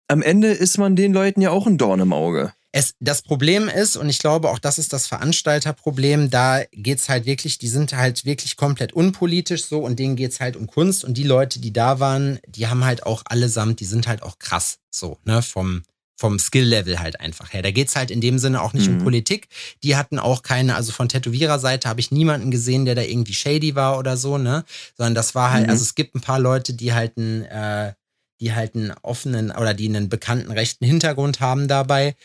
am 0.06 0.22
Ende 0.22 0.48
ist 0.52 0.78
man 0.78 0.96
den 0.96 1.12
Leuten 1.12 1.40
ja 1.40 1.50
auch 1.50 1.66
ein 1.66 1.78
Dorn 1.78 2.00
im 2.00 2.12
Auge. 2.12 2.52
Es, 2.76 2.96
das 2.98 3.22
Problem 3.22 3.68
ist, 3.68 3.96
und 3.96 4.08
ich 4.08 4.18
glaube 4.18 4.50
auch, 4.50 4.58
das 4.58 4.80
ist 4.80 4.92
das 4.92 5.06
Veranstalterproblem, 5.06 6.28
da 6.28 6.64
geht's 6.72 7.08
halt 7.08 7.24
wirklich, 7.24 7.56
die 7.58 7.68
sind 7.68 7.94
halt 7.94 8.24
wirklich 8.24 8.56
komplett 8.56 8.92
unpolitisch 8.92 9.66
so 9.66 9.78
und 9.78 10.00
denen 10.00 10.16
geht's 10.16 10.40
halt 10.40 10.56
um 10.56 10.66
Kunst 10.66 11.04
und 11.04 11.16
die 11.16 11.22
Leute, 11.22 11.60
die 11.60 11.72
da 11.72 12.00
waren, 12.00 12.40
die 12.48 12.66
haben 12.66 12.84
halt 12.84 13.06
auch 13.06 13.22
allesamt, 13.26 13.78
die 13.78 13.84
sind 13.84 14.08
halt 14.08 14.24
auch 14.24 14.40
krass 14.40 14.78
so, 14.90 15.18
ne, 15.24 15.40
vom, 15.40 15.84
vom 16.16 16.40
Skill-Level 16.40 16.98
halt 16.98 17.20
einfach 17.20 17.52
her. 17.52 17.62
Da 17.62 17.70
geht's 17.70 17.94
halt 17.94 18.10
in 18.10 18.20
dem 18.20 18.40
Sinne 18.40 18.60
auch 18.60 18.72
nicht 18.72 18.90
mhm. 18.90 18.96
um 18.96 19.04
Politik. 19.04 19.46
Die 19.84 19.94
hatten 19.94 20.18
auch 20.18 20.42
keine, 20.42 20.74
also 20.74 20.90
von 20.90 21.08
Tätowiererseite 21.08 21.88
habe 21.88 22.00
ich 22.00 22.10
niemanden 22.10 22.50
gesehen, 22.50 22.86
der 22.86 22.96
da 22.96 23.02
irgendwie 23.02 23.34
shady 23.34 23.76
war 23.76 24.00
oder 24.00 24.16
so, 24.16 24.36
ne? 24.36 24.64
Sondern 24.96 25.14
das 25.14 25.36
war 25.36 25.52
halt, 25.52 25.66
mhm. 25.66 25.70
also 25.70 25.82
es 25.82 25.94
gibt 25.94 26.16
ein 26.16 26.22
paar 26.22 26.40
Leute, 26.40 26.74
die 26.74 26.92
halt 26.92 27.18
einen, 27.18 27.44
äh, 27.44 27.92
die 28.40 28.52
halt 28.52 28.74
einen 28.74 28.92
offenen 29.02 29.52
oder 29.52 29.74
die 29.74 29.88
einen 29.88 30.08
bekannten 30.08 30.50
rechten 30.50 30.84
Hintergrund 30.84 31.38
haben 31.38 31.68
dabei. 31.68 32.16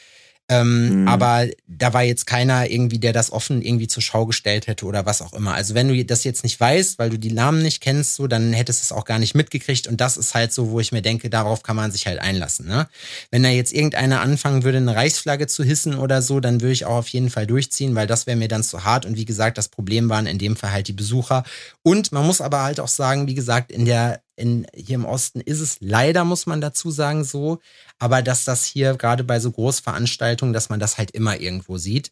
Ähm, 0.49 1.01
mhm. 1.01 1.07
Aber 1.07 1.47
da 1.67 1.93
war 1.93 2.03
jetzt 2.03 2.25
keiner 2.25 2.69
irgendwie, 2.69 2.97
der 2.97 3.13
das 3.13 3.31
offen 3.31 3.61
irgendwie 3.61 3.87
zur 3.87 4.01
Schau 4.01 4.25
gestellt 4.25 4.65
hätte 4.65 4.85
oder 4.85 5.05
was 5.05 5.21
auch 5.21 5.33
immer. 5.33 5.53
Also 5.53 5.75
wenn 5.75 5.87
du 5.87 6.03
das 6.03 6.23
jetzt 6.23 6.43
nicht 6.43 6.59
weißt, 6.59 6.97
weil 6.97 7.11
du 7.11 7.19
die 7.19 7.31
Namen 7.31 7.61
nicht 7.61 7.81
kennst, 7.81 8.15
so, 8.15 8.25
dann 8.25 8.51
hättest 8.51 8.81
du 8.81 8.85
es 8.85 8.91
auch 8.91 9.05
gar 9.05 9.19
nicht 9.19 9.35
mitgekriegt. 9.35 9.87
Und 9.87 10.01
das 10.01 10.17
ist 10.17 10.33
halt 10.33 10.51
so, 10.51 10.71
wo 10.71 10.79
ich 10.79 10.91
mir 10.91 11.03
denke, 11.03 11.29
darauf 11.29 11.61
kann 11.61 11.75
man 11.75 11.91
sich 11.91 12.07
halt 12.07 12.19
einlassen. 12.19 12.67
Ne? 12.67 12.87
Wenn 13.29 13.43
da 13.43 13.49
jetzt 13.49 13.73
irgendeiner 13.73 14.21
anfangen 14.21 14.63
würde, 14.63 14.79
eine 14.79 14.95
Reichsflagge 14.95 15.45
zu 15.45 15.63
hissen 15.63 15.93
oder 15.93 16.23
so, 16.23 16.39
dann 16.39 16.61
würde 16.61 16.73
ich 16.73 16.85
auch 16.85 16.97
auf 16.97 17.07
jeden 17.09 17.29
Fall 17.29 17.45
durchziehen, 17.45 17.93
weil 17.93 18.07
das 18.07 18.25
wäre 18.25 18.37
mir 18.37 18.47
dann 18.47 18.63
zu 18.63 18.83
hart. 18.83 19.05
Und 19.05 19.17
wie 19.17 19.25
gesagt, 19.25 19.59
das 19.59 19.67
Problem 19.67 20.09
waren 20.09 20.25
in 20.25 20.39
dem 20.39 20.55
Fall 20.55 20.71
halt 20.71 20.87
die 20.87 20.93
Besucher. 20.93 21.43
Und 21.83 22.11
man 22.11 22.25
muss 22.25 22.41
aber 22.41 22.63
halt 22.63 22.79
auch 22.79 22.87
sagen, 22.87 23.27
wie 23.27 23.35
gesagt, 23.35 23.71
in 23.71 23.85
der 23.85 24.21
in, 24.39 24.65
hier 24.73 24.95
im 24.95 25.05
Osten 25.05 25.41
ist 25.41 25.59
es 25.59 25.77
leider, 25.79 26.23
muss 26.23 26.45
man 26.45 26.61
dazu 26.61 26.91
sagen, 26.91 27.23
so. 27.23 27.59
Aber 27.99 28.21
dass 28.21 28.45
das 28.45 28.65
hier 28.65 28.95
gerade 28.95 29.23
bei 29.23 29.39
so 29.39 29.51
Großveranstaltungen, 29.51 30.53
dass 30.53 30.69
man 30.69 30.79
das 30.79 30.97
halt 30.97 31.11
immer 31.11 31.39
irgendwo 31.39 31.77
sieht. 31.77 32.11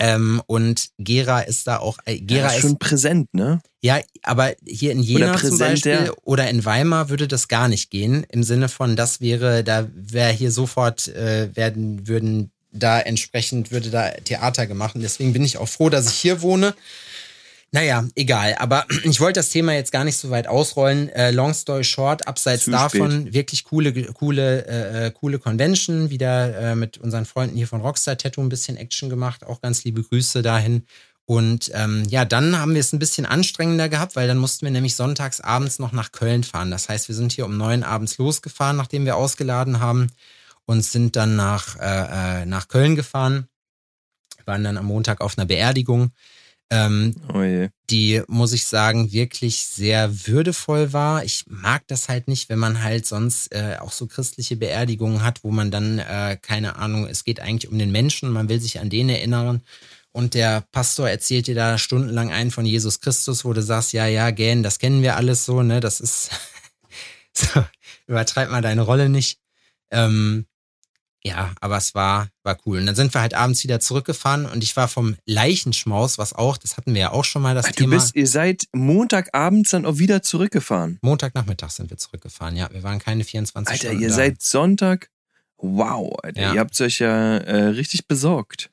Ähm, 0.00 0.40
und 0.46 0.90
Gera 0.98 1.40
ist 1.40 1.66
da 1.66 1.78
auch. 1.78 1.98
Äh, 2.04 2.20
Gera 2.20 2.48
ja, 2.48 2.54
ist 2.54 2.60
schon 2.60 2.72
ist, 2.72 2.78
präsent, 2.78 3.34
ne? 3.34 3.60
Ja, 3.82 3.98
aber 4.22 4.54
hier 4.64 4.92
in 4.92 5.02
Jena 5.02 5.36
zum 5.36 5.58
Beispiel 5.58 6.06
ja. 6.06 6.12
oder 6.22 6.48
in 6.48 6.64
Weimar 6.64 7.08
würde 7.08 7.26
das 7.26 7.48
gar 7.48 7.68
nicht 7.68 7.90
gehen. 7.90 8.24
Im 8.30 8.44
Sinne 8.44 8.68
von, 8.68 8.94
das 8.94 9.20
wäre, 9.20 9.64
da 9.64 9.88
wäre 9.92 10.32
hier 10.32 10.52
sofort 10.52 11.08
äh, 11.08 11.54
werden 11.56 12.06
würden 12.06 12.52
da 12.70 13.00
entsprechend 13.00 13.70
würde 13.70 13.90
da 13.90 14.10
Theater 14.10 14.66
gemacht. 14.66 14.94
Und 14.94 15.02
deswegen 15.02 15.32
bin 15.32 15.44
ich 15.44 15.58
auch 15.58 15.68
froh, 15.68 15.88
dass 15.88 16.08
ich 16.08 16.18
hier 16.18 16.42
wohne 16.42 16.74
naja, 17.70 18.06
egal. 18.14 18.54
Aber 18.58 18.86
ich 19.04 19.20
wollte 19.20 19.40
das 19.40 19.50
Thema 19.50 19.74
jetzt 19.74 19.92
gar 19.92 20.04
nicht 20.04 20.16
so 20.16 20.30
weit 20.30 20.46
ausrollen. 20.46 21.08
Äh, 21.10 21.30
long 21.30 21.52
story 21.52 21.84
short, 21.84 22.26
abseits 22.26 22.64
Zu 22.64 22.70
davon 22.70 23.10
spät. 23.22 23.34
wirklich 23.34 23.64
coole, 23.64 23.92
coole, 24.12 24.66
äh, 24.66 25.06
äh, 25.06 25.10
coole 25.10 25.38
Convention. 25.38 26.10
Wieder 26.10 26.56
äh, 26.58 26.74
mit 26.74 26.98
unseren 26.98 27.26
Freunden 27.26 27.56
hier 27.56 27.68
von 27.68 27.80
Rockstar 27.80 28.16
Tattoo 28.16 28.42
ein 28.42 28.48
bisschen 28.48 28.76
Action 28.76 29.10
gemacht. 29.10 29.44
Auch 29.44 29.60
ganz 29.60 29.84
liebe 29.84 30.02
Grüße 30.02 30.42
dahin. 30.42 30.86
Und 31.26 31.70
ähm, 31.74 32.04
ja, 32.08 32.24
dann 32.24 32.58
haben 32.58 32.72
wir 32.72 32.80
es 32.80 32.94
ein 32.94 32.98
bisschen 32.98 33.26
anstrengender 33.26 33.90
gehabt, 33.90 34.16
weil 34.16 34.26
dann 34.26 34.38
mussten 34.38 34.64
wir 34.64 34.70
nämlich 34.70 34.96
sonntags 34.96 35.42
abends 35.42 35.78
noch 35.78 35.92
nach 35.92 36.10
Köln 36.10 36.42
fahren. 36.42 36.70
Das 36.70 36.88
heißt, 36.88 37.08
wir 37.08 37.14
sind 37.14 37.32
hier 37.32 37.44
um 37.44 37.58
neun 37.58 37.82
abends 37.82 38.16
losgefahren, 38.16 38.78
nachdem 38.78 39.04
wir 39.04 39.16
ausgeladen 39.16 39.78
haben 39.78 40.06
und 40.64 40.82
sind 40.82 41.16
dann 41.16 41.36
nach, 41.36 41.76
äh, 41.78 42.42
äh 42.42 42.46
nach 42.46 42.68
Köln 42.68 42.96
gefahren. 42.96 43.46
waren 44.46 44.64
dann 44.64 44.78
am 44.78 44.86
Montag 44.86 45.20
auf 45.20 45.36
einer 45.36 45.44
Beerdigung 45.44 46.12
ähm, 46.70 47.14
oh 47.32 47.68
die, 47.90 48.22
muss 48.28 48.52
ich 48.52 48.66
sagen, 48.66 49.10
wirklich 49.12 49.66
sehr 49.66 50.26
würdevoll 50.26 50.92
war. 50.92 51.24
Ich 51.24 51.44
mag 51.46 51.86
das 51.86 52.08
halt 52.08 52.28
nicht, 52.28 52.50
wenn 52.50 52.58
man 52.58 52.82
halt 52.82 53.06
sonst 53.06 53.54
äh, 53.54 53.76
auch 53.80 53.92
so 53.92 54.06
christliche 54.06 54.56
Beerdigungen 54.56 55.22
hat, 55.22 55.42
wo 55.44 55.50
man 55.50 55.70
dann, 55.70 55.98
äh, 55.98 56.36
keine 56.40 56.76
Ahnung, 56.76 57.06
es 57.06 57.24
geht 57.24 57.40
eigentlich 57.40 57.70
um 57.70 57.78
den 57.78 57.90
Menschen, 57.90 58.30
man 58.30 58.48
will 58.48 58.60
sich 58.60 58.80
an 58.80 58.90
den 58.90 59.08
erinnern. 59.08 59.62
Und 60.12 60.34
der 60.34 60.64
Pastor 60.72 61.08
erzählt 61.08 61.46
dir 61.46 61.54
da 61.54 61.78
stundenlang 61.78 62.30
einen 62.30 62.50
von 62.50 62.66
Jesus 62.66 63.00
Christus, 63.00 63.44
wo 63.44 63.52
du 63.52 63.62
sagst, 63.62 63.92
ja, 63.92 64.06
ja, 64.06 64.30
gähn, 64.30 64.62
das 64.62 64.78
kennen 64.78 65.02
wir 65.02 65.16
alles 65.16 65.44
so, 65.44 65.62
ne? 65.62 65.80
Das 65.80 66.00
ist 66.00 66.30
so, 67.32 67.64
übertreib 68.06 68.50
mal 68.50 68.62
deine 68.62 68.82
Rolle 68.82 69.08
nicht. 69.08 69.38
Ähm, 69.90 70.46
ja, 71.24 71.52
aber 71.60 71.76
es 71.76 71.94
war, 71.94 72.28
war 72.42 72.56
cool. 72.64 72.78
Und 72.78 72.86
dann 72.86 72.94
sind 72.94 73.12
wir 73.12 73.20
halt 73.20 73.34
abends 73.34 73.64
wieder 73.64 73.80
zurückgefahren 73.80 74.46
und 74.46 74.62
ich 74.62 74.76
war 74.76 74.88
vom 74.88 75.16
Leichenschmaus, 75.26 76.16
was 76.16 76.32
auch, 76.32 76.56
das 76.56 76.76
hatten 76.76 76.94
wir 76.94 77.00
ja 77.00 77.10
auch 77.12 77.24
schon 77.24 77.42
mal 77.42 77.54
das 77.54 77.66
Ach, 77.66 77.72
Thema. 77.72 77.96
Bist, 77.96 78.14
ihr 78.14 78.26
seid 78.26 78.64
Montagabends 78.72 79.70
dann 79.70 79.84
auch 79.84 79.98
wieder 79.98 80.22
zurückgefahren. 80.22 80.98
Montagnachmittag 81.02 81.70
sind 81.70 81.90
wir 81.90 81.96
zurückgefahren, 81.96 82.56
ja. 82.56 82.68
Wir 82.72 82.82
waren 82.82 82.98
keine 82.98 83.24
24 83.24 83.70
Alter, 83.70 83.78
Stunden. 83.78 83.96
Alter, 83.96 84.02
ihr 84.02 84.08
da. 84.08 84.14
seid 84.14 84.42
Sonntag. 84.42 85.10
Wow, 85.56 86.16
Alter, 86.22 86.40
ja. 86.40 86.54
ihr 86.54 86.60
habt 86.60 86.80
euch 86.80 87.00
ja 87.00 87.38
äh, 87.38 87.64
richtig 87.68 88.06
besorgt. 88.06 88.70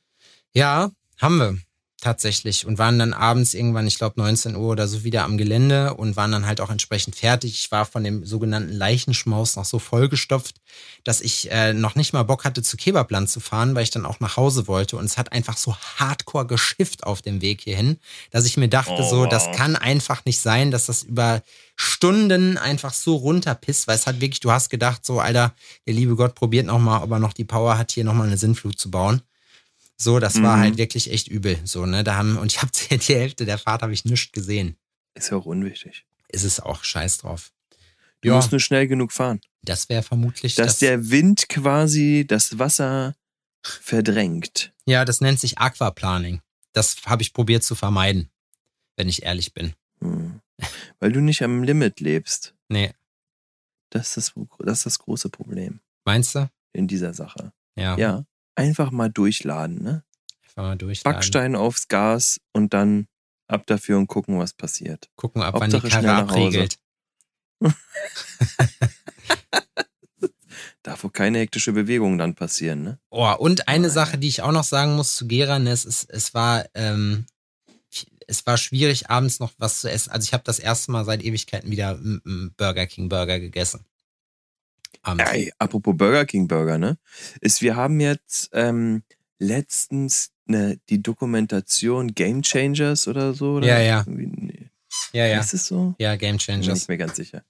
Ja, 0.54 0.92
haben 1.18 1.38
wir 1.38 1.58
tatsächlich 2.06 2.68
und 2.68 2.78
waren 2.78 3.00
dann 3.00 3.14
abends 3.14 3.56
irgendwann, 3.56 3.88
ich 3.88 3.98
glaube 3.98 4.22
19 4.22 4.56
Uhr 4.56 4.70
oder 4.70 4.88
so 4.88 5.04
wieder 5.04 5.24
am 5.24 5.40
Gelände 5.40 5.96
und 5.96 6.16
waren 6.16 6.32
dann 6.32 6.46
halt 6.46 6.62
auch 6.62 6.70
entsprechend 6.70 7.16
fertig. 7.16 7.54
Ich 7.54 7.72
war 7.72 7.86
von 7.86 8.04
dem 8.04 8.24
sogenannten 8.26 8.72
Leichenschmaus 8.72 9.56
noch 9.56 9.66
so 9.66 9.80
vollgestopft, 9.80 10.62
dass 11.04 11.20
ich 11.20 11.50
äh, 11.52 11.74
noch 11.74 11.96
nicht 11.96 12.14
mal 12.14 12.22
Bock 12.22 12.46
hatte, 12.46 12.62
zu 12.62 12.78
Kebabland 12.78 13.28
zu 13.28 13.40
fahren, 13.40 13.74
weil 13.74 13.82
ich 13.82 13.90
dann 13.90 14.06
auch 14.06 14.20
nach 14.20 14.38
Hause 14.38 14.68
wollte 14.68 14.98
und 14.98 15.06
es 15.06 15.18
hat 15.18 15.32
einfach 15.32 15.58
so 15.58 15.76
hardcore 15.76 16.46
geschifft 16.46 17.04
auf 17.04 17.24
dem 17.24 17.42
Weg 17.42 17.62
hierhin, 17.62 17.98
dass 18.30 18.46
ich 18.46 18.56
mir 18.56 18.70
dachte 18.70 18.98
oh. 19.00 19.10
so, 19.10 19.26
das 19.26 19.52
kann 19.54 19.76
einfach 19.76 20.26
nicht 20.26 20.40
sein, 20.40 20.70
dass 20.70 20.86
das 20.86 21.02
über 21.02 21.42
Stunden 21.76 22.60
einfach 22.60 22.94
so 22.94 23.16
runterpisst, 23.16 23.88
weil 23.88 23.96
es 23.96 24.06
hat 24.06 24.22
wirklich, 24.22 24.42
du 24.42 24.52
hast 24.52 24.70
gedacht 24.70 25.04
so, 25.04 25.20
Alter, 25.20 25.56
der 25.88 25.96
liebe 25.96 26.16
Gott 26.16 26.36
probiert 26.36 26.68
noch 26.68 26.80
mal, 26.80 27.02
ob 27.02 27.10
er 27.10 27.20
noch 27.20 27.34
die 27.34 27.46
Power 27.46 27.80
hat, 27.80 27.92
hier 27.92 28.04
noch 28.04 28.14
mal 28.14 28.28
eine 28.28 28.38
Sinnflut 28.38 28.78
zu 28.78 28.92
bauen. 28.92 29.24
So, 29.98 30.20
das 30.20 30.36
mhm. 30.36 30.44
war 30.44 30.60
halt 30.60 30.78
wirklich 30.78 31.12
echt 31.12 31.28
übel. 31.28 31.58
So, 31.64 31.86
ne, 31.86 32.04
da 32.04 32.16
haben, 32.16 32.38
und 32.38 32.52
ich 32.52 32.62
habe 32.62 32.72
die 32.90 33.16
Hälfte 33.16 33.46
der 33.46 33.58
Fahrt 33.58 33.82
habe 33.82 33.94
ich 33.94 34.06
nichts 34.06 34.32
gesehen. 34.32 34.78
Ist 35.14 35.32
ja 35.32 35.38
auch 35.38 35.46
unwichtig. 35.46 36.06
Ist 36.30 36.44
es 36.44 36.60
auch 36.60 36.84
scheiß 36.84 37.20
drauf. 37.20 37.52
Du 38.22 38.30
ja. 38.30 38.36
musst 38.36 38.52
nur 38.52 38.60
schnell 38.60 38.88
genug 38.88 39.12
fahren. 39.12 39.40
Das 39.62 39.88
wäre 39.88 40.04
vermutlich. 40.04 40.56
Dass 40.56 40.68
das 40.68 40.80
der 40.80 41.10
Wind 41.10 41.48
quasi 41.48 42.26
das 42.28 42.60
Wasser 42.60 43.16
verdrängt. 43.64 44.74
Ja, 44.86 45.06
das 45.06 45.22
nennt 45.22 45.40
sich 45.40 45.58
Aquaplaning. 45.58 46.42
Das 46.74 46.98
habe 47.06 47.22
ich 47.22 47.34
probiert 47.34 47.64
zu 47.64 47.76
vermeiden, 47.76 48.30
wenn 48.98 49.08
ich 49.08 49.24
ehrlich 49.24 49.54
bin. 49.54 49.74
Hm. 50.02 50.42
Weil 51.00 51.12
du 51.12 51.22
nicht 51.22 51.42
am 51.42 51.64
Limit 51.64 52.00
lebst. 52.00 52.54
Nee. 52.68 52.94
Das 53.92 54.18
ist 54.18 54.34
das, 54.36 54.46
das 54.60 54.78
ist 54.80 54.86
das 54.86 55.00
große 55.00 55.30
Problem. 55.30 55.80
Meinst 56.04 56.36
du? 56.36 56.50
In 56.74 56.88
dieser 56.88 57.14
Sache. 57.14 57.54
Ja. 57.76 57.98
Ja 57.98 58.26
einfach 58.56 58.92
mal 58.92 59.10
durchladen, 59.10 59.84
ne? 59.84 60.04
Einfach 60.44 60.64
mal 60.64 60.78
durchladen. 60.78 61.16
Backstein 61.16 61.56
aufs 61.56 61.88
Gas 61.88 62.40
und 62.54 62.74
dann 62.74 63.08
ab 63.48 63.66
dafür 63.68 63.98
und 63.98 64.08
gucken, 64.08 64.40
was 64.40 64.54
passiert. 64.54 65.10
Gucken, 65.16 65.42
ab 65.42 65.56
wann 65.58 65.70
die 65.72 65.80
Karre 65.80 66.14
abregelt. 66.14 66.80
Darf 70.84 71.04
wohl 71.04 71.12
keine 71.12 71.40
hektische 71.40 71.72
Bewegung 71.74 72.18
dann 72.18 72.36
passieren, 72.36 72.84
ne? 72.84 73.00
Oh, 73.10 73.34
und 73.38 73.68
eine 73.68 73.90
Sache, 73.90 74.18
die 74.18 74.28
ich 74.28 74.42
auch 74.42 74.52
noch 74.52 74.64
sagen 74.64 74.96
muss 74.96 75.16
zu 75.16 75.28
Geran, 75.28 75.66
es, 75.68 75.84
ist, 75.84 76.10
es 76.10 76.34
war, 76.34 76.66
ähm, 76.76 77.26
es 78.28 78.46
war 78.46 78.58
schwierig, 78.58 79.10
abends 79.10 79.40
noch 79.40 79.54
was 79.58 79.82
zu 79.82 79.90
essen. 79.90 80.12
Also 80.12 80.26
ich 80.26 80.34
habe 80.34 80.44
das 80.44 80.60
erste 80.60 80.92
Mal 80.92 81.06
seit 81.06 81.24
Ewigkeiten 81.24 81.72
wieder 81.72 82.00
Burger 82.58 82.86
King 82.86 83.10
Burger 83.10 83.40
gegessen. 83.40 83.86
Ey, 85.04 85.54
apropos 85.58 85.96
Burger 85.96 86.26
King 86.26 86.48
Burger, 86.48 86.78
ne? 86.78 86.98
Ist, 87.42 87.62
wir 87.62 87.76
haben 87.76 88.00
jetzt 88.00 88.50
ähm, 88.54 89.04
letztens 89.40 90.32
ne, 90.46 90.80
die 90.90 91.02
Dokumentation 91.02 92.14
Game 92.14 92.42
Changers 92.42 93.08
oder 93.08 93.34
so. 93.34 93.56
Oder 93.56 93.68
ja, 93.68 93.80
ja. 93.80 94.04
Nee. 94.08 94.70
Ja, 95.14 95.26
ja. 95.26 95.40
Ist 95.40 95.54
es 95.54 95.68
so? 95.68 95.96
Ja, 96.00 96.16
Game 96.16 96.38
Changers. 96.38 96.66
Bin 96.66 96.74
nicht 96.74 96.88
mehr 96.90 96.98
ganz 96.98 97.16
sicher. 97.16 97.44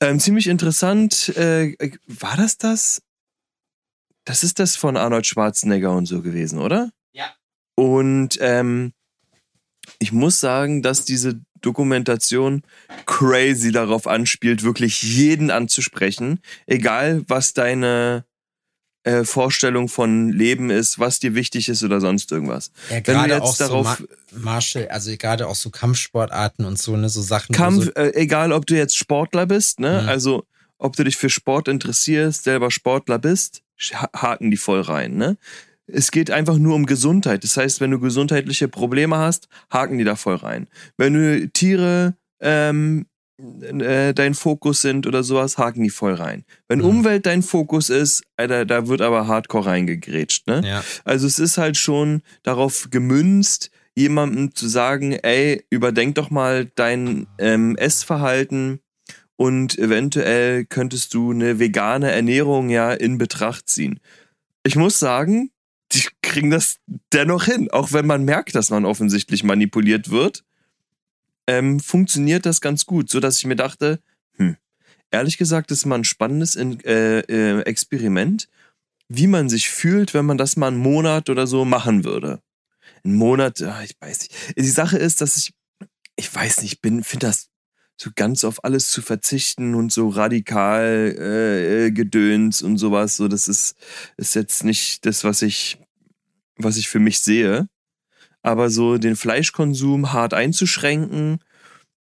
Ähm, 0.00 0.18
ziemlich 0.18 0.46
interessant. 0.46 1.28
Äh, 1.36 1.76
war 2.06 2.36
das 2.36 2.58
das? 2.58 3.02
Das 4.24 4.42
ist 4.42 4.58
das 4.58 4.76
von 4.76 4.96
Arnold 4.96 5.26
Schwarzenegger 5.26 5.92
und 5.92 6.06
so 6.06 6.22
gewesen, 6.22 6.58
oder? 6.58 6.92
Ja. 7.12 7.34
Und 7.74 8.38
ähm, 8.40 8.92
ich 9.98 10.12
muss 10.12 10.40
sagen, 10.40 10.82
dass 10.82 11.04
diese 11.04 11.40
Dokumentation 11.60 12.62
crazy 13.06 13.72
darauf 13.72 14.06
anspielt, 14.06 14.62
wirklich 14.62 15.02
jeden 15.02 15.50
anzusprechen, 15.50 16.40
egal 16.66 17.22
was 17.26 17.52
deine 17.54 18.24
äh, 19.02 19.24
Vorstellung 19.24 19.88
von 19.88 20.30
Leben 20.30 20.68
ist, 20.68 20.98
was 20.98 21.20
dir 21.20 21.34
wichtig 21.34 21.68
ist 21.68 21.82
oder 21.82 22.00
sonst 22.00 22.30
irgendwas. 22.32 22.70
Ja, 22.90 23.00
gerade 23.00 23.42
auch 23.42 23.56
darauf 23.56 23.98
so 23.98 24.38
Martial, 24.38 24.88
also 24.88 25.16
gerade 25.16 25.48
auch 25.48 25.54
so 25.54 25.70
Kampfsportarten 25.70 26.64
und 26.66 26.78
so, 26.78 26.96
ne, 26.96 27.08
so 27.08 27.22
Sachen. 27.22 27.54
Kampf, 27.54 27.86
so 27.86 27.90
äh, 27.92 28.14
egal 28.14 28.52
ob 28.52 28.66
du 28.66 28.76
jetzt 28.76 28.96
Sportler 28.96 29.46
bist, 29.46 29.80
ne, 29.80 30.02
mhm. 30.02 30.08
also 30.08 30.44
ob 30.76 30.96
du 30.96 31.04
dich 31.04 31.16
für 31.16 31.30
Sport 31.30 31.68
interessierst, 31.68 32.44
selber 32.44 32.70
Sportler 32.70 33.18
bist, 33.18 33.62
haken 33.92 34.50
die 34.50 34.56
voll 34.56 34.82
rein, 34.82 35.16
ne. 35.16 35.38
Es 35.92 36.10
geht 36.10 36.30
einfach 36.30 36.58
nur 36.58 36.74
um 36.74 36.86
Gesundheit. 36.86 37.44
Das 37.44 37.56
heißt, 37.56 37.80
wenn 37.80 37.90
du 37.90 38.00
gesundheitliche 38.00 38.68
Probleme 38.68 39.16
hast, 39.16 39.48
haken 39.70 39.98
die 39.98 40.04
da 40.04 40.16
voll 40.16 40.36
rein. 40.36 40.68
Wenn 40.96 41.14
du 41.14 41.48
Tiere 41.48 42.14
ähm, 42.40 43.06
äh, 43.62 44.12
dein 44.14 44.34
Fokus 44.34 44.82
sind 44.82 45.06
oder 45.06 45.22
sowas, 45.22 45.58
haken 45.58 45.82
die 45.82 45.90
voll 45.90 46.14
rein. 46.14 46.44
Wenn 46.68 46.80
mhm. 46.80 46.86
Umwelt 46.86 47.26
dein 47.26 47.42
Fokus 47.42 47.90
ist, 47.90 48.22
Alter, 48.36 48.64
da 48.66 48.86
wird 48.88 49.00
aber 49.00 49.26
hardcore 49.26 49.66
reingegrätscht, 49.66 50.46
ne? 50.46 50.62
Ja. 50.64 50.84
Also 51.04 51.26
es 51.26 51.38
ist 51.38 51.58
halt 51.58 51.76
schon 51.76 52.22
darauf 52.42 52.88
gemünzt, 52.90 53.70
jemandem 53.94 54.54
zu 54.54 54.68
sagen, 54.68 55.12
ey, 55.12 55.64
überdenk 55.70 56.14
doch 56.14 56.30
mal 56.30 56.70
dein 56.74 57.26
ähm, 57.38 57.76
Essverhalten 57.76 58.80
und 59.36 59.78
eventuell 59.78 60.64
könntest 60.66 61.14
du 61.14 61.30
eine 61.30 61.58
vegane 61.58 62.10
Ernährung 62.10 62.68
ja 62.68 62.92
in 62.92 63.18
Betracht 63.18 63.68
ziehen. 63.68 64.00
Ich 64.62 64.76
muss 64.76 64.98
sagen, 64.98 65.50
kriegen 66.30 66.50
das 66.50 66.78
dennoch 67.12 67.44
hin, 67.44 67.70
auch 67.70 67.92
wenn 67.92 68.06
man 68.06 68.24
merkt, 68.24 68.54
dass 68.54 68.70
man 68.70 68.84
offensichtlich 68.86 69.44
manipuliert 69.44 70.10
wird. 70.10 70.44
Ähm, 71.46 71.80
funktioniert 71.80 72.46
das 72.46 72.60
ganz 72.60 72.86
gut, 72.86 73.10
so 73.10 73.20
dass 73.20 73.38
ich 73.38 73.46
mir 73.46 73.56
dachte, 73.56 74.00
hm, 74.36 74.56
ehrlich 75.10 75.36
gesagt, 75.36 75.70
ist 75.70 75.84
mal 75.84 75.96
ein 75.96 76.04
spannendes 76.04 76.56
äh, 76.56 77.20
äh, 77.20 77.60
Experiment, 77.62 78.48
wie 79.08 79.26
man 79.26 79.48
sich 79.48 79.68
fühlt, 79.68 80.14
wenn 80.14 80.24
man 80.24 80.38
das 80.38 80.56
mal 80.56 80.68
einen 80.68 80.78
Monat 80.78 81.28
oder 81.28 81.46
so 81.46 81.64
machen 81.64 82.04
würde 82.04 82.40
einen 83.04 83.16
Monat, 83.16 83.62
ach, 83.62 83.82
ich 83.82 83.96
weiß 84.00 84.20
nicht. 84.20 84.58
Die 84.58 84.68
Sache 84.68 84.98
ist, 84.98 85.20
dass 85.20 85.36
ich, 85.36 85.54
ich 86.16 86.34
weiß 86.34 86.62
nicht, 86.62 86.80
bin, 86.80 87.04
finde 87.04 87.26
das 87.28 87.48
so 87.96 88.10
ganz 88.14 88.44
auf 88.44 88.64
alles 88.64 88.90
zu 88.90 89.02
verzichten 89.02 89.74
und 89.74 89.92
so 89.92 90.08
radikal 90.08 91.14
äh, 91.18 91.86
äh, 91.86 91.90
Gedöns 91.90 92.62
und 92.62 92.78
sowas, 92.78 93.16
so 93.16 93.28
das 93.28 93.46
ist, 93.46 93.76
ist 94.16 94.34
jetzt 94.34 94.64
nicht 94.64 95.04
das, 95.04 95.22
was 95.22 95.42
ich, 95.42 95.78
was 96.62 96.76
ich 96.76 96.88
für 96.88 96.98
mich 96.98 97.20
sehe. 97.20 97.68
Aber 98.42 98.70
so 98.70 98.98
den 98.98 99.16
Fleischkonsum 99.16 100.12
hart 100.12 100.32
einzuschränken 100.34 101.40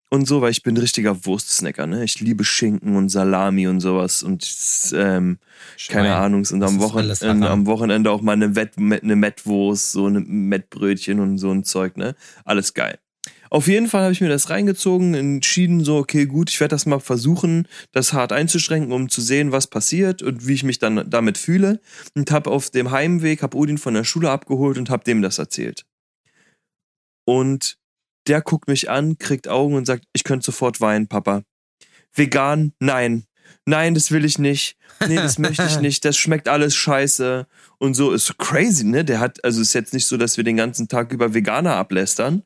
und 0.09 0.27
so, 0.27 0.41
weil 0.41 0.51
ich 0.51 0.63
bin 0.63 0.75
ein 0.75 0.79
richtiger 0.81 1.25
Wurstsnacker, 1.25 1.85
ne? 1.85 2.03
Ich 2.03 2.19
liebe 2.19 2.43
Schinken 2.43 2.95
und 2.95 3.09
Salami 3.09 3.67
und 3.67 3.79
sowas 3.79 4.23
und 4.23 4.47
ähm, 4.93 5.37
keine 5.87 6.15
Ahnung, 6.15 6.45
und 6.49 6.63
am 6.63 6.79
Wochenende, 6.79 7.49
am 7.49 7.65
Wochenende 7.67 8.09
auch 8.11 8.21
mal 8.21 8.33
eine, 8.33 8.55
Wett, 8.55 8.77
eine 8.77 9.15
Mettwurst, 9.15 9.91
so 9.91 10.05
eine 10.07 10.21
Mettbrötchen 10.21 11.19
und 11.19 11.37
so 11.37 11.51
ein 11.51 11.63
Zeug, 11.63 11.97
ne? 11.97 12.15
Alles 12.45 12.73
geil. 12.73 12.99
Auf 13.49 13.67
jeden 13.67 13.87
Fall 13.87 14.03
habe 14.03 14.13
ich 14.13 14.21
mir 14.21 14.29
das 14.29 14.49
reingezogen, 14.49 15.15
entschieden 15.15 15.83
so, 15.83 15.97
okay, 15.97 16.25
gut, 16.25 16.49
ich 16.49 16.59
werde 16.59 16.75
das 16.75 16.85
mal 16.85 16.99
versuchen, 16.99 17.67
das 17.91 18.13
hart 18.13 18.31
einzuschränken, 18.31 18.91
um 18.91 19.09
zu 19.09 19.21
sehen, 19.21 19.51
was 19.51 19.67
passiert 19.67 20.21
und 20.21 20.47
wie 20.47 20.53
ich 20.53 20.63
mich 20.63 20.77
dann 20.77 21.09
damit 21.09 21.37
fühle. 21.37 21.81
Und 22.15 22.31
habe 22.31 22.51
auf 22.51 22.69
dem 22.69 22.91
Heimweg, 22.91 23.41
habe 23.41 23.57
Odin 23.57 23.77
von 23.77 23.95
der 23.95 24.03
Schule 24.03 24.29
abgeholt 24.29 24.77
und 24.77 24.89
habe 24.89 25.03
dem 25.03 25.21
das 25.21 25.39
erzählt. 25.39 25.85
Und 27.25 27.77
der 28.27 28.41
guckt 28.41 28.67
mich 28.67 28.89
an, 28.89 29.17
kriegt 29.17 29.47
Augen 29.47 29.73
und 29.73 29.85
sagt, 29.85 30.05
ich 30.13 30.23
könnte 30.23 30.45
sofort 30.45 30.79
weinen, 30.81 31.07
Papa. 31.07 31.43
Vegan? 32.13 32.73
Nein. 32.79 33.25
Nein, 33.65 33.95
das 33.95 34.11
will 34.11 34.25
ich 34.25 34.37
nicht. 34.37 34.77
Nee, 35.07 35.15
das 35.15 35.39
möchte 35.39 35.65
ich 35.65 35.79
nicht. 35.81 36.05
Das 36.05 36.17
schmeckt 36.17 36.47
alles 36.47 36.75
scheiße. 36.75 37.47
Und 37.79 37.95
so 37.95 38.11
ist 38.11 38.37
crazy, 38.37 38.83
ne? 38.83 39.03
Der 39.03 39.19
hat, 39.19 39.43
also 39.43 39.61
ist 39.61 39.73
jetzt 39.73 39.93
nicht 39.93 40.05
so, 40.05 40.17
dass 40.17 40.37
wir 40.37 40.43
den 40.43 40.57
ganzen 40.57 40.87
Tag 40.87 41.11
über 41.11 41.33
Veganer 41.33 41.75
ablästern 41.75 42.43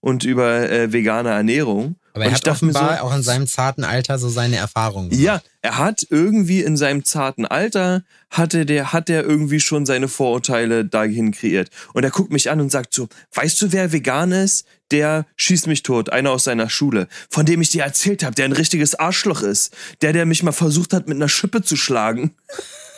und 0.00 0.24
über 0.24 0.70
äh, 0.70 0.92
vegane 0.92 1.30
Ernährung. 1.30 1.96
Aber 2.14 2.24
er 2.24 2.32
hat 2.32 2.48
offenbar 2.48 2.98
so, 2.98 3.02
auch 3.04 3.14
in 3.14 3.22
seinem 3.22 3.46
zarten 3.46 3.84
Alter 3.84 4.18
so 4.18 4.28
seine 4.28 4.56
Erfahrungen. 4.56 5.12
Ja, 5.12 5.40
er 5.62 5.78
hat 5.78 6.06
irgendwie 6.10 6.62
in 6.62 6.76
seinem 6.76 7.04
zarten 7.04 7.46
Alter 7.46 8.02
hatte 8.30 8.66
der 8.66 8.92
hat 8.92 9.08
er 9.08 9.24
irgendwie 9.24 9.60
schon 9.60 9.86
seine 9.86 10.08
Vorurteile 10.08 10.84
dahin 10.84 11.30
kreiert. 11.30 11.70
Und 11.94 12.04
er 12.04 12.10
guckt 12.10 12.32
mich 12.32 12.50
an 12.50 12.60
und 12.60 12.70
sagt 12.70 12.92
so: 12.92 13.08
"Weißt 13.34 13.62
du, 13.62 13.72
wer 13.72 13.92
vegan 13.92 14.32
ist? 14.32 14.66
Der 14.90 15.26
schießt 15.36 15.66
mich 15.66 15.82
tot, 15.82 16.10
einer 16.10 16.30
aus 16.30 16.44
seiner 16.44 16.70
Schule, 16.70 17.08
von 17.30 17.46
dem 17.46 17.60
ich 17.60 17.70
dir 17.70 17.84
erzählt 17.84 18.24
habe, 18.24 18.34
der 18.34 18.46
ein 18.46 18.52
richtiges 18.52 18.94
Arschloch 18.94 19.42
ist, 19.42 19.76
der 20.02 20.12
der 20.12 20.26
mich 20.26 20.42
mal 20.42 20.52
versucht 20.52 20.92
hat 20.92 21.06
mit 21.08 21.16
einer 21.16 21.28
Schippe 21.28 21.62
zu 21.62 21.76
schlagen." 21.76 22.34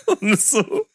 und 0.20 0.40
so 0.40 0.86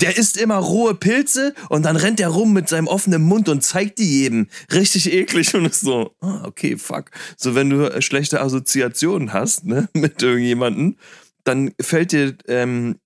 der 0.00 0.16
isst 0.16 0.36
immer 0.36 0.56
rohe 0.56 0.94
Pilze 0.94 1.54
und 1.68 1.84
dann 1.84 1.96
rennt 1.96 2.20
er 2.20 2.28
rum 2.28 2.52
mit 2.52 2.68
seinem 2.68 2.86
offenen 2.86 3.22
Mund 3.22 3.48
und 3.48 3.62
zeigt 3.62 3.98
die 3.98 4.20
jedem. 4.20 4.48
Richtig 4.72 5.12
eklig 5.12 5.54
und 5.54 5.66
ist 5.66 5.80
so, 5.80 6.14
ah, 6.20 6.44
okay, 6.44 6.76
fuck. 6.76 7.10
So, 7.36 7.54
wenn 7.54 7.70
du 7.70 7.84
äh, 7.84 8.02
schlechte 8.02 8.40
Assoziationen 8.40 9.32
hast, 9.32 9.64
ne, 9.64 9.88
mit 9.94 10.22
irgendjemanden, 10.22 10.98
dann 11.44 11.72
fällt 11.80 12.12
dir, 12.12 12.36
ähm, 12.46 12.98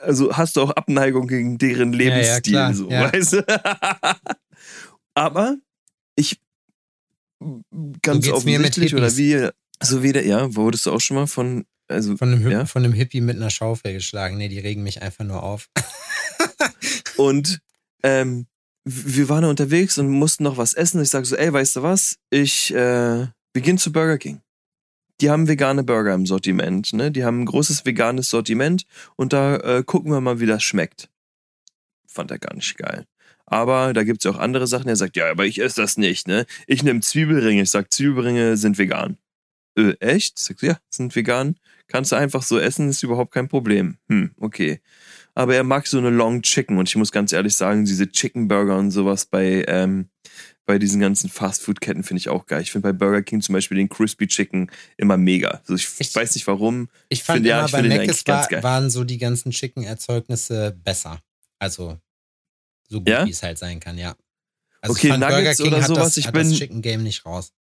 also 0.00 0.36
hast 0.36 0.56
du 0.56 0.62
auch 0.62 0.70
Abneigung 0.70 1.26
gegen 1.26 1.58
deren 1.58 1.92
Lebensstil, 1.92 2.54
ja, 2.54 2.68
ja, 2.68 2.74
so, 2.74 2.90
ja. 2.90 3.12
weißt 3.12 3.32
du? 3.34 3.46
Aber 5.14 5.56
ich 6.14 6.38
ganz 8.02 8.28
offensichtlich 8.28 8.94
oder 8.94 9.14
wie, 9.16 9.48
so 9.82 10.02
wie 10.02 10.12
der, 10.12 10.26
ja, 10.26 10.54
wurdest 10.54 10.86
du 10.86 10.92
auch 10.92 11.00
schon 11.00 11.16
mal 11.16 11.26
von 11.26 11.64
also, 11.88 12.16
von, 12.16 12.32
einem, 12.32 12.50
ja? 12.50 12.66
von 12.66 12.84
einem 12.84 12.92
Hippie 12.92 13.20
mit 13.20 13.36
einer 13.36 13.50
Schaufel 13.50 13.92
geschlagen. 13.92 14.36
Nee, 14.36 14.48
die 14.48 14.58
regen 14.58 14.82
mich 14.82 15.02
einfach 15.02 15.24
nur 15.24 15.42
auf. 15.42 15.68
und 17.16 17.60
ähm, 18.02 18.46
wir 18.84 19.28
waren 19.28 19.44
unterwegs 19.44 19.98
und 19.98 20.08
mussten 20.08 20.44
noch 20.44 20.56
was 20.56 20.74
essen. 20.74 21.00
Ich 21.02 21.10
sage 21.10 21.26
so, 21.26 21.36
ey, 21.36 21.52
weißt 21.52 21.76
du 21.76 21.82
was? 21.82 22.16
Ich 22.30 22.74
äh, 22.74 23.26
wir 23.54 23.76
zu 23.78 23.92
Burger 23.92 24.18
King. 24.18 24.42
Die 25.20 25.30
haben 25.30 25.48
vegane 25.48 25.82
Burger 25.82 26.14
im 26.14 26.26
Sortiment. 26.26 26.92
Ne? 26.92 27.10
Die 27.10 27.24
haben 27.24 27.42
ein 27.42 27.46
großes 27.46 27.86
veganes 27.86 28.28
Sortiment 28.28 28.84
und 29.16 29.32
da 29.32 29.56
äh, 29.56 29.82
gucken 29.82 30.12
wir 30.12 30.20
mal, 30.20 30.40
wie 30.40 30.46
das 30.46 30.62
schmeckt. 30.62 31.08
Fand 32.06 32.30
er 32.30 32.38
gar 32.38 32.54
nicht 32.54 32.76
geil. 32.76 33.06
Aber 33.46 33.92
da 33.92 34.02
gibt 34.04 34.18
es 34.18 34.24
ja 34.24 34.32
auch 34.32 34.38
andere 34.38 34.66
Sachen. 34.66 34.88
Er 34.88 34.96
sagt, 34.96 35.16
ja, 35.16 35.30
aber 35.30 35.46
ich 35.46 35.60
esse 35.60 35.80
das 35.80 35.96
nicht. 35.96 36.28
Ne? 36.28 36.46
Ich 36.66 36.82
nehme 36.82 37.00
Zwiebelringe. 37.00 37.62
Ich 37.62 37.70
sage, 37.70 37.88
Zwiebelringe 37.88 38.56
sind 38.56 38.76
vegan. 38.76 39.16
Äh, 39.76 39.92
echt? 40.00 40.38
Ich 40.38 40.44
sag, 40.44 40.62
ja, 40.62 40.78
sind 40.88 41.14
vegan. 41.14 41.56
Kannst 41.88 42.12
du 42.12 42.16
einfach 42.16 42.42
so 42.42 42.58
essen, 42.58 42.88
ist 42.88 43.02
überhaupt 43.02 43.32
kein 43.32 43.48
Problem. 43.48 43.98
Hm, 44.08 44.32
okay. 44.38 44.80
Aber 45.34 45.54
er 45.54 45.64
mag 45.64 45.86
so 45.86 45.98
eine 45.98 46.10
Long 46.10 46.42
Chicken 46.42 46.78
und 46.78 46.88
ich 46.88 46.96
muss 46.96 47.12
ganz 47.12 47.32
ehrlich 47.32 47.54
sagen, 47.54 47.84
diese 47.84 48.10
Chicken 48.10 48.48
Burger 48.48 48.78
und 48.78 48.90
sowas 48.90 49.26
bei, 49.26 49.64
ähm, 49.68 50.08
bei 50.64 50.78
diesen 50.78 51.00
ganzen 51.00 51.28
Fastfood-Ketten 51.28 52.02
finde 52.02 52.20
ich 52.20 52.28
auch 52.28 52.46
geil. 52.46 52.62
Ich 52.62 52.72
finde 52.72 52.88
bei 52.88 52.92
Burger 52.92 53.22
King 53.22 53.42
zum 53.42 53.52
Beispiel 53.52 53.76
den 53.76 53.88
Crispy 53.88 54.26
Chicken 54.26 54.70
immer 54.96 55.16
mega. 55.16 55.60
Also 55.60 55.74
ich, 55.74 55.88
ich 55.98 56.12
weiß 56.12 56.34
nicht 56.34 56.46
warum. 56.46 56.88
Ich 57.08 57.22
fand 57.22 57.38
find, 57.38 57.46
immer 57.46 57.58
ja, 57.58 57.66
ich 57.66 57.72
bei 57.72 57.82
Mc's 57.82 58.26
war, 58.26 58.62
waren 58.62 58.90
so 58.90 59.04
die 59.04 59.18
ganzen 59.18 59.50
Chicken-Erzeugnisse 59.50 60.76
besser. 60.82 61.20
Also 61.58 62.00
so 62.88 62.98
gut 62.98 63.08
ja? 63.08 63.26
wie 63.26 63.30
es 63.30 63.42
halt 63.42 63.58
sein 63.58 63.78
kann, 63.78 63.98
ja. 63.98 64.16
Also 64.80 64.94
okay, 64.94 65.16
Nuggets 65.16 65.60
oder 65.60 65.82
sowas. 65.82 66.14
Das, 66.14 66.16
ich 66.16 66.30
bin 66.32 66.48
das 66.48 66.58
Chicken 66.58 66.82
Game 66.82 67.02
nicht 67.02 67.26
raus 67.26 67.52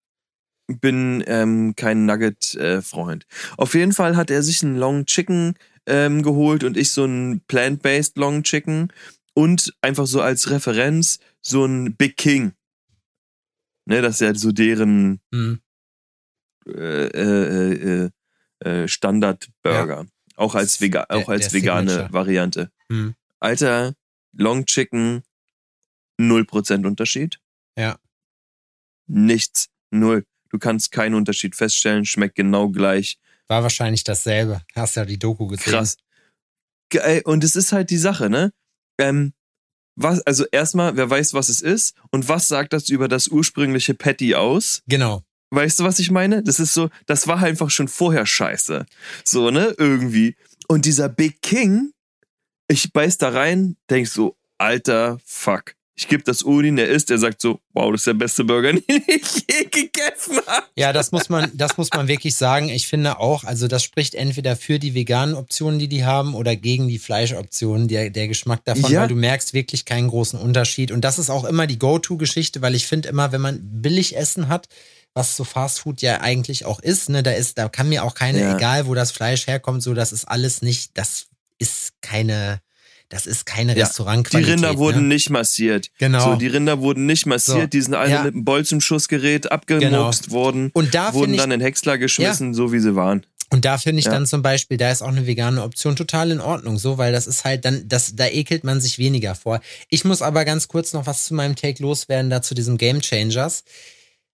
bin 0.67 1.23
ähm, 1.27 1.75
kein 1.77 2.07
Nugget-Freund. 2.07 3.25
Äh, 3.25 3.55
Auf 3.57 3.75
jeden 3.75 3.93
Fall 3.93 4.17
hat 4.17 4.31
er 4.31 4.43
sich 4.43 4.63
einen 4.63 4.77
Long 4.77 5.07
Chicken 5.07 5.55
ähm, 5.87 6.23
geholt 6.23 6.65
und 6.65 6.77
ich 6.77 6.91
so 6.91 7.05
einen 7.05 7.41
Plant-Based 7.41 8.17
Long 8.17 8.43
Chicken 8.43 8.93
und 9.35 9.75
einfach 9.83 10.07
so 10.07 10.21
als 10.21 10.51
Referenz 10.51 11.19
so 11.41 11.65
ein 11.65 11.97
Big 11.97 12.17
King. 12.17 12.53
Ne, 13.87 14.01
das 14.01 14.15
ist 14.15 14.21
ja 14.21 14.35
so 14.35 14.53
deren 14.53 15.21
mhm. 15.31 15.61
äh, 16.67 17.07
äh, 17.07 18.11
äh, 18.61 18.89
Standard-Burger. 18.89 20.03
Ja. 20.03 20.07
Auch 20.37 20.55
als, 20.55 20.81
Vega 20.81 21.05
der, 21.05 21.19
auch 21.19 21.29
als 21.29 21.53
vegane 21.53 21.91
Signature. 21.91 22.13
Variante. 22.13 22.73
Mhm. 22.89 23.15
Alter, 23.41 23.95
Long 24.33 24.65
Chicken, 24.65 25.23
0% 26.19 26.87
Unterschied. 26.87 27.41
Ja. 27.79 27.99
Nichts. 29.07 29.69
Null. 29.91 30.25
Du 30.55 30.61
kannst 30.61 30.93
keinen 30.93 31.17
Unterschied 31.17 31.57
feststellen, 31.57 32.05
schmeckt 32.05 32.37
genau 32.37 32.69
gleich. 32.69 33.19
War 33.49 33.65
wahrscheinlich 33.65 34.05
dasselbe. 34.05 34.63
Hast 34.77 34.95
ja 34.95 35.05
die 35.05 35.19
Doku 35.19 35.49
gesehen. 35.49 35.73
Krass. 35.73 35.97
Und 37.25 37.43
es 37.43 37.57
ist 37.57 37.73
halt 37.73 37.91
die 37.91 37.99
Sache, 37.99 38.31
ne? 38.31 38.53
Ähm, 38.97 39.33
was, 39.97 40.21
also 40.21 40.45
erstmal, 40.53 40.97
wer 40.97 41.11
weiß, 41.11 41.35
was 41.35 41.49
es 41.49 41.61
ist 41.61 41.97
und 42.13 42.29
was 42.29 42.47
sagt 42.47 42.73
das 42.73 42.89
über 42.89 43.09
das 43.09 43.27
ursprüngliche 43.27 43.95
Patty 43.95 44.37
aus? 44.37 44.85
Genau. 44.87 45.25
Weißt 45.51 45.81
du, 45.81 45.83
was 45.83 45.99
ich 45.99 46.13
meine? 46.13 46.41
Das 46.45 46.61
ist 46.61 46.73
so, 46.73 46.89
das 47.07 47.27
war 47.27 47.43
einfach 47.43 47.71
schon 47.71 47.89
vorher 47.89 48.25
scheiße. 48.25 48.87
So, 49.25 49.51
ne? 49.51 49.75
Irgendwie. 49.77 50.37
Und 50.69 50.85
dieser 50.85 51.09
Big 51.09 51.43
King, 51.43 51.91
ich 52.69 52.93
beiß 52.93 53.19
da 53.19 53.31
rein, 53.31 53.77
denk 53.91 54.07
so, 54.07 54.37
alter 54.59 55.19
Fuck 55.25 55.75
ich 55.97 56.09
gebe 56.09 56.25
das 56.25 56.45
Odin, 56.45 56.75
der 56.75 56.89
isst, 56.89 57.11
der 57.11 57.19
sagt 57.19 57.41
so, 57.41 57.61
wow, 57.73 57.93
das 57.93 58.01
ist 58.01 58.07
der 58.09 58.15
beste 58.15 58.45
Burger, 58.45 58.73
den 58.73 58.83
ich 58.89 59.45
je 59.49 59.65
gegessen 59.71 60.41
habe. 60.47 60.67
Ja, 60.75 60.93
das 60.93 61.13
muss 61.13 61.29
man, 61.29 61.51
das 61.55 61.77
muss 61.77 61.91
man 61.95 62.09
wirklich 62.09 62.35
sagen. 62.35 62.69
Ich 62.69 62.89
finde 62.89 63.21
auch, 63.21 63.45
also 63.45 63.69
das 63.69 63.85
spricht 63.85 64.15
entweder 64.17 64.57
für 64.57 64.81
die 64.81 64.95
veganen 64.95 65.37
Optionen, 65.37 65.79
die 65.79 65.89
die 65.89 66.05
haben, 66.05 66.35
oder 66.35 66.57
gegen 66.57 66.89
die 66.89 66.99
Fleischoptionen, 66.99 67.87
der, 67.87 68.11
der 68.11 68.27
Geschmack 68.27 68.65
davon, 68.65 68.91
ja. 68.91 69.03
weil 69.03 69.09
du 69.09 69.15
merkst 69.15 69.55
wirklich 69.55 69.85
keinen 69.85 70.09
großen 70.09 70.39
Unterschied. 70.39 70.91
Und 70.91 71.03
das 71.03 71.21
ist 71.21 71.31
auch 71.31 71.45
immer 71.45 71.69
die 71.69 71.79
Go-To-Geschichte, 71.79 72.61
weil 72.61 72.75
ich 72.75 72.87
finde 72.87 73.09
immer, 73.09 73.31
wenn 73.31 73.41
man 73.41 73.61
billig 73.63 74.17
Essen 74.17 74.49
hat, 74.49 74.69
was 75.15 75.37
so 75.37 75.45
Fast 75.45 75.79
Food 75.81 76.03
ja 76.03 76.21
eigentlich 76.21 76.65
auch 76.65 76.81
ist, 76.81 77.09
ne, 77.09 77.23
da 77.23 77.31
ist, 77.31 77.57
da 77.57 77.69
kann 77.69 77.89
mir 77.89 78.03
auch 78.03 78.15
keine, 78.15 78.41
ja. 78.41 78.57
egal 78.57 78.89
wo 78.89 78.95
das 78.95 79.13
Fleisch 79.13 79.47
herkommt, 79.47 79.81
so, 79.81 79.95
das 79.95 80.13
ist 80.13 80.25
alles 80.25 80.61
nicht, 80.61 80.99
das 80.99 81.29
ist 81.59 81.93
keine, 82.01 82.61
das 83.09 83.27
ist 83.27 83.47
keine 83.47 83.77
ja, 83.77 83.85
Restaurantqualität. 83.85 84.49
Die 84.49 84.53
Rinder 84.53 84.73
ne? 84.73 84.79
wurden 84.79 85.09
nicht 85.09 85.31
massiert. 85.31 85.91
Genau. 85.99 86.33
So, 86.33 86.37
die 86.37 86.47
Rinder 86.47 86.81
wurden 86.81 87.07
nicht 87.07 87.27
massiert, 87.27 87.63
so. 87.63 87.67
die 87.67 87.81
sind 87.83 87.95
alle 87.95 88.11
ja. 88.11 88.23
mit 88.23 88.35
einem 88.35 88.45
Bolzenschussgerät 88.45 89.53
abgemurkst 89.53 90.25
genau. 90.25 90.35
worden. 90.35 90.71
Und 90.73 90.95
da 90.95 91.15
wurden 91.15 91.37
dann 91.37 91.51
in 91.51 91.61
Häcksler 91.61 91.99
geschmissen, 91.99 92.49
ja. 92.49 92.55
so 92.55 92.73
wie 92.73 92.81
sie 92.81 92.97
waren. 92.97 93.25
Und 93.51 93.65
da 93.65 93.79
finde 93.79 94.01
ich 94.01 94.07
ja. 94.07 94.11
dann 94.11 94.27
zum 94.27 94.43
Beispiel, 94.43 94.79
da 94.79 94.91
ist 94.91 95.03
auch 95.03 95.09
eine 95.09 95.27
vegane 95.27 95.63
Option 95.63 95.95
total 95.95 96.33
in 96.33 96.41
Ordnung, 96.41 96.79
so, 96.79 96.99
weil 96.99 97.13
das 97.13 97.27
ist 97.27 97.45
halt 97.45 97.65
dann, 97.65 97.87
das, 97.87 98.17
da 98.17 98.27
ekelt 98.27 98.65
man 98.65 98.81
sich 98.81 98.99
weniger 98.99 99.35
vor. 99.35 99.61
Ich 99.89 100.05
muss 100.05 100.23
aber 100.23 100.45
ganz 100.45 100.67
kurz 100.67 100.93
noch 100.93 101.07
was 101.07 101.27
zu 101.27 101.35
meinem 101.35 101.55
Take 101.55 101.81
loswerden, 101.83 102.31
da 102.31 102.43
zu 102.43 102.55
diesem 102.55 102.79
Game 102.79 103.01
Changers. 103.01 103.63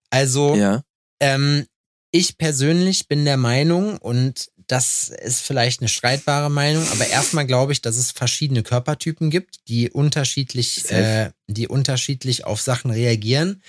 Also, 0.09 0.55
ja. 0.55 0.81
ähm, 1.19 1.65
ich 2.11 2.37
persönlich 2.37 3.07
bin 3.07 3.25
der 3.25 3.37
Meinung, 3.37 3.97
und 3.97 4.49
das 4.71 5.09
ist 5.09 5.41
vielleicht 5.41 5.81
eine 5.81 5.89
streitbare 5.89 6.49
Meinung, 6.49 6.87
aber 6.91 7.05
erstmal 7.05 7.45
glaube 7.45 7.73
ich, 7.73 7.81
dass 7.81 7.97
es 7.97 8.11
verschiedene 8.11 8.63
Körpertypen 8.63 9.29
gibt, 9.29 9.67
die 9.67 9.89
unterschiedlich, 9.89 10.89
äh, 10.89 11.31
die 11.47 11.67
unterschiedlich 11.67 12.45
auf 12.45 12.61
Sachen 12.61 12.89
reagieren. 12.89 13.61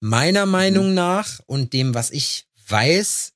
Meiner 0.00 0.46
Meinung 0.46 0.88
mhm. 0.88 0.94
nach 0.94 1.40
und 1.44 1.74
dem, 1.74 1.94
was 1.94 2.10
ich 2.10 2.46
weiß, 2.68 3.34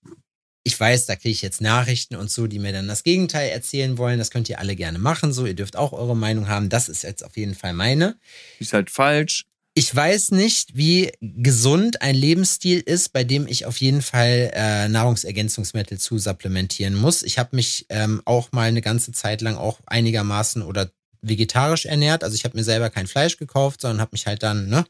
ich 0.62 0.80
weiß, 0.80 1.06
da 1.06 1.16
kriege 1.16 1.32
ich 1.32 1.42
jetzt 1.42 1.60
Nachrichten 1.60 2.16
und 2.16 2.30
so, 2.30 2.46
die 2.46 2.58
mir 2.58 2.72
dann 2.72 2.88
das 2.88 3.02
Gegenteil 3.02 3.50
erzählen 3.50 3.98
wollen. 3.98 4.18
Das 4.18 4.30
könnt 4.30 4.48
ihr 4.48 4.58
alle 4.58 4.74
gerne 4.76 4.98
machen. 4.98 5.32
So, 5.32 5.44
ihr 5.44 5.54
dürft 5.54 5.76
auch 5.76 5.92
eure 5.92 6.16
Meinung 6.16 6.48
haben. 6.48 6.70
Das 6.70 6.88
ist 6.88 7.02
jetzt 7.02 7.24
auf 7.24 7.36
jeden 7.36 7.54
Fall 7.54 7.74
meine. 7.74 8.18
Ist 8.58 8.72
halt 8.72 8.90
falsch. 8.90 9.44
Ich 9.80 9.96
weiß 9.96 10.32
nicht, 10.32 10.76
wie 10.76 11.10
gesund 11.22 12.02
ein 12.02 12.14
Lebensstil 12.14 12.80
ist, 12.80 13.14
bei 13.14 13.24
dem 13.24 13.46
ich 13.46 13.64
auf 13.64 13.78
jeden 13.78 14.02
Fall 14.02 14.50
äh, 14.52 14.88
Nahrungsergänzungsmittel 14.88 15.98
zu 15.98 16.18
supplementieren 16.18 16.94
muss. 16.94 17.22
Ich 17.22 17.38
habe 17.38 17.56
mich 17.56 17.86
ähm, 17.88 18.20
auch 18.26 18.52
mal 18.52 18.68
eine 18.68 18.82
ganze 18.82 19.12
Zeit 19.12 19.40
lang 19.40 19.56
auch 19.56 19.80
einigermaßen 19.86 20.60
oder 20.60 20.90
vegetarisch 21.22 21.86
ernährt. 21.86 22.24
Also 22.24 22.34
ich 22.34 22.44
habe 22.44 22.58
mir 22.58 22.62
selber 22.62 22.90
kein 22.90 23.06
Fleisch 23.06 23.38
gekauft, 23.38 23.80
sondern 23.80 24.02
habe 24.02 24.10
mich 24.12 24.26
halt 24.26 24.42
dann, 24.42 24.68
ne, 24.68 24.84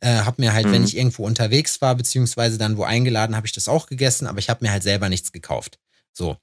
äh, 0.00 0.08
habe 0.08 0.42
mir 0.42 0.52
halt, 0.52 0.66
mhm. 0.66 0.72
wenn 0.72 0.84
ich 0.84 0.96
irgendwo 0.96 1.24
unterwegs 1.24 1.80
war, 1.80 1.94
beziehungsweise 1.94 2.58
dann 2.58 2.76
wo 2.76 2.82
eingeladen, 2.82 3.36
habe 3.36 3.46
ich 3.46 3.52
das 3.52 3.68
auch 3.68 3.86
gegessen, 3.86 4.26
aber 4.26 4.40
ich 4.40 4.50
habe 4.50 4.64
mir 4.64 4.72
halt 4.72 4.82
selber 4.82 5.08
nichts 5.08 5.30
gekauft. 5.30 5.78
So. 6.12 6.38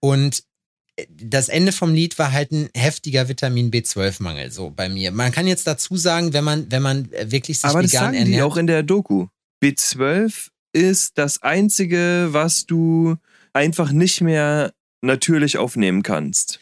Und 0.00 0.42
das 1.10 1.48
Ende 1.48 1.72
vom 1.72 1.92
Lied 1.92 2.18
war 2.18 2.32
halt 2.32 2.52
ein 2.52 2.70
heftiger 2.74 3.28
Vitamin 3.28 3.70
B12-Mangel, 3.70 4.50
so 4.50 4.70
bei 4.70 4.88
mir. 4.88 5.10
Man 5.10 5.30
kann 5.32 5.46
jetzt 5.46 5.66
dazu 5.66 5.96
sagen, 5.96 6.32
wenn 6.32 6.44
man, 6.44 6.70
wenn 6.70 6.82
man 6.82 7.12
äh, 7.12 7.30
wirklich 7.30 7.58
sich 7.58 7.68
aber 7.68 7.80
vegan 7.80 7.90
das 7.90 7.92
sagen 7.92 8.14
ernährt. 8.14 8.36
Die 8.36 8.42
auch 8.42 8.56
in 8.56 8.66
der 8.66 8.82
Doku. 8.82 9.26
B12 9.62 10.48
ist 10.72 11.18
das 11.18 11.42
einzige, 11.42 12.28
was 12.30 12.66
du 12.66 13.16
einfach 13.52 13.92
nicht 13.92 14.20
mehr 14.20 14.72
natürlich 15.02 15.58
aufnehmen 15.58 16.02
kannst. 16.02 16.60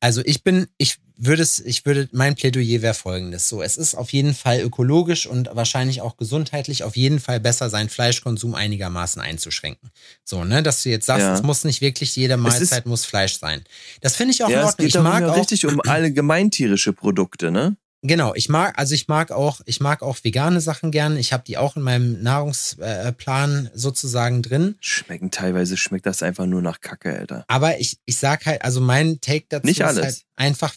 Also 0.00 0.22
ich 0.24 0.42
bin, 0.42 0.66
ich 0.78 0.96
würde 1.16 1.42
es, 1.42 1.60
ich 1.60 1.86
würde, 1.86 2.08
mein 2.12 2.34
Plädoyer 2.34 2.82
wäre 2.82 2.94
folgendes. 2.94 3.48
So, 3.48 3.62
es 3.62 3.76
ist 3.76 3.94
auf 3.94 4.12
jeden 4.12 4.34
Fall 4.34 4.60
ökologisch 4.60 5.26
und 5.26 5.48
wahrscheinlich 5.52 6.00
auch 6.00 6.16
gesundheitlich 6.16 6.82
auf 6.82 6.96
jeden 6.96 7.20
Fall 7.20 7.40
besser, 7.40 7.70
seinen 7.70 7.88
Fleischkonsum 7.88 8.54
einigermaßen 8.54 9.22
einzuschränken. 9.22 9.90
So, 10.24 10.44
ne, 10.44 10.62
dass 10.62 10.82
du 10.82 10.90
jetzt 10.90 11.06
sagst, 11.06 11.26
ja. 11.26 11.34
es 11.34 11.42
muss 11.42 11.64
nicht 11.64 11.80
wirklich 11.80 12.16
jede 12.16 12.36
Mahlzeit 12.36 12.86
muss 12.86 13.04
Fleisch 13.04 13.38
sein. 13.38 13.62
Das 14.00 14.16
finde 14.16 14.32
ich 14.32 14.42
auch 14.42 14.48
ja, 14.48 14.60
in 14.60 14.66
Ordnung. 14.66 14.86
Es 14.86 14.92
geht 14.92 15.00
ich 15.00 15.02
mag 15.02 15.22
auch 15.24 15.36
richtig 15.36 15.66
um 15.66 15.80
allgemeintierische 15.86 16.92
Produkte, 16.92 17.50
ne? 17.50 17.76
Genau, 18.06 18.34
ich 18.34 18.50
mag, 18.50 18.78
also 18.78 18.94
ich 18.94 19.08
mag 19.08 19.32
auch, 19.32 19.62
ich 19.64 19.80
mag 19.80 20.02
auch 20.02 20.18
vegane 20.22 20.60
Sachen 20.60 20.90
gern. 20.90 21.16
Ich 21.16 21.32
habe 21.32 21.42
die 21.46 21.56
auch 21.56 21.74
in 21.74 21.82
meinem 21.82 22.22
Nahrungsplan 22.22 23.70
sozusagen 23.72 24.42
drin. 24.42 24.74
Schmecken 24.80 25.30
teilweise 25.30 25.78
schmeckt 25.78 26.04
das 26.04 26.22
einfach 26.22 26.44
nur 26.44 26.60
nach 26.60 26.82
Kacke, 26.82 27.18
Alter. 27.18 27.46
Aber 27.48 27.80
ich, 27.80 27.96
ich 28.04 28.18
sag 28.18 28.44
halt, 28.44 28.62
also 28.62 28.82
mein 28.82 29.22
Take 29.22 29.46
dazu 29.48 29.66
Nicht 29.66 29.82
alles. 29.82 29.96
ist 29.96 30.04
halt 30.04 30.22
einfach, 30.36 30.74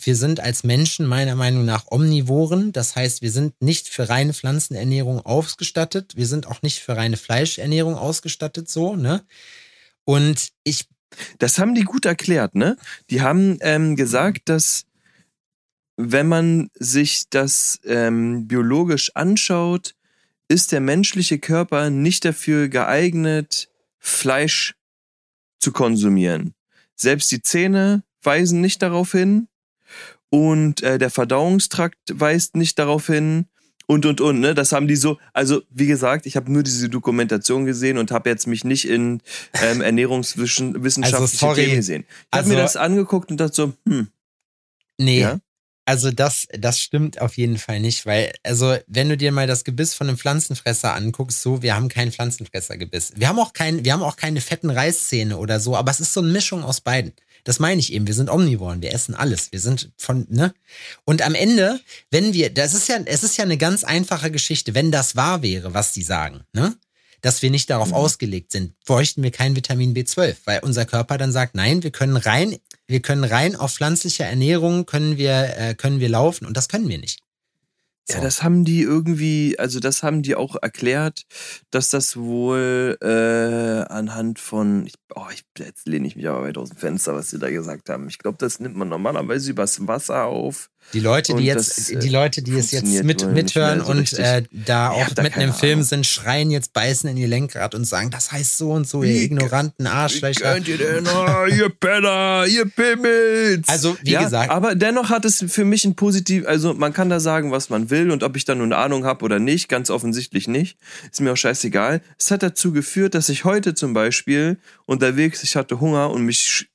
wir 0.00 0.16
sind 0.16 0.40
als 0.40 0.64
Menschen 0.64 1.06
meiner 1.06 1.34
Meinung 1.34 1.64
nach 1.64 1.86
Omnivoren. 1.90 2.72
Das 2.72 2.96
heißt, 2.96 3.22
wir 3.22 3.30
sind 3.30 3.54
nicht 3.60 3.88
für 3.88 4.08
reine 4.08 4.32
Pflanzenernährung 4.32 5.20
ausgestattet. 5.24 6.16
Wir 6.16 6.26
sind 6.26 6.46
auch 6.46 6.62
nicht 6.62 6.80
für 6.80 6.96
reine 6.96 7.16
Fleischernährung 7.16 7.94
ausgestattet, 7.94 8.68
so, 8.68 8.96
ne? 8.96 9.24
Und 10.04 10.50
ich. 10.64 10.88
Das 11.38 11.58
haben 11.58 11.74
die 11.74 11.84
gut 11.84 12.04
erklärt, 12.04 12.54
ne? 12.54 12.76
Die 13.08 13.22
haben 13.22 13.58
ähm, 13.60 13.96
gesagt, 13.96 14.48
dass 14.48 14.84
wenn 15.96 16.28
man 16.28 16.70
sich 16.74 17.24
das 17.30 17.80
ähm, 17.84 18.46
biologisch 18.46 19.10
anschaut, 19.16 19.94
ist 20.48 20.72
der 20.72 20.80
menschliche 20.80 21.38
Körper 21.38 21.90
nicht 21.90 22.24
dafür 22.24 22.68
geeignet, 22.68 23.70
Fleisch 23.98 24.74
zu 25.58 25.72
konsumieren. 25.72 26.54
Selbst 26.94 27.30
die 27.30 27.42
Zähne 27.42 28.02
weisen 28.22 28.60
nicht 28.60 28.82
darauf 28.82 29.12
hin 29.12 29.48
und 30.30 30.82
äh, 30.82 30.98
der 30.98 31.10
Verdauungstrakt 31.10 31.98
weist 32.12 32.56
nicht 32.56 32.78
darauf 32.78 33.06
hin 33.06 33.46
und 33.86 34.04
und 34.04 34.20
und. 34.20 34.40
Ne? 34.40 34.54
Das 34.54 34.72
haben 34.72 34.86
die 34.86 34.96
so. 34.96 35.18
Also 35.32 35.62
wie 35.70 35.86
gesagt, 35.86 36.26
ich 36.26 36.36
habe 36.36 36.52
nur 36.52 36.62
diese 36.62 36.88
Dokumentation 36.88 37.64
gesehen 37.64 37.98
und 37.98 38.10
habe 38.10 38.28
jetzt 38.28 38.46
mich 38.46 38.64
nicht 38.64 38.86
in 38.86 39.22
ähm, 39.62 39.80
Ernährungswissenschaftliche 39.80 41.46
also, 41.46 41.54
Themen 41.54 41.76
gesehen. 41.76 42.04
Ich 42.08 42.26
habe 42.32 42.44
also, 42.44 42.50
mir 42.50 42.56
das 42.56 42.76
angeguckt 42.76 43.30
und 43.30 43.38
dachte 43.38 43.54
so, 43.54 43.72
hm. 43.88 44.08
Nee. 44.98 45.20
Ja? 45.20 45.40
Also 45.86 46.10
das, 46.10 46.46
das 46.52 46.78
stimmt 46.80 47.22
auf 47.22 47.38
jeden 47.38 47.56
Fall 47.56 47.80
nicht, 47.80 48.04
weil, 48.04 48.34
also 48.42 48.76
wenn 48.88 49.08
du 49.08 49.16
dir 49.16 49.32
mal 49.32 49.46
das 49.46 49.64
Gebiss 49.64 49.94
von 49.94 50.08
einem 50.08 50.18
Pflanzenfresser 50.18 50.92
anguckst, 50.92 51.40
so, 51.40 51.62
wir 51.62 51.74
haben 51.74 51.88
kein 51.88 52.12
Pflanzenfressergebiss. 52.12 53.14
Wir 53.16 53.26
haben 53.26 53.38
auch 53.38 53.54
kein, 53.54 53.86
wir 53.86 53.94
haben 53.94 54.02
auch 54.02 54.16
keine 54.16 54.42
fetten 54.42 54.68
Reißzähne 54.68 55.38
oder 55.38 55.60
so, 55.60 55.76
aber 55.76 55.90
es 55.90 56.00
ist 56.00 56.12
so 56.12 56.20
eine 56.20 56.30
Mischung 56.30 56.62
aus 56.62 56.82
beiden. 56.82 57.14
Das 57.48 57.60
meine 57.60 57.80
ich 57.80 57.94
eben. 57.94 58.06
Wir 58.06 58.12
sind 58.12 58.28
Omnivoren. 58.28 58.82
Wir 58.82 58.92
essen 58.92 59.14
alles. 59.14 59.52
Wir 59.52 59.60
sind 59.60 59.90
von, 59.96 60.26
ne? 60.28 60.52
Und 61.06 61.22
am 61.22 61.34
Ende, 61.34 61.80
wenn 62.10 62.34
wir, 62.34 62.50
das 62.50 62.74
ist 62.74 62.90
ja, 62.90 62.98
es 63.06 63.22
ist 63.22 63.38
ja 63.38 63.44
eine 63.44 63.56
ganz 63.56 63.84
einfache 63.84 64.30
Geschichte. 64.30 64.74
Wenn 64.74 64.92
das 64.92 65.16
wahr 65.16 65.40
wäre, 65.40 65.72
was 65.72 65.94
die 65.94 66.02
sagen, 66.02 66.42
ne? 66.52 66.76
Dass 67.22 67.40
wir 67.40 67.50
nicht 67.50 67.70
darauf 67.70 67.88
mhm. 67.88 67.94
ausgelegt 67.94 68.52
sind, 68.52 68.78
bräuchten 68.84 69.22
wir 69.22 69.30
kein 69.30 69.56
Vitamin 69.56 69.94
B12, 69.94 70.36
weil 70.44 70.60
unser 70.62 70.84
Körper 70.84 71.16
dann 71.16 71.32
sagt, 71.32 71.54
nein, 71.54 71.82
wir 71.82 71.90
können 71.90 72.18
rein, 72.18 72.58
wir 72.86 73.00
können 73.00 73.24
rein 73.24 73.56
auf 73.56 73.72
pflanzliche 73.72 74.24
Ernährung 74.24 74.84
können 74.84 75.16
wir, 75.16 75.56
äh, 75.56 75.74
können 75.74 76.00
wir 76.00 76.10
laufen 76.10 76.44
und 76.44 76.54
das 76.54 76.68
können 76.68 76.90
wir 76.90 76.98
nicht. 76.98 77.20
So. 78.10 78.16
Ja, 78.16 78.22
das 78.22 78.42
haben 78.42 78.64
die 78.64 78.80
irgendwie, 78.80 79.58
also 79.58 79.80
das 79.80 80.02
haben 80.02 80.22
die 80.22 80.34
auch 80.34 80.56
erklärt, 80.62 81.26
dass 81.70 81.90
das 81.90 82.16
wohl 82.16 82.96
äh, 83.02 83.92
anhand 83.92 84.38
von, 84.38 84.86
ich, 84.86 84.94
oh, 85.14 85.26
ich, 85.30 85.44
jetzt 85.58 85.86
lehne 85.86 86.06
ich 86.06 86.16
mich 86.16 86.26
aber 86.26 86.42
weit 86.42 86.56
aus 86.56 86.70
dem 86.70 86.78
Fenster, 86.78 87.14
was 87.14 87.28
sie 87.28 87.38
da 87.38 87.50
gesagt 87.50 87.90
haben. 87.90 88.08
Ich 88.08 88.18
glaube, 88.18 88.38
das 88.38 88.60
nimmt 88.60 88.76
man 88.76 88.88
normalerweise 88.88 89.50
übers 89.50 89.86
Wasser 89.86 90.24
auf. 90.24 90.70
Die 90.94 91.00
Leute, 91.00 91.34
die 91.34 91.44
jetzt, 91.44 91.76
das, 91.76 92.00
die 92.00 92.08
Leute, 92.08 92.40
die 92.40 92.56
es 92.56 92.70
jetzt 92.70 93.04
mit, 93.04 93.26
mithören 93.30 93.84
so 93.84 93.90
und 93.90 94.10
äh, 94.14 94.44
da 94.52 94.88
auch 94.88 95.14
mitten 95.20 95.40
im 95.42 95.52
Film 95.52 95.82
sind, 95.82 96.06
schreien 96.06 96.50
jetzt, 96.50 96.72
beißen 96.72 97.10
in 97.10 97.18
ihr 97.18 97.28
Lenkrad 97.28 97.74
und 97.74 97.84
sagen, 97.84 98.10
das 98.10 98.32
heißt 98.32 98.56
so 98.56 98.72
und 98.72 98.88
so, 98.88 99.02
ihr 99.02 99.20
ignoranten 99.20 99.86
Arschlöcher. 99.86 100.40
Wie 100.40 100.54
könnt 100.54 100.68
ihr 100.68 100.78
denn, 100.78 101.06
oh, 101.06 101.46
ihr 101.46 101.68
Penner, 101.68 102.46
ihr 102.48 102.64
Pimmels. 102.64 103.68
Also, 103.68 103.98
wie 104.02 104.12
ja, 104.12 104.22
gesagt. 104.22 104.50
Aber 104.50 104.74
dennoch 104.74 105.10
hat 105.10 105.26
es 105.26 105.44
für 105.48 105.66
mich 105.66 105.84
ein 105.84 105.94
positiv, 105.94 106.46
also 106.46 106.72
man 106.72 106.94
kann 106.94 107.10
da 107.10 107.20
sagen, 107.20 107.52
was 107.52 107.68
man 107.68 107.90
will 107.90 107.97
und 108.10 108.22
ob 108.22 108.36
ich 108.36 108.44
da 108.44 108.54
nun 108.54 108.72
Ahnung 108.72 109.04
habe 109.04 109.24
oder 109.24 109.38
nicht, 109.38 109.68
ganz 109.68 109.90
offensichtlich 109.90 110.48
nicht, 110.48 110.78
ist 111.10 111.20
mir 111.20 111.32
auch 111.32 111.36
scheißegal. 111.36 112.00
Es 112.18 112.30
hat 112.30 112.42
dazu 112.42 112.72
geführt, 112.72 113.14
dass 113.14 113.28
ich 113.28 113.44
heute 113.44 113.74
zum 113.74 113.94
Beispiel 113.94 114.58
unterwegs, 114.86 115.42
ich 115.42 115.56
hatte 115.56 115.80
Hunger 115.80 116.10
und 116.10 116.22
mich 116.22 116.68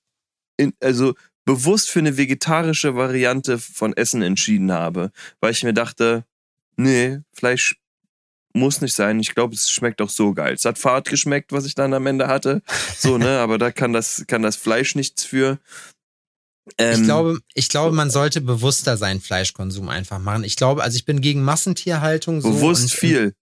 in, 0.58 0.74
also 0.82 1.14
bewusst 1.46 1.90
für 1.90 2.00
eine 2.00 2.18
vegetarische 2.18 2.96
Variante 2.96 3.58
von 3.58 3.96
Essen 3.96 4.22
entschieden 4.22 4.72
habe, 4.72 5.12
weil 5.40 5.52
ich 5.52 5.64
mir 5.64 5.74
dachte, 5.74 6.26
nee, 6.78 7.20
Fleisch 7.34 7.76
muss 8.54 8.82
nicht 8.82 8.94
sein. 8.94 9.20
Ich 9.20 9.34
glaube, 9.34 9.56
es 9.56 9.70
schmeckt 9.70 10.02
auch 10.02 10.10
so 10.10 10.34
geil. 10.34 10.54
Es 10.54 10.66
hat 10.66 10.78
Fahrt 10.78 11.10
geschmeckt, 11.10 11.52
was 11.52 11.66
ich 11.66 11.76
dann 11.76 11.94
am 11.94 12.06
Ende 12.06 12.28
hatte. 12.28 12.62
So, 12.96 13.18
ne, 13.18 13.40
aber 13.40 13.58
da 13.58 13.72
kann 13.72 13.94
das, 13.94 14.26
kann 14.28 14.44
das 14.44 14.56
Fleisch 14.56 14.96
nichts 14.96 15.26
für. 15.26 15.60
Ähm, 16.78 17.00
ich 17.02 17.04
glaube, 17.04 17.40
ich 17.54 17.70
glaube, 17.70 17.96
man 17.96 18.10
sollte 18.10 18.42
bewusster 18.42 18.98
seinen 18.98 19.22
Fleischkonsum 19.22 19.90
einfach 19.90 20.20
machen. 20.20 20.44
Ich 20.44 20.56
glaube, 20.56 20.84
also 20.84 20.96
ich 20.96 21.06
bin 21.06 21.22
gegen 21.22 21.44
Massentierhaltung 21.44 22.42
so. 22.42 22.52
Bewusst 22.52 22.84
und, 22.84 22.92
viel. 22.92 23.34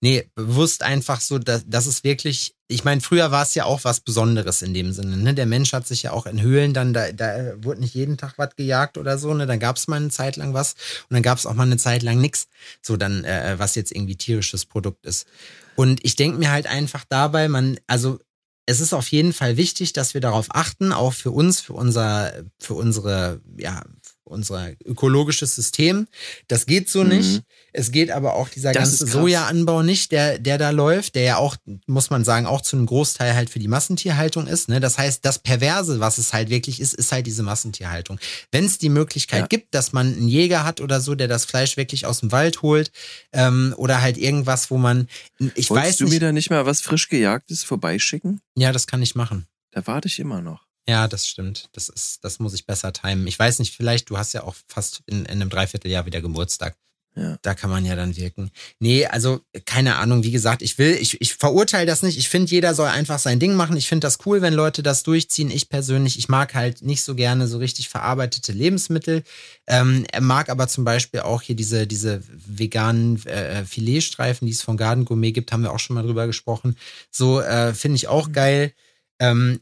Nee, 0.00 0.28
bewusst 0.36 0.84
einfach 0.84 1.20
so, 1.20 1.40
dass, 1.40 1.64
dass 1.66 1.86
es 1.86 2.04
wirklich, 2.04 2.54
ich 2.68 2.84
meine, 2.84 3.00
früher 3.00 3.32
war 3.32 3.42
es 3.42 3.54
ja 3.54 3.64
auch 3.64 3.82
was 3.82 4.00
Besonderes 4.00 4.62
in 4.62 4.72
dem 4.72 4.92
Sinne. 4.92 5.16
Ne? 5.16 5.34
Der 5.34 5.46
Mensch 5.46 5.72
hat 5.72 5.88
sich 5.88 6.04
ja 6.04 6.12
auch 6.12 6.26
in 6.26 6.40
Höhlen 6.40 6.72
dann, 6.72 6.92
da, 6.92 7.10
da 7.10 7.54
wurde 7.64 7.80
nicht 7.80 7.94
jeden 7.94 8.16
Tag 8.16 8.34
was 8.36 8.54
gejagt 8.54 8.96
oder 8.96 9.18
so, 9.18 9.34
ne? 9.34 9.46
Dann 9.46 9.58
gab 9.58 9.76
es 9.76 9.88
mal 9.88 9.96
eine 9.96 10.10
Zeit 10.10 10.36
lang 10.36 10.54
was 10.54 10.74
und 11.08 11.14
dann 11.14 11.24
gab 11.24 11.38
es 11.38 11.46
auch 11.46 11.54
mal 11.54 11.64
eine 11.64 11.78
Zeit 11.78 12.04
lang 12.04 12.20
nichts, 12.20 12.46
so 12.80 12.96
dann, 12.96 13.24
äh, 13.24 13.58
was 13.58 13.74
jetzt 13.74 13.90
irgendwie 13.90 14.14
tierisches 14.14 14.66
Produkt 14.66 15.04
ist. 15.04 15.26
Und 15.74 16.04
ich 16.04 16.14
denke 16.14 16.38
mir 16.38 16.52
halt 16.52 16.68
einfach 16.68 17.04
dabei, 17.08 17.48
man, 17.48 17.78
also 17.88 18.20
es 18.68 18.80
ist 18.80 18.92
auf 18.92 19.08
jeden 19.08 19.32
Fall 19.32 19.56
wichtig, 19.56 19.94
dass 19.94 20.12
wir 20.12 20.20
darauf 20.20 20.48
achten, 20.50 20.92
auch 20.92 21.14
für 21.14 21.30
uns, 21.30 21.58
für 21.62 21.72
unser, 21.72 22.44
für 22.58 22.74
unsere, 22.74 23.40
ja, 23.56 23.82
unser 24.28 24.72
ökologisches 24.84 25.54
System. 25.54 26.06
Das 26.46 26.66
geht 26.66 26.88
so 26.88 27.02
mhm. 27.02 27.08
nicht. 27.08 27.42
Es 27.72 27.90
geht 27.90 28.10
aber 28.10 28.34
auch 28.34 28.48
dieser 28.48 28.72
das 28.72 28.82
ganze 28.82 29.06
Sojaanbau 29.06 29.82
nicht, 29.82 30.12
der, 30.12 30.38
der 30.38 30.58
da 30.58 30.70
läuft, 30.70 31.14
der 31.14 31.22
ja 31.22 31.36
auch, 31.36 31.56
muss 31.86 32.10
man 32.10 32.24
sagen, 32.24 32.46
auch 32.46 32.60
zu 32.60 32.76
einem 32.76 32.86
Großteil 32.86 33.34
halt 33.34 33.50
für 33.50 33.58
die 33.58 33.68
Massentierhaltung 33.68 34.46
ist. 34.46 34.68
Ne? 34.68 34.80
Das 34.80 34.98
heißt, 34.98 35.24
das 35.24 35.38
Perverse, 35.38 36.00
was 36.00 36.18
es 36.18 36.32
halt 36.32 36.50
wirklich 36.50 36.80
ist, 36.80 36.94
ist 36.94 37.12
halt 37.12 37.26
diese 37.26 37.42
Massentierhaltung. 37.42 38.18
Wenn 38.50 38.64
es 38.64 38.78
die 38.78 38.88
Möglichkeit 38.88 39.40
ja. 39.40 39.46
gibt, 39.46 39.74
dass 39.74 39.92
man 39.92 40.14
einen 40.14 40.28
Jäger 40.28 40.64
hat 40.64 40.80
oder 40.80 41.00
so, 41.00 41.14
der 41.14 41.28
das 41.28 41.44
Fleisch 41.44 41.76
wirklich 41.76 42.06
aus 42.06 42.20
dem 42.20 42.32
Wald 42.32 42.62
holt, 42.62 42.92
ähm, 43.32 43.74
oder 43.76 44.00
halt 44.00 44.18
irgendwas, 44.18 44.70
wo 44.70 44.78
man, 44.78 45.08
ich 45.54 45.70
Wolltest 45.70 45.72
weiß 45.72 45.96
du 45.98 46.08
mir 46.08 46.20
da 46.20 46.32
nicht 46.32 46.50
mal 46.50 46.66
was 46.66 46.80
frisch 46.80 47.08
gejagtes 47.08 47.64
vorbeischicken? 47.64 48.40
Ja, 48.56 48.72
das 48.72 48.86
kann 48.86 49.02
ich 49.02 49.14
machen. 49.14 49.46
Da 49.70 49.86
warte 49.86 50.08
ich 50.08 50.18
immer 50.18 50.40
noch. 50.40 50.67
Ja, 50.88 51.06
das 51.06 51.26
stimmt. 51.26 51.68
Das 51.72 51.90
ist, 51.90 52.24
das 52.24 52.38
muss 52.38 52.54
ich 52.54 52.64
besser 52.64 52.94
timen. 52.94 53.26
Ich 53.26 53.38
weiß 53.38 53.58
nicht, 53.58 53.76
vielleicht, 53.76 54.08
du 54.08 54.16
hast 54.16 54.32
ja 54.32 54.42
auch 54.44 54.54
fast 54.68 55.02
in, 55.04 55.26
in 55.26 55.42
einem 55.42 55.50
Dreivierteljahr 55.50 56.06
wieder 56.06 56.22
Geburtstag. 56.22 56.76
Ja. 57.14 57.36
Da 57.42 57.54
kann 57.54 57.68
man 57.68 57.84
ja 57.84 57.94
dann 57.94 58.16
wirken. 58.16 58.50
Nee, 58.78 59.04
also 59.04 59.40
keine 59.66 59.96
Ahnung, 59.96 60.22
wie 60.22 60.30
gesagt, 60.30 60.62
ich 60.62 60.78
will, 60.78 60.96
ich, 60.98 61.20
ich 61.20 61.34
verurteile 61.34 61.84
das 61.84 62.02
nicht. 62.02 62.16
Ich 62.16 62.28
finde, 62.28 62.50
jeder 62.50 62.74
soll 62.74 62.88
einfach 62.88 63.18
sein 63.18 63.40
Ding 63.40 63.54
machen. 63.54 63.76
Ich 63.76 63.88
finde 63.88 64.06
das 64.06 64.18
cool, 64.24 64.40
wenn 64.40 64.54
Leute 64.54 64.82
das 64.82 65.02
durchziehen. 65.02 65.50
Ich 65.50 65.68
persönlich, 65.68 66.18
ich 66.18 66.28
mag 66.28 66.54
halt 66.54 66.80
nicht 66.80 67.02
so 67.02 67.14
gerne 67.14 67.48
so 67.48 67.58
richtig 67.58 67.90
verarbeitete 67.90 68.52
Lebensmittel. 68.52 69.24
Ähm, 69.66 70.06
er 70.10 70.20
mag 70.22 70.48
aber 70.48 70.68
zum 70.68 70.84
Beispiel 70.84 71.20
auch 71.20 71.42
hier 71.42 71.56
diese, 71.56 71.86
diese 71.86 72.22
veganen 72.46 73.22
äh, 73.26 73.64
Filetstreifen, 73.64 74.46
die 74.46 74.52
es 74.52 74.62
von 74.62 74.78
Garden 74.78 75.04
Gourmet 75.04 75.32
gibt, 75.32 75.52
haben 75.52 75.64
wir 75.64 75.72
auch 75.72 75.80
schon 75.80 75.94
mal 75.94 76.04
drüber 76.04 76.26
gesprochen. 76.26 76.76
So 77.10 77.40
äh, 77.40 77.74
finde 77.74 77.96
ich 77.96 78.08
auch 78.08 78.28
mhm. 78.28 78.32
geil 78.32 78.72
ähm, 79.20 79.60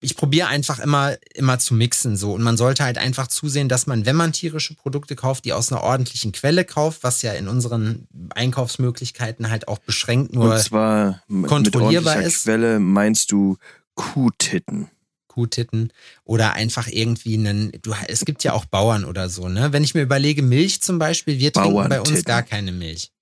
ich 0.00 0.16
probiere 0.16 0.48
einfach 0.48 0.78
immer, 0.78 1.16
immer 1.34 1.58
zu 1.58 1.74
mixen 1.74 2.16
so. 2.16 2.32
Und 2.34 2.42
man 2.42 2.56
sollte 2.56 2.84
halt 2.84 2.98
einfach 2.98 3.26
zusehen, 3.28 3.68
dass 3.68 3.86
man, 3.86 4.04
wenn 4.04 4.16
man 4.16 4.32
tierische 4.32 4.74
Produkte 4.74 5.16
kauft, 5.16 5.44
die 5.44 5.52
aus 5.52 5.72
einer 5.72 5.82
ordentlichen 5.82 6.32
Quelle 6.32 6.64
kauft, 6.64 7.02
was 7.02 7.22
ja 7.22 7.32
in 7.32 7.48
unseren 7.48 8.06
Einkaufsmöglichkeiten 8.34 9.50
halt 9.50 9.68
auch 9.68 9.78
beschränkt 9.78 10.34
nur 10.34 10.52
Und 10.52 10.60
zwar 10.60 11.22
kontrollierbar 11.46 12.18
mit 12.18 12.26
ist. 12.26 12.44
Quelle 12.44 12.80
meinst 12.80 13.32
du 13.32 13.56
Kuhtitten? 13.94 14.88
Kuhtitten 15.26 15.92
oder 16.24 16.54
einfach 16.54 16.88
irgendwie 16.88 17.34
einen, 17.34 17.72
du, 17.82 17.94
es 18.08 18.24
gibt 18.24 18.42
ja 18.44 18.52
auch 18.52 18.64
Bauern 18.64 19.04
oder 19.04 19.28
so, 19.28 19.48
ne? 19.48 19.72
Wenn 19.72 19.84
ich 19.84 19.94
mir 19.94 20.02
überlege, 20.02 20.42
Milch 20.42 20.82
zum 20.82 20.98
Beispiel, 20.98 21.38
wir 21.38 21.52
trinken 21.52 21.88
bei 21.88 22.00
uns 22.00 22.24
gar 22.24 22.42
keine 22.42 22.72
Milch. 22.72 23.12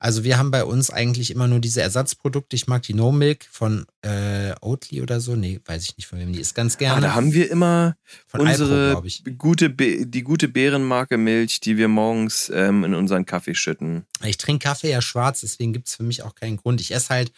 Also 0.00 0.22
wir 0.22 0.38
haben 0.38 0.52
bei 0.52 0.64
uns 0.64 0.90
eigentlich 0.90 1.32
immer 1.32 1.48
nur 1.48 1.58
diese 1.58 1.82
Ersatzprodukte. 1.82 2.54
Ich 2.54 2.68
mag 2.68 2.82
die 2.82 2.94
No 2.94 3.10
Milk 3.10 3.46
von 3.50 3.84
äh, 4.02 4.52
Oatly 4.60 5.02
oder 5.02 5.20
so. 5.20 5.34
Nee, 5.34 5.60
weiß 5.64 5.82
ich 5.84 5.96
nicht, 5.96 6.06
von 6.06 6.20
wem 6.20 6.32
die 6.32 6.40
ist 6.40 6.54
ganz 6.54 6.78
gerne. 6.78 6.98
Ah, 6.98 7.00
da 7.00 7.14
haben 7.14 7.32
wir 7.32 7.50
immer 7.50 7.96
von 8.26 8.42
unsere 8.42 8.96
Alpro, 8.96 9.32
gute 9.36 9.70
die 9.70 10.22
gute 10.22 10.48
Bärenmarke 10.48 11.18
Milch, 11.18 11.60
die 11.60 11.76
wir 11.76 11.88
morgens 11.88 12.48
ähm, 12.54 12.84
in 12.84 12.94
unseren 12.94 13.26
Kaffee 13.26 13.56
schütten. 13.56 14.06
Ich 14.24 14.36
trinke 14.36 14.68
Kaffee 14.68 14.90
ja 14.90 15.02
schwarz, 15.02 15.40
deswegen 15.40 15.72
gibt 15.72 15.88
es 15.88 15.96
für 15.96 16.04
mich 16.04 16.22
auch 16.22 16.36
keinen 16.36 16.58
Grund. 16.58 16.80
Ich 16.80 16.92
esse 16.92 17.08
halt 17.08 17.32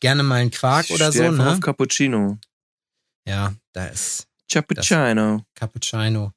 gerne 0.00 0.22
mal 0.22 0.36
einen 0.36 0.52
Quark 0.52 0.90
ich 0.90 0.94
oder 0.94 1.10
so. 1.10 1.30
Ne? 1.30 1.50
auf 1.50 1.60
Cappuccino. 1.60 2.38
Ja, 3.26 3.54
da 3.72 3.86
ist. 3.86 4.28
Cappuccino. 4.52 5.44
Cappuccino. 5.54 6.32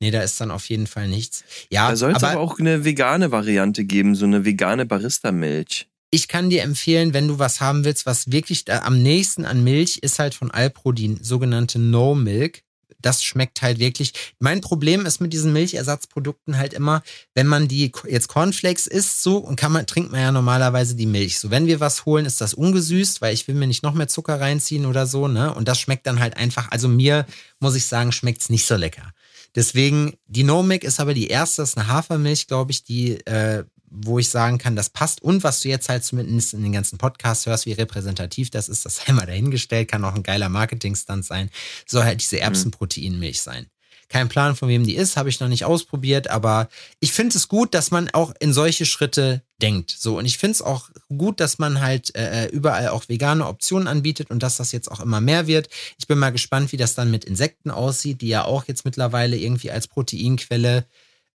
Nee, 0.00 0.10
da 0.10 0.22
ist 0.22 0.40
dann 0.40 0.50
auf 0.50 0.68
jeden 0.70 0.86
Fall 0.86 1.08
nichts. 1.08 1.44
Ja, 1.70 1.90
da 1.90 1.96
soll 1.96 2.12
es 2.12 2.22
aber, 2.22 2.32
aber 2.32 2.40
auch 2.40 2.58
eine 2.58 2.84
vegane 2.84 3.30
Variante 3.32 3.84
geben, 3.84 4.14
so 4.14 4.24
eine 4.24 4.46
vegane 4.46 4.86
Barista-Milch. 4.86 5.88
Ich 6.10 6.26
kann 6.26 6.50
dir 6.50 6.62
empfehlen, 6.62 7.12
wenn 7.14 7.28
du 7.28 7.38
was 7.38 7.60
haben 7.60 7.84
willst, 7.84 8.06
was 8.06 8.32
wirklich 8.32 8.64
am 8.72 9.00
nächsten 9.00 9.44
an 9.44 9.62
Milch 9.62 9.98
ist 9.98 10.18
halt 10.18 10.34
von 10.34 10.50
Alpro 10.50 10.92
die 10.92 11.18
sogenannte 11.20 11.78
No 11.78 12.14
Milk. 12.14 12.62
Das 13.02 13.22
schmeckt 13.22 13.62
halt 13.62 13.78
wirklich. 13.78 14.12
Mein 14.40 14.60
Problem 14.60 15.06
ist 15.06 15.20
mit 15.20 15.32
diesen 15.32 15.52
Milchersatzprodukten 15.52 16.58
halt 16.58 16.74
immer, 16.74 17.02
wenn 17.34 17.46
man 17.46 17.68
die 17.68 17.92
jetzt 18.08 18.28
Cornflakes 18.28 18.86
isst 18.86 19.22
so 19.22 19.38
und 19.38 19.56
kann 19.56 19.72
man 19.72 19.86
trinkt 19.86 20.12
man 20.12 20.20
ja 20.20 20.32
normalerweise 20.32 20.96
die 20.96 21.06
Milch. 21.06 21.38
So 21.38 21.50
wenn 21.50 21.66
wir 21.66 21.80
was 21.80 22.04
holen, 22.04 22.26
ist 22.26 22.40
das 22.40 22.54
ungesüßt, 22.54 23.20
weil 23.20 23.32
ich 23.32 23.46
will 23.48 23.54
mir 23.54 23.66
nicht 23.66 23.82
noch 23.82 23.94
mehr 23.94 24.08
Zucker 24.08 24.40
reinziehen 24.40 24.86
oder 24.86 25.06
so, 25.06 25.28
ne? 25.28 25.54
Und 25.54 25.68
das 25.68 25.78
schmeckt 25.78 26.06
dann 26.06 26.20
halt 26.20 26.36
einfach. 26.36 26.70
Also 26.70 26.88
mir 26.88 27.24
muss 27.58 27.76
ich 27.76 27.86
sagen, 27.86 28.12
schmeckt's 28.12 28.50
nicht 28.50 28.66
so 28.66 28.76
lecker. 28.76 29.12
Deswegen, 29.54 30.14
die 30.26 30.44
Nomic 30.44 30.84
ist 30.84 31.00
aber 31.00 31.14
die 31.14 31.28
erste, 31.28 31.62
das 31.62 31.70
ist 31.70 31.78
eine 31.78 31.88
Hafermilch, 31.88 32.46
glaube 32.46 32.70
ich, 32.70 32.84
die, 32.84 33.14
äh, 33.26 33.64
wo 33.90 34.18
ich 34.18 34.28
sagen 34.28 34.58
kann, 34.58 34.76
das 34.76 34.90
passt. 34.90 35.22
Und 35.22 35.42
was 35.42 35.60
du 35.60 35.68
jetzt 35.68 35.88
halt 35.88 36.04
zumindest 36.04 36.54
in 36.54 36.62
den 36.62 36.72
ganzen 36.72 36.98
Podcasts 36.98 37.46
hörst, 37.46 37.66
wie 37.66 37.72
repräsentativ 37.72 38.50
das 38.50 38.68
ist, 38.68 38.86
das 38.86 39.08
einmal 39.08 39.26
dahingestellt, 39.26 39.90
kann 39.90 40.04
auch 40.04 40.14
ein 40.14 40.22
geiler 40.22 40.48
Marketingstand 40.48 41.24
sein, 41.24 41.50
soll 41.86 42.04
halt 42.04 42.20
diese 42.20 42.36
mhm. 42.36 42.42
Erbsenproteinmilch 42.42 43.40
sein. 43.40 43.66
Kein 44.10 44.28
Plan, 44.28 44.56
von 44.56 44.68
wem 44.68 44.84
die 44.84 44.96
ist, 44.96 45.16
habe 45.16 45.28
ich 45.28 45.38
noch 45.38 45.46
nicht 45.46 45.64
ausprobiert, 45.64 46.28
aber 46.28 46.68
ich 46.98 47.12
finde 47.12 47.36
es 47.36 47.46
gut, 47.46 47.74
dass 47.74 47.92
man 47.92 48.10
auch 48.10 48.34
in 48.40 48.52
solche 48.52 48.84
Schritte 48.84 49.42
denkt. 49.62 49.94
So, 49.96 50.18
und 50.18 50.26
ich 50.26 50.36
finde 50.36 50.54
es 50.54 50.62
auch 50.62 50.90
gut, 51.16 51.38
dass 51.38 51.60
man 51.60 51.80
halt 51.80 52.12
äh, 52.16 52.46
überall 52.48 52.88
auch 52.88 53.08
vegane 53.08 53.46
Optionen 53.46 53.86
anbietet 53.86 54.32
und 54.32 54.42
dass 54.42 54.56
das 54.56 54.72
jetzt 54.72 54.90
auch 54.90 54.98
immer 54.98 55.20
mehr 55.20 55.46
wird. 55.46 55.68
Ich 55.96 56.08
bin 56.08 56.18
mal 56.18 56.32
gespannt, 56.32 56.72
wie 56.72 56.76
das 56.76 56.96
dann 56.96 57.12
mit 57.12 57.24
Insekten 57.24 57.70
aussieht, 57.70 58.20
die 58.20 58.26
ja 58.26 58.44
auch 58.44 58.64
jetzt 58.66 58.84
mittlerweile 58.84 59.36
irgendwie 59.36 59.70
als 59.70 59.86
Proteinquelle 59.86 60.86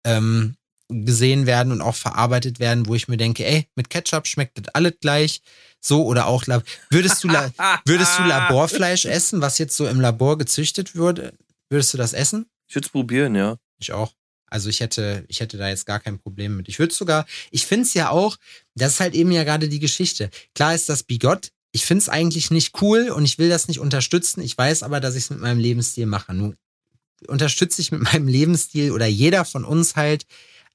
ähm, 0.03 0.57
gesehen 0.89 1.45
werden 1.45 1.71
und 1.71 1.81
auch 1.81 1.95
verarbeitet 1.95 2.59
werden, 2.59 2.87
wo 2.87 2.93
ich 2.93 3.07
mir 3.07 3.17
denke, 3.17 3.45
ey, 3.45 3.69
mit 3.75 3.89
Ketchup 3.89 4.27
schmeckt 4.27 4.57
das 4.57 4.75
alles 4.75 4.95
gleich. 4.99 5.41
So 5.79 6.03
oder 6.03 6.27
auch 6.27 6.43
würdest 6.89 7.23
du 7.23 7.29
würdest 7.85 8.19
du 8.19 8.23
Laborfleisch 8.27 9.05
essen, 9.05 9.39
was 9.39 9.59
jetzt 9.59 9.77
so 9.77 9.87
im 9.87 10.01
Labor 10.01 10.37
gezüchtet 10.37 10.93
würde? 10.95 11.33
Würdest 11.69 11.93
du 11.93 11.97
das 11.97 12.11
essen? 12.11 12.47
Ich 12.67 12.75
würde 12.75 12.85
es 12.85 12.91
probieren, 12.91 13.35
ja. 13.35 13.57
Ich 13.79 13.91
auch. 13.91 14.13
Also 14.47 14.69
ich 14.69 14.79
hätte, 14.79 15.25
ich 15.27 15.39
hätte 15.39 15.57
da 15.57 15.69
jetzt 15.69 15.85
gar 15.85 15.99
kein 15.99 16.19
Problem 16.19 16.57
mit. 16.57 16.69
Ich 16.69 16.79
würde 16.79 16.93
sogar, 16.93 17.25
ich 17.51 17.65
finde 17.65 17.83
es 17.83 17.93
ja 17.93 18.09
auch, 18.09 18.37
das 18.75 18.93
ist 18.93 18.99
halt 18.99 19.15
eben 19.15 19.31
ja 19.31 19.43
gerade 19.43 19.67
die 19.67 19.79
Geschichte. 19.79 20.29
Klar 20.53 20.75
ist 20.75 20.87
das 20.87 21.03
Bigott. 21.03 21.49
Ich 21.71 21.85
finde 21.85 22.03
es 22.03 22.09
eigentlich 22.09 22.51
nicht 22.51 22.81
cool 22.81 23.09
und 23.09 23.25
ich 23.25 23.37
will 23.37 23.49
das 23.49 23.67
nicht 23.67 23.79
unterstützen. 23.79 24.41
Ich 24.41 24.57
weiß 24.57 24.83
aber, 24.83 24.99
dass 24.99 25.15
ich 25.15 25.23
es 25.23 25.29
mit 25.29 25.41
meinem 25.41 25.59
Lebensstil 25.59 26.05
mache. 26.05 26.33
Nun 26.33 26.55
unterstütze 27.27 27.81
ich 27.81 27.91
mit 27.91 28.01
meinem 28.13 28.27
Lebensstil 28.27 28.91
oder 28.91 29.07
jeder 29.07 29.45
von 29.45 29.65
uns 29.65 29.95
halt 29.95 30.25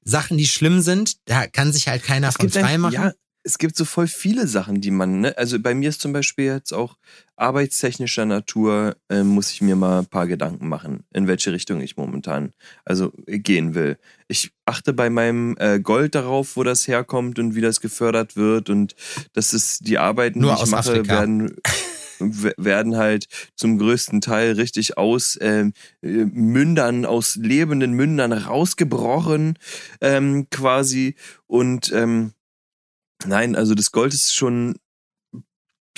Sachen, 0.03 0.37
die 0.37 0.47
schlimm 0.47 0.81
sind. 0.83 1.17
Da 1.27 1.47
kann 1.47 1.73
sich 1.73 1.89
halt 1.89 2.03
keiner 2.03 2.29
es 2.29 2.37
von 2.37 2.51
frei 2.51 2.79
machen. 2.79 2.95
Ja, 2.95 3.13
es 3.43 3.59
gibt 3.59 3.77
so 3.77 3.85
voll 3.85 4.07
viele 4.07 4.47
Sachen, 4.47 4.81
die 4.81 4.91
man, 4.91 5.21
ne? 5.21 5.39
Also 5.39 5.59
bei 5.59 5.75
mir 5.75 5.89
ist 5.89 6.01
zum 6.01 6.13
Beispiel 6.13 6.47
jetzt 6.47 6.73
auch 6.73 6.97
arbeitstechnischer 7.37 8.27
Natur, 8.27 8.97
äh, 9.09 9.23
muss 9.23 9.51
ich 9.51 9.63
mir 9.63 9.77
mal 9.77 10.01
ein 10.01 10.07
paar 10.07 10.27
Gedanken 10.27 10.69
machen, 10.69 11.05
in 11.13 11.27
welche 11.27 11.53
Richtung 11.53 11.81
ich 11.81 11.97
momentan 11.97 12.53
also 12.85 13.13
gehen 13.27 13.75
will. 13.75 13.99
Ich 14.29 14.53
achte 14.67 14.93
bei 14.93 15.09
meinem 15.09 15.57
äh, 15.59 15.81
Gold 15.81 16.15
darauf, 16.15 16.57
wo 16.57 16.65
das 16.65 16.87
herkommt 16.87 17.39
und 17.39 17.55
wie 17.55 17.63
das 17.63 17.81
gefördert 17.81 18.37
wird 18.37 18.69
und 18.69 18.95
dass 19.33 19.53
es 19.53 19.79
die 19.79 19.99
Arbeiten, 19.99 20.41
Nur 20.41 20.55
die 20.57 20.65
ich 20.65 20.71
mache, 20.71 20.91
Afrika. 20.91 21.09
werden 21.09 21.57
werden 22.59 22.97
halt 22.97 23.29
zum 23.57 23.79
größten 23.79 24.21
Teil 24.21 24.53
richtig 24.53 24.99
aus 24.99 25.37
äh, 25.37 25.71
Mündern, 26.03 27.07
aus 27.07 27.37
lebenden 27.37 27.93
Mündern 27.93 28.33
rausgebrochen, 28.33 29.59
ähm, 30.03 30.47
quasi. 30.51 31.15
Und 31.47 31.91
ähm, 31.93 32.33
Nein, 33.27 33.57
also 33.57 33.75
das 33.75 33.93
Gold 33.93 34.15
ist 34.15 34.35
schon 34.35 34.77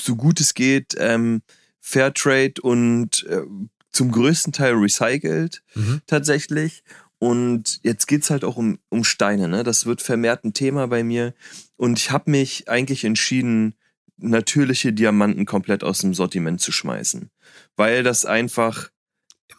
so 0.00 0.16
gut 0.16 0.40
es 0.40 0.54
geht 0.54 0.94
ähm, 0.98 1.42
Fairtrade 1.80 2.60
und 2.62 3.24
äh, 3.28 3.42
zum 3.90 4.10
größten 4.10 4.52
Teil 4.52 4.74
recycelt 4.74 5.62
mhm. 5.74 6.00
tatsächlich. 6.06 6.82
Und 7.18 7.78
jetzt 7.84 8.06
geht's 8.08 8.30
halt 8.30 8.42
auch 8.42 8.56
um, 8.56 8.78
um 8.88 9.04
Steine. 9.04 9.46
Ne? 9.46 9.62
Das 9.62 9.86
wird 9.86 10.02
vermehrt 10.02 10.44
ein 10.44 10.54
Thema 10.54 10.88
bei 10.88 11.04
mir. 11.04 11.34
Und 11.76 11.98
ich 11.98 12.10
habe 12.10 12.30
mich 12.30 12.68
eigentlich 12.68 13.04
entschieden, 13.04 13.76
natürliche 14.16 14.92
Diamanten 14.92 15.46
komplett 15.46 15.84
aus 15.84 15.98
dem 15.98 16.14
Sortiment 16.14 16.60
zu 16.60 16.72
schmeißen. 16.72 17.30
Weil 17.76 18.02
das 18.02 18.24
einfach, 18.24 18.90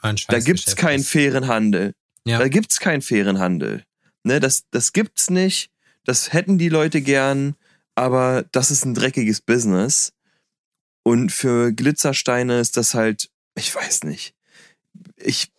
ein 0.01 0.17
da 0.27 0.39
gibt's 0.39 0.75
keinen 0.75 1.01
ist. 1.01 1.09
fairen 1.09 1.47
Handel. 1.47 1.93
Ja. 2.25 2.39
Da 2.39 2.47
gibt's 2.47 2.79
keinen 2.79 3.01
fairen 3.01 3.39
Handel. 3.39 3.83
Ne, 4.23 4.39
das, 4.39 4.63
das 4.71 4.93
gibt's 4.93 5.29
nicht 5.29 5.72
das 6.05 6.33
hätten 6.33 6.57
die 6.57 6.69
Leute 6.69 7.01
gern, 7.01 7.55
aber 7.95 8.45
das 8.51 8.71
ist 8.71 8.85
ein 8.85 8.93
dreckiges 8.93 9.41
Business. 9.41 10.13
Und 11.03 11.31
für 11.31 11.71
Glitzersteine 11.71 12.59
ist 12.59 12.77
das 12.77 12.93
halt, 12.93 13.29
ich 13.55 13.73
weiß 13.75 14.03
nicht. 14.03 14.33
Ich, 15.17 15.51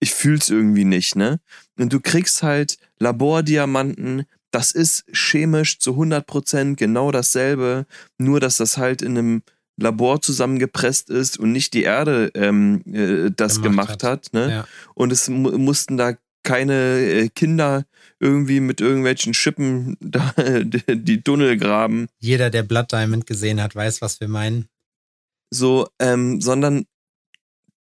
ich 0.00 0.14
fühl's 0.14 0.48
irgendwie 0.48 0.84
nicht, 0.84 1.16
ne? 1.16 1.40
Und 1.78 1.92
du 1.92 2.00
kriegst 2.00 2.42
halt 2.42 2.78
Labordiamanten, 2.98 4.24
das 4.50 4.72
ist 4.72 5.04
chemisch 5.12 5.78
zu 5.78 5.92
100% 5.92 6.76
genau 6.76 7.12
dasselbe, 7.12 7.86
nur 8.16 8.40
dass 8.40 8.56
das 8.56 8.78
halt 8.78 9.02
in 9.02 9.18
einem 9.18 9.42
Labor 9.76 10.20
zusammengepresst 10.20 11.10
ist 11.10 11.38
und 11.38 11.52
nicht 11.52 11.74
die 11.74 11.84
Erde 11.84 12.30
ähm, 12.34 12.82
äh, 12.86 13.30
das 13.34 13.62
gemacht, 13.62 14.00
gemacht 14.00 14.02
hat. 14.02 14.26
hat 14.26 14.32
ne? 14.32 14.50
Ja. 14.50 14.66
Und 14.94 15.12
es 15.12 15.28
mu 15.28 15.56
mussten 15.56 15.96
da 15.96 16.14
keine 16.42 17.00
äh, 17.00 17.28
Kinder 17.28 17.84
irgendwie 18.20 18.60
mit 18.60 18.80
irgendwelchen 18.80 19.34
Schippen 19.34 19.96
da, 20.00 20.34
die 20.34 21.22
Tunnel 21.22 21.56
graben. 21.56 22.08
Jeder, 22.18 22.50
der 22.50 22.62
Blood 22.62 22.92
Diamond 22.92 23.26
gesehen 23.26 23.62
hat, 23.62 23.74
weiß, 23.74 24.00
was 24.02 24.20
wir 24.20 24.28
meinen. 24.28 24.68
So, 25.50 25.88
ähm, 25.98 26.40
sondern 26.40 26.84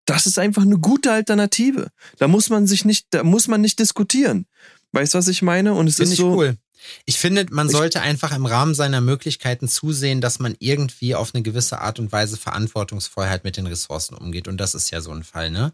das 0.05 0.25
ist 0.25 0.39
einfach 0.39 0.61
eine 0.61 0.77
gute 0.77 1.11
Alternative. 1.11 1.89
Da 2.17 2.27
muss 2.27 2.49
man 2.49 2.65
sich 2.65 2.85
nicht, 2.85 3.07
da 3.09 3.23
muss 3.23 3.47
man 3.47 3.61
nicht 3.61 3.79
diskutieren. 3.79 4.45
Weißt 4.93 5.13
du, 5.13 5.17
was 5.17 5.27
ich 5.27 5.41
meine? 5.41 5.73
Und 5.73 5.87
es 5.87 5.97
Find 5.97 6.11
ist 6.11 6.17
so. 6.17 6.35
Cool. 6.35 6.57
Ich 7.05 7.17
finde, 7.17 7.45
man 7.49 7.67
sollte 7.67 8.01
einfach 8.01 8.33
im 8.33 8.45
Rahmen 8.45 8.73
seiner 8.73 9.01
Möglichkeiten 9.01 9.67
zusehen, 9.67 10.21
dass 10.21 10.39
man 10.39 10.55
irgendwie 10.59 11.15
auf 11.15 11.33
eine 11.33 11.43
gewisse 11.43 11.81
Art 11.81 11.99
und 11.99 12.11
Weise 12.11 12.37
verantwortungsvoll 12.37 13.27
halt 13.27 13.43
mit 13.43 13.57
den 13.57 13.67
Ressourcen 13.67 14.15
umgeht. 14.15 14.47
Und 14.47 14.57
das 14.57 14.75
ist 14.75 14.91
ja 14.91 15.01
so 15.01 15.11
ein 15.11 15.23
Fall, 15.23 15.51
ne? 15.51 15.73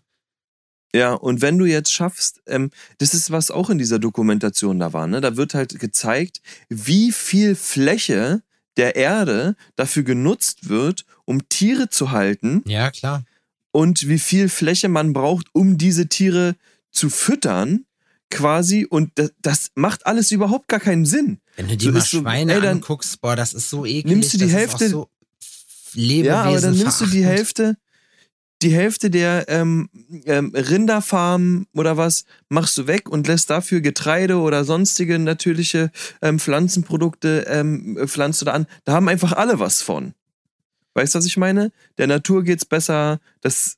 Ja, 0.96 1.14
und 1.14 1.42
wenn 1.42 1.58
du 1.58 1.66
jetzt 1.66 1.92
schaffst, 1.92 2.42
ähm, 2.46 2.70
das 3.00 3.14
ist 3.14 3.32
was 3.32 3.50
auch 3.50 3.70
in 3.70 3.80
dieser 3.80 3.98
Dokumentation 4.00 4.80
da 4.80 4.94
war, 4.94 5.08
ne? 5.08 5.22
Da 5.22 5.38
wird 5.38 5.56
halt 5.56 5.80
gezeigt, 5.80 6.42
wie 6.70 7.12
viel 7.12 7.56
Fläche 7.56 8.44
der 8.78 8.96
Erde 8.96 9.56
dafür 9.76 10.04
genutzt 10.04 10.70
wird, 10.70 11.06
um 11.26 11.50
Tiere 11.50 11.90
zu 11.90 12.12
halten. 12.12 12.64
Ja, 12.68 12.92
klar. 12.92 13.24
Und 13.72 14.08
wie 14.08 14.20
viel 14.20 14.50
Fläche 14.50 14.88
man 14.88 15.14
braucht, 15.14 15.48
um 15.54 15.80
diese 15.80 16.08
Tiere 16.08 16.56
zu 16.92 17.10
füttern 17.10 17.86
quasi 18.30 18.86
und 18.86 19.12
das, 19.16 19.32
das, 19.42 19.72
macht 19.76 20.06
alles 20.06 20.32
überhaupt 20.32 20.68
gar 20.68 20.80
keinen 20.80 21.06
Sinn. 21.06 21.40
Wenn 21.56 21.68
du 21.68 21.78
dir 21.78 21.86
so 21.86 21.92
mal 21.92 22.06
Schweine 22.06 22.56
so, 22.56 22.62
ey, 22.62 22.68
anguckst, 22.68 23.22
boah, 23.22 23.36
das 23.36 23.54
ist 23.54 23.70
so 23.70 23.86
eklig. 23.86 24.06
Nimmst 24.06 24.34
du 24.34 24.38
die 24.40 24.50
Hälfte, 24.50 24.90
so 24.90 25.10
ja, 25.96 26.44
aber 26.44 26.60
dann 26.60 26.76
nimmst 26.76 27.02
du 27.02 27.06
die 27.06 27.24
Hälfte, 27.24 27.78
die 28.64 28.74
Hälfte 28.74 29.10
der 29.10 29.46
ähm, 29.50 29.90
ähm, 30.26 30.52
Rinderfarmen 30.56 31.68
oder 31.74 31.98
was 31.98 32.26
machst 32.50 32.78
du 32.78 32.88
weg 32.88 33.10
und 33.10 33.28
lässt 33.28 33.50
dafür 33.50 33.82
Getreide 33.82 34.38
oder 34.38 34.64
sonstige 34.64 35.20
natürliche 35.20 35.92
ähm, 36.22 36.40
Pflanzenprodukte 36.40 37.46
ähm, 37.48 37.98
pflanzt 38.08 38.42
du 38.42 38.46
da 38.46 38.54
an. 38.54 38.68
Da 38.86 38.94
haben 38.94 39.10
einfach 39.10 39.34
alle 39.34 39.60
was 39.60 39.82
von. 39.82 40.14
Weißt 40.94 41.14
du, 41.14 41.20
was 41.20 41.26
ich 41.26 41.38
meine? 41.38 41.72
Der 41.98 42.08
Natur 42.08 42.44
geht's 42.44 42.66
besser. 42.66 43.20
Das, 43.42 43.78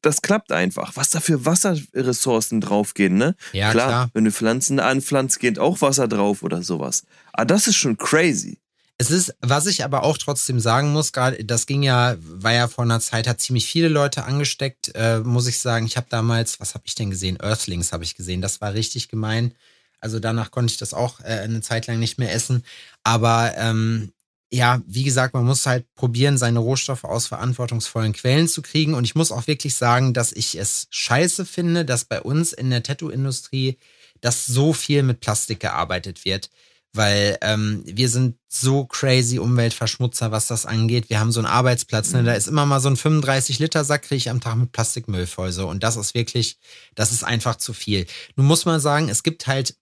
das 0.00 0.22
klappt 0.22 0.52
einfach. 0.52 0.96
Was 0.96 1.10
da 1.10 1.20
für 1.20 1.44
Wasserressourcen 1.44 2.60
draufgehen, 2.60 3.16
ne? 3.16 3.34
Ja, 3.52 3.72
klar, 3.72 3.88
klar. 3.88 4.10
Wenn 4.14 4.24
du 4.24 4.32
Pflanzen 4.32 4.80
anpflanzt, 4.80 5.40
geht 5.40 5.58
auch 5.58 5.80
Wasser 5.80 6.08
drauf 6.08 6.42
oder 6.42 6.62
sowas. 6.62 7.04
Aber 7.32 7.46
das 7.46 7.66
ist 7.66 7.76
schon 7.76 7.98
crazy. 7.98 8.58
Es 9.00 9.10
ist, 9.10 9.34
was 9.40 9.64
ich 9.64 9.82
aber 9.82 10.02
auch 10.02 10.18
trotzdem 10.18 10.60
sagen 10.60 10.92
muss, 10.92 11.12
gerade, 11.12 11.42
das 11.42 11.64
ging 11.64 11.82
ja, 11.82 12.16
war 12.20 12.52
ja 12.52 12.68
vor 12.68 12.84
einer 12.84 13.00
Zeit, 13.00 13.26
hat 13.26 13.40
ziemlich 13.40 13.64
viele 13.64 13.88
Leute 13.88 14.24
angesteckt, 14.24 14.94
äh, 14.94 15.20
muss 15.20 15.46
ich 15.46 15.58
sagen. 15.58 15.86
Ich 15.86 15.96
habe 15.96 16.08
damals, 16.10 16.60
was 16.60 16.74
habe 16.74 16.84
ich 16.86 16.96
denn 16.96 17.08
gesehen? 17.08 17.38
Earthlings 17.40 17.94
habe 17.94 18.04
ich 18.04 18.14
gesehen. 18.14 18.42
Das 18.42 18.60
war 18.60 18.74
richtig 18.74 19.08
gemein. 19.08 19.54
Also 20.00 20.18
danach 20.18 20.50
konnte 20.50 20.72
ich 20.72 20.76
das 20.76 20.92
auch 20.92 21.20
äh, 21.20 21.40
eine 21.40 21.62
Zeit 21.62 21.86
lang 21.86 21.98
nicht 21.98 22.18
mehr 22.18 22.30
essen. 22.34 22.62
Aber 23.02 23.54
ähm, 23.56 24.12
ja, 24.50 24.82
wie 24.86 25.04
gesagt, 25.04 25.32
man 25.32 25.46
muss 25.46 25.64
halt 25.64 25.86
probieren, 25.94 26.36
seine 26.36 26.58
Rohstoffe 26.58 27.04
aus 27.04 27.26
verantwortungsvollen 27.26 28.12
Quellen 28.12 28.48
zu 28.48 28.60
kriegen. 28.60 28.92
Und 28.92 29.04
ich 29.04 29.14
muss 29.14 29.32
auch 29.32 29.46
wirklich 29.46 29.76
sagen, 29.76 30.12
dass 30.12 30.30
ich 30.30 30.58
es 30.58 30.88
scheiße 30.90 31.46
finde, 31.46 31.86
dass 31.86 32.04
bei 32.04 32.20
uns 32.20 32.52
in 32.52 32.68
der 32.68 32.82
Tattoo-Industrie 32.82 33.78
dass 34.20 34.46
so 34.46 34.72
viel 34.72 35.02
mit 35.02 35.20
Plastik 35.20 35.60
gearbeitet 35.60 36.24
wird. 36.24 36.50
Weil 36.92 37.38
ähm, 37.40 37.82
wir 37.86 38.08
sind 38.08 38.36
so 38.48 38.84
crazy 38.84 39.38
Umweltverschmutzer, 39.38 40.32
was 40.32 40.48
das 40.48 40.66
angeht. 40.66 41.08
Wir 41.08 41.20
haben 41.20 41.30
so 41.30 41.38
einen 41.38 41.46
Arbeitsplatz, 41.46 42.12
ne? 42.12 42.24
da 42.24 42.34
ist 42.34 42.48
immer 42.48 42.66
mal 42.66 42.80
so 42.80 42.88
ein 42.88 42.96
35-Liter-Sack, 42.96 44.02
kriege 44.02 44.16
ich 44.16 44.30
am 44.30 44.40
Tag 44.40 44.56
mit 44.56 44.72
Plastikmüll 44.72 45.26
voll. 45.26 45.52
So. 45.52 45.68
Und 45.68 45.84
das 45.84 45.96
ist 45.96 46.14
wirklich, 46.14 46.58
das 46.96 47.12
ist 47.12 47.22
einfach 47.22 47.56
zu 47.56 47.72
viel. 47.72 48.06
Nun 48.34 48.46
muss 48.46 48.64
man 48.64 48.80
sagen, 48.80 49.08
es 49.08 49.22
gibt 49.22 49.46
halt 49.46 49.76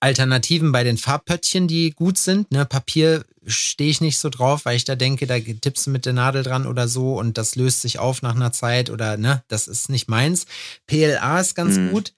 Alternativen 0.00 0.72
bei 0.72 0.84
den 0.84 0.98
Farbpöttchen, 0.98 1.68
die 1.68 1.90
gut 1.90 2.18
sind. 2.18 2.50
Ne, 2.50 2.66
Papier 2.66 3.24
stehe 3.46 3.90
ich 3.90 4.00
nicht 4.00 4.18
so 4.18 4.28
drauf, 4.28 4.64
weil 4.64 4.76
ich 4.76 4.84
da 4.84 4.94
denke, 4.94 5.26
da 5.26 5.38
tippst 5.38 5.86
du 5.86 5.90
mit 5.90 6.04
der 6.04 6.12
Nadel 6.12 6.42
dran 6.42 6.66
oder 6.66 6.86
so 6.88 7.18
und 7.18 7.38
das 7.38 7.56
löst 7.56 7.80
sich 7.80 7.98
auf 7.98 8.20
nach 8.22 8.34
einer 8.34 8.52
Zeit 8.52 8.90
oder 8.90 9.16
ne, 9.16 9.42
das 9.48 9.68
ist 9.68 9.88
nicht 9.88 10.08
meins. 10.08 10.46
PLA 10.86 11.40
ist 11.40 11.54
ganz 11.54 11.76
mhm. 11.76 11.90
gut. 11.90 12.12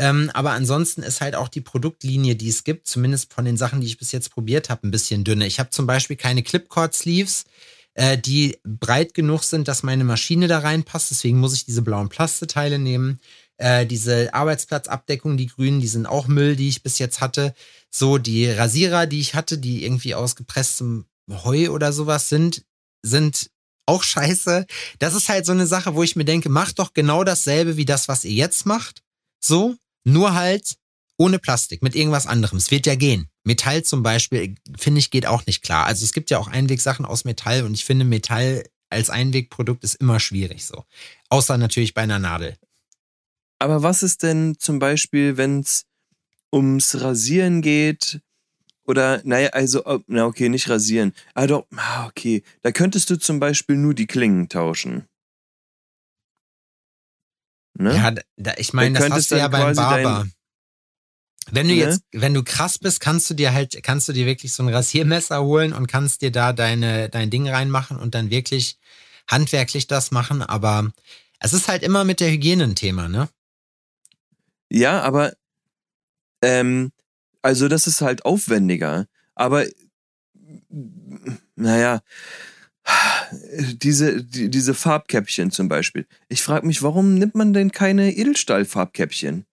Ähm, 0.00 0.30
aber 0.32 0.52
ansonsten 0.52 1.02
ist 1.02 1.20
halt 1.20 1.34
auch 1.34 1.48
die 1.48 1.60
Produktlinie, 1.60 2.34
die 2.34 2.48
es 2.48 2.64
gibt, 2.64 2.86
zumindest 2.86 3.34
von 3.34 3.44
den 3.44 3.58
Sachen, 3.58 3.82
die 3.82 3.86
ich 3.86 3.98
bis 3.98 4.12
jetzt 4.12 4.30
probiert 4.30 4.70
habe, 4.70 4.88
ein 4.88 4.90
bisschen 4.90 5.24
dünner. 5.24 5.44
Ich 5.44 5.60
habe 5.60 5.68
zum 5.68 5.86
Beispiel 5.86 6.16
keine 6.16 6.42
Clipcord-Sleeves, 6.42 7.44
äh, 7.92 8.16
die 8.16 8.56
breit 8.64 9.12
genug 9.12 9.44
sind, 9.44 9.68
dass 9.68 9.82
meine 9.82 10.04
Maschine 10.04 10.48
da 10.48 10.60
reinpasst. 10.60 11.10
Deswegen 11.10 11.38
muss 11.38 11.52
ich 11.52 11.66
diese 11.66 11.82
blauen 11.82 12.08
Plasteteile 12.08 12.78
nehmen. 12.78 13.20
Äh, 13.58 13.84
diese 13.84 14.32
Arbeitsplatzabdeckung, 14.32 15.36
die 15.36 15.48
grünen, 15.48 15.82
die 15.82 15.86
sind 15.86 16.06
auch 16.06 16.28
Müll, 16.28 16.56
die 16.56 16.70
ich 16.70 16.82
bis 16.82 16.98
jetzt 16.98 17.20
hatte. 17.20 17.52
So, 17.90 18.16
die 18.16 18.48
Rasierer, 18.48 19.04
die 19.06 19.20
ich 19.20 19.34
hatte, 19.34 19.58
die 19.58 19.84
irgendwie 19.84 20.14
aus 20.14 20.34
gepresstem 20.34 21.04
Heu 21.30 21.68
oder 21.68 21.92
sowas 21.92 22.30
sind, 22.30 22.64
sind 23.02 23.50
auch 23.84 24.02
scheiße. 24.02 24.64
Das 24.98 25.12
ist 25.12 25.28
halt 25.28 25.44
so 25.44 25.52
eine 25.52 25.66
Sache, 25.66 25.94
wo 25.94 26.02
ich 26.02 26.16
mir 26.16 26.24
denke, 26.24 26.48
macht 26.48 26.78
doch 26.78 26.94
genau 26.94 27.22
dasselbe 27.22 27.76
wie 27.76 27.84
das, 27.84 28.08
was 28.08 28.24
ihr 28.24 28.32
jetzt 28.32 28.64
macht. 28.64 29.02
So, 29.44 29.76
nur 30.04 30.34
halt 30.34 30.76
ohne 31.16 31.38
Plastik, 31.38 31.82
mit 31.82 31.94
irgendwas 31.94 32.26
anderem. 32.26 32.56
Es 32.56 32.70
wird 32.70 32.86
ja 32.86 32.94
gehen. 32.94 33.28
Metall 33.44 33.82
zum 33.82 34.02
Beispiel, 34.02 34.54
finde 34.78 35.00
ich, 35.00 35.10
geht 35.10 35.26
auch 35.26 35.44
nicht 35.44 35.62
klar. 35.62 35.86
Also 35.86 36.04
es 36.04 36.14
gibt 36.14 36.30
ja 36.30 36.38
auch 36.38 36.48
Einwegsachen 36.48 37.04
aus 37.04 37.24
Metall 37.24 37.64
und 37.64 37.74
ich 37.74 37.84
finde, 37.84 38.06
Metall 38.06 38.64
als 38.88 39.10
Einwegprodukt 39.10 39.84
ist 39.84 39.96
immer 39.96 40.18
schwierig 40.18 40.64
so. 40.64 40.84
Außer 41.28 41.58
natürlich 41.58 41.94
bei 41.94 42.02
einer 42.02 42.18
Nadel. 42.18 42.56
Aber 43.58 43.82
was 43.82 44.02
ist 44.02 44.22
denn 44.22 44.56
zum 44.58 44.78
Beispiel, 44.78 45.36
wenn 45.36 45.60
es 45.60 45.84
ums 46.52 47.00
Rasieren 47.00 47.60
geht? 47.60 48.20
Oder, 48.86 49.20
naja, 49.24 49.50
also, 49.50 50.02
na 50.06 50.24
okay, 50.24 50.48
nicht 50.48 50.68
rasieren. 50.68 51.12
Ah, 51.34 51.46
doch, 51.46 51.66
ah, 51.76 52.06
okay. 52.06 52.42
Da 52.62 52.72
könntest 52.72 53.10
du 53.10 53.18
zum 53.18 53.38
Beispiel 53.38 53.76
nur 53.76 53.94
die 53.94 54.06
Klingen 54.06 54.48
tauschen. 54.48 55.04
Ne? 57.80 57.94
Ja, 57.94 58.12
da, 58.36 58.52
ich 58.58 58.74
meine, 58.74 58.98
das 58.98 59.10
hast 59.10 59.30
du 59.30 59.36
ja 59.36 59.48
beim 59.48 59.74
Barber. 59.74 60.26
Wenn 61.50 61.66
du 61.66 61.74
ne? 61.74 61.80
jetzt, 61.80 62.02
wenn 62.12 62.34
du 62.34 62.44
krass 62.44 62.78
bist, 62.78 63.00
kannst 63.00 63.30
du 63.30 63.34
dir 63.34 63.54
halt, 63.54 63.82
kannst 63.82 64.06
du 64.06 64.12
dir 64.12 64.26
wirklich 64.26 64.52
so 64.52 64.62
ein 64.62 64.68
Rasiermesser 64.68 65.42
holen 65.42 65.72
und 65.72 65.86
kannst 65.86 66.20
dir 66.20 66.30
da 66.30 66.52
deine, 66.52 67.08
dein 67.08 67.30
Ding 67.30 67.48
reinmachen 67.48 67.96
und 67.96 68.14
dann 68.14 68.30
wirklich 68.30 68.78
handwerklich 69.26 69.86
das 69.86 70.10
machen. 70.10 70.42
Aber 70.42 70.92
es 71.38 71.54
ist 71.54 71.68
halt 71.68 71.82
immer 71.82 72.04
mit 72.04 72.20
der 72.20 72.30
Hygiene 72.30 72.64
ein 72.64 72.74
Thema, 72.74 73.08
ne? 73.08 73.28
Ja, 74.70 75.00
aber 75.00 75.32
ähm, 76.42 76.92
also 77.40 77.66
das 77.66 77.86
ist 77.86 78.02
halt 78.02 78.26
aufwendiger. 78.26 79.06
Aber 79.34 79.64
naja, 81.56 82.02
diese, 83.72 84.22
die, 84.24 84.50
diese 84.50 84.74
Farbkäppchen 84.74 85.50
zum 85.50 85.68
Beispiel. 85.68 86.06
Ich 86.28 86.42
frage 86.42 86.66
mich, 86.66 86.82
warum 86.82 87.14
nimmt 87.14 87.34
man 87.34 87.52
denn 87.52 87.72
keine 87.72 88.12
Edelstahlfarbkäppchen? 88.12 89.46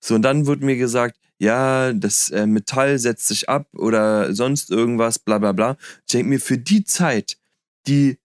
So, 0.00 0.14
und 0.14 0.22
dann 0.22 0.46
wird 0.46 0.60
mir 0.60 0.76
gesagt, 0.76 1.18
ja, 1.38 1.92
das 1.92 2.30
äh, 2.30 2.46
Metall 2.46 2.98
setzt 2.98 3.28
sich 3.28 3.48
ab 3.48 3.68
oder 3.72 4.34
sonst 4.34 4.70
irgendwas, 4.70 5.18
bla 5.18 5.38
bla 5.38 5.52
bla. 5.52 5.76
Ich 6.06 6.12
denke 6.12 6.28
mir, 6.28 6.40
für 6.40 6.58
die 6.58 6.84
Zeit, 6.84 7.38
die 7.86 8.18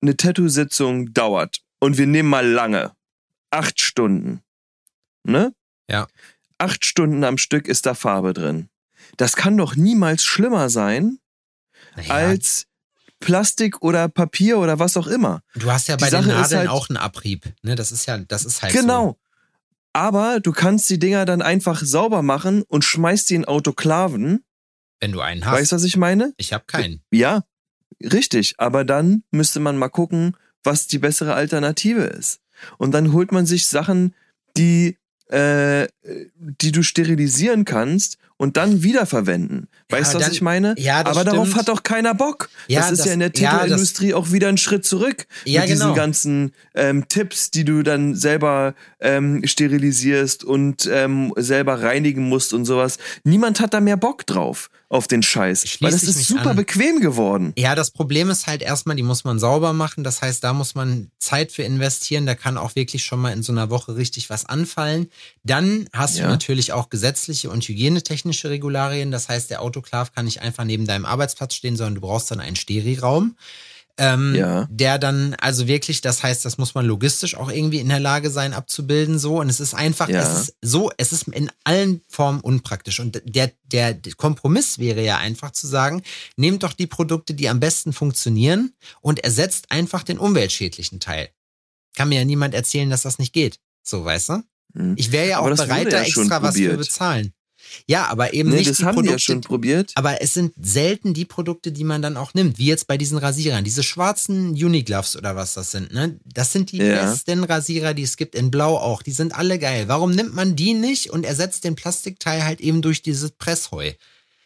eine 0.00 0.16
Tattoo-Sitzung 0.16 1.12
dauert, 1.12 1.62
und 1.80 1.96
wir 1.96 2.06
nehmen 2.06 2.28
mal 2.28 2.46
lange, 2.46 2.92
acht 3.50 3.80
Stunden, 3.80 4.42
ne? 5.24 5.54
Ja. 5.88 6.06
Acht 6.58 6.84
Stunden 6.84 7.22
am 7.24 7.38
Stück 7.38 7.68
ist 7.68 7.86
da 7.86 7.94
Farbe 7.94 8.34
drin. 8.34 8.68
Das 9.16 9.36
kann 9.36 9.56
doch 9.56 9.76
niemals 9.76 10.24
schlimmer 10.24 10.70
sein, 10.70 11.18
naja. 11.96 12.14
als 12.14 12.67
Plastik 13.20 13.82
oder 13.82 14.08
Papier 14.08 14.58
oder 14.58 14.78
was 14.78 14.96
auch 14.96 15.06
immer. 15.06 15.42
Du 15.54 15.70
hast 15.70 15.88
ja 15.88 15.96
bei 15.96 16.06
die 16.06 16.16
den 16.16 16.22
Sache 16.24 16.28
Nadeln 16.28 16.60
halt, 16.60 16.68
auch 16.68 16.88
einen 16.88 16.96
Abrieb. 16.96 17.52
Ne? 17.62 17.74
Das 17.74 17.92
ist 17.92 18.06
ja, 18.06 18.18
das 18.18 18.44
ist 18.44 18.62
halt 18.62 18.72
Genau. 18.72 19.06
So. 19.06 19.18
Aber 19.92 20.40
du 20.40 20.52
kannst 20.52 20.88
die 20.90 20.98
Dinger 20.98 21.24
dann 21.24 21.42
einfach 21.42 21.82
sauber 21.82 22.22
machen 22.22 22.62
und 22.62 22.84
schmeißt 22.84 23.30
die 23.30 23.34
in 23.34 23.44
Autoklaven. 23.46 24.44
Wenn 25.00 25.12
du 25.12 25.20
einen 25.20 25.44
hast. 25.44 25.52
Weißt 25.54 25.72
du, 25.72 25.76
was 25.76 25.84
ich 25.84 25.96
meine? 25.96 26.34
Ich 26.36 26.52
habe 26.52 26.64
keinen. 26.66 27.02
Ja, 27.10 27.44
richtig. 28.02 28.54
Aber 28.58 28.84
dann 28.84 29.24
müsste 29.30 29.60
man 29.60 29.76
mal 29.76 29.88
gucken, 29.88 30.36
was 30.62 30.86
die 30.86 30.98
bessere 30.98 31.34
Alternative 31.34 32.02
ist. 32.02 32.40
Und 32.76 32.92
dann 32.92 33.12
holt 33.12 33.32
man 33.32 33.46
sich 33.46 33.66
Sachen, 33.66 34.14
die 34.56 34.98
äh, 35.30 35.88
die 36.38 36.72
du 36.72 36.82
sterilisieren 36.82 37.64
kannst 37.64 38.18
und 38.38 38.56
dann 38.56 38.82
wiederverwenden. 38.82 39.68
Weißt 39.90 40.14
du, 40.14 40.18
ja, 40.18 40.26
was 40.26 40.32
ich 40.32 40.40
meine? 40.40 40.74
Ja, 40.78 41.02
das 41.02 41.16
Aber 41.16 41.20
stimmt. 41.20 41.36
darauf 41.36 41.54
hat 41.56 41.68
doch 41.68 41.82
keiner 41.82 42.14
Bock. 42.14 42.48
Ja, 42.68 42.80
das 42.80 42.92
ist 42.92 42.98
das, 43.00 43.06
ja 43.08 43.12
in 43.12 43.20
der 43.20 43.32
Titelindustrie 43.32 44.10
ja, 44.10 44.16
auch 44.16 44.32
wieder 44.32 44.48
ein 44.48 44.56
Schritt 44.56 44.86
zurück. 44.86 45.26
Ja, 45.44 45.60
mit 45.60 45.70
diesen 45.70 45.82
genau. 45.82 45.94
ganzen 45.94 46.52
ähm, 46.74 47.06
Tipps, 47.08 47.50
die 47.50 47.64
du 47.64 47.82
dann 47.82 48.14
selber 48.14 48.74
ähm, 49.00 49.42
sterilisierst 49.44 50.44
und 50.44 50.88
ähm, 50.90 51.32
selber 51.36 51.82
reinigen 51.82 52.28
musst 52.28 52.54
und 52.54 52.64
sowas. 52.64 52.98
Niemand 53.24 53.60
hat 53.60 53.74
da 53.74 53.80
mehr 53.80 53.96
Bock 53.96 54.24
drauf 54.24 54.70
auf 54.90 55.06
den 55.06 55.22
Scheiß. 55.22 55.80
Weil 55.80 55.90
das 55.90 56.02
ist 56.02 56.26
super 56.26 56.50
an. 56.50 56.56
bequem 56.56 57.00
geworden. 57.00 57.52
Ja, 57.58 57.74
das 57.74 57.90
Problem 57.90 58.30
ist 58.30 58.46
halt 58.46 58.62
erstmal, 58.62 58.96
die 58.96 59.02
muss 59.02 59.24
man 59.24 59.38
sauber 59.38 59.72
machen. 59.74 60.02
Das 60.02 60.22
heißt, 60.22 60.42
da 60.42 60.54
muss 60.54 60.74
man 60.74 61.10
Zeit 61.18 61.52
für 61.52 61.62
investieren. 61.62 62.24
Da 62.24 62.34
kann 62.34 62.56
auch 62.56 62.74
wirklich 62.74 63.04
schon 63.04 63.20
mal 63.20 63.32
in 63.32 63.42
so 63.42 63.52
einer 63.52 63.68
Woche 63.68 63.96
richtig 63.96 64.30
was 64.30 64.46
anfallen. 64.46 65.10
Dann 65.44 65.88
hast 65.92 66.16
ja. 66.16 66.24
du 66.24 66.30
natürlich 66.30 66.72
auch 66.72 66.88
gesetzliche 66.88 67.50
und 67.50 67.66
hygienetechnische 67.68 68.48
Regularien. 68.48 69.10
Das 69.10 69.28
heißt, 69.28 69.50
der 69.50 69.60
Autoklav 69.60 70.14
kann 70.14 70.24
nicht 70.24 70.40
einfach 70.40 70.64
neben 70.64 70.86
deinem 70.86 71.04
Arbeitsplatz 71.04 71.54
stehen, 71.54 71.76
sondern 71.76 71.96
du 71.96 72.00
brauchst 72.00 72.30
dann 72.30 72.40
einen 72.40 72.56
Steriraum. 72.56 73.36
Ähm, 73.98 74.34
ja. 74.34 74.68
Der 74.70 74.98
dann, 74.98 75.34
also 75.34 75.66
wirklich, 75.66 76.00
das 76.00 76.22
heißt, 76.22 76.44
das 76.44 76.56
muss 76.56 76.74
man 76.74 76.86
logistisch 76.86 77.34
auch 77.34 77.50
irgendwie 77.50 77.80
in 77.80 77.88
der 77.88 77.98
Lage 77.98 78.30
sein, 78.30 78.54
abzubilden, 78.54 79.18
so. 79.18 79.40
Und 79.40 79.50
es 79.50 79.58
ist 79.58 79.74
einfach, 79.74 80.08
ja. 80.08 80.22
es 80.22 80.40
ist 80.40 80.56
so, 80.62 80.90
es 80.96 81.12
ist 81.12 81.26
in 81.28 81.50
allen 81.64 82.00
Formen 82.08 82.40
unpraktisch. 82.40 83.00
Und 83.00 83.20
der, 83.24 83.50
der 83.64 83.98
Kompromiss 84.16 84.78
wäre 84.78 85.02
ja 85.02 85.18
einfach 85.18 85.50
zu 85.50 85.66
sagen, 85.66 86.02
nehmt 86.36 86.62
doch 86.62 86.72
die 86.72 86.86
Produkte, 86.86 87.34
die 87.34 87.48
am 87.48 87.58
besten 87.58 87.92
funktionieren 87.92 88.72
und 89.00 89.18
ersetzt 89.24 89.70
einfach 89.70 90.04
den 90.04 90.18
umweltschädlichen 90.18 91.00
Teil. 91.00 91.28
Kann 91.96 92.08
mir 92.08 92.20
ja 92.20 92.24
niemand 92.24 92.54
erzählen, 92.54 92.90
dass 92.90 93.02
das 93.02 93.18
nicht 93.18 93.32
geht. 93.32 93.58
So, 93.82 94.04
weißt 94.04 94.28
du? 94.28 94.42
Hm. 94.74 94.94
Ich 94.96 95.10
wäre 95.10 95.28
ja 95.28 95.38
auch 95.40 95.50
bereit, 95.50 95.92
da 95.92 96.02
extra 96.02 96.42
was 96.42 96.56
für 96.56 96.76
bezahlen. 96.76 97.32
Ja, 97.86 98.06
aber 98.06 98.34
eben 98.34 98.50
nee, 98.50 98.56
nicht 98.56 98.70
das 98.70 98.78
die 98.78 98.84
haben 98.84 98.94
Produkte, 98.94 99.08
die 99.08 99.12
ja 99.14 99.18
schon 99.18 99.40
probiert. 99.40 99.92
Aber 99.94 100.22
es 100.22 100.34
sind 100.34 100.52
selten 100.60 101.14
die 101.14 101.24
Produkte, 101.24 101.72
die 101.72 101.84
man 101.84 102.02
dann 102.02 102.16
auch 102.16 102.34
nimmt, 102.34 102.58
wie 102.58 102.66
jetzt 102.66 102.86
bei 102.86 102.98
diesen 102.98 103.18
Rasierern, 103.18 103.64
diese 103.64 103.82
schwarzen 103.82 104.50
Unigloves 104.50 105.16
oder 105.16 105.36
was 105.36 105.54
das 105.54 105.70
sind, 105.70 105.92
ne? 105.92 106.18
Das 106.24 106.52
sind 106.52 106.72
die 106.72 106.78
ja. 106.78 107.04
besten 107.04 107.44
Rasierer, 107.44 107.94
die 107.94 108.02
es 108.02 108.16
gibt 108.16 108.34
in 108.34 108.50
Blau 108.50 108.76
auch, 108.76 109.02
die 109.02 109.12
sind 109.12 109.34
alle 109.34 109.58
geil. 109.58 109.88
Warum 109.88 110.10
nimmt 110.10 110.34
man 110.34 110.56
die 110.56 110.74
nicht 110.74 111.10
und 111.10 111.24
ersetzt 111.24 111.64
den 111.64 111.74
Plastikteil 111.74 112.44
halt 112.44 112.60
eben 112.60 112.82
durch 112.82 113.02
dieses 113.02 113.30
Pressheu? 113.30 113.92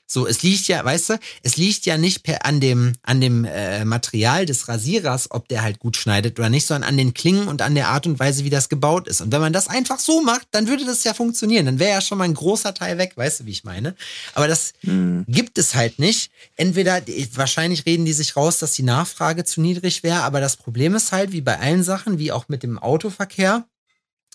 So, 0.07 0.26
es 0.26 0.42
liegt 0.42 0.68
ja, 0.68 0.84
weißt 0.84 1.11
du, 1.11 1.18
es 1.42 1.57
liegt 1.57 1.86
ja 1.86 1.96
nicht 1.96 2.22
per, 2.22 2.44
an 2.44 2.61
dem, 2.61 2.92
an 3.03 3.20
dem 3.20 3.44
äh, 3.46 3.84
Material 3.86 4.44
des 4.44 4.68
Rasierers, 4.68 5.30
ob 5.30 5.48
der 5.48 5.62
halt 5.62 5.78
gut 5.78 5.96
schneidet 5.96 6.38
oder 6.38 6.50
nicht, 6.50 6.66
sondern 6.66 6.90
an 6.90 6.98
den 6.98 7.14
Klingen 7.14 7.48
und 7.48 7.62
an 7.62 7.74
der 7.74 7.88
Art 7.88 8.07
und 8.07 8.18
Weise, 8.18 8.44
wie 8.44 8.50
das 8.50 8.68
gebaut 8.68 9.09
ist. 9.09 9.22
Und 9.22 9.32
wenn 9.32 9.40
man 9.40 9.55
das 9.55 9.68
einfach 9.68 9.98
so 9.98 10.20
macht, 10.20 10.48
dann 10.50 10.68
würde 10.68 10.84
das 10.84 11.05
ja 11.05 11.14
funktionieren. 11.14 11.64
Dann 11.64 11.78
wäre 11.78 11.92
ja 11.92 12.00
schon 12.03 12.18
mal 12.18 12.24
ein 12.24 12.34
großer 12.34 12.74
Teil 12.74 12.98
weg, 12.98 13.12
weißt 13.16 13.40
du, 13.40 13.46
wie 13.46 13.53
ich 13.53 13.64
meine? 13.64 13.94
Aber 14.34 14.48
das 14.48 14.74
mhm. 14.82 15.24
gibt 15.28 15.57
es 15.57 15.74
halt 15.74 15.98
nicht. 15.98 16.30
Entweder, 16.57 17.00
wahrscheinlich 17.34 17.86
reden 17.86 18.05
die 18.05 18.12
sich 18.12 18.36
raus, 18.36 18.59
dass 18.59 18.72
die 18.72 18.82
Nachfrage 18.82 19.44
zu 19.44 19.62
niedrig 19.62 20.03
wäre, 20.03 20.22
aber 20.24 20.40
das 20.40 20.57
Problem 20.57 20.94
ist 20.94 21.12
halt, 21.12 21.32
wie 21.32 21.40
bei 21.40 21.59
allen 21.59 21.82
Sachen, 21.82 22.18
wie 22.18 22.32
auch 22.32 22.48
mit 22.48 22.62
dem 22.62 22.78
Autoverkehr, 22.78 23.64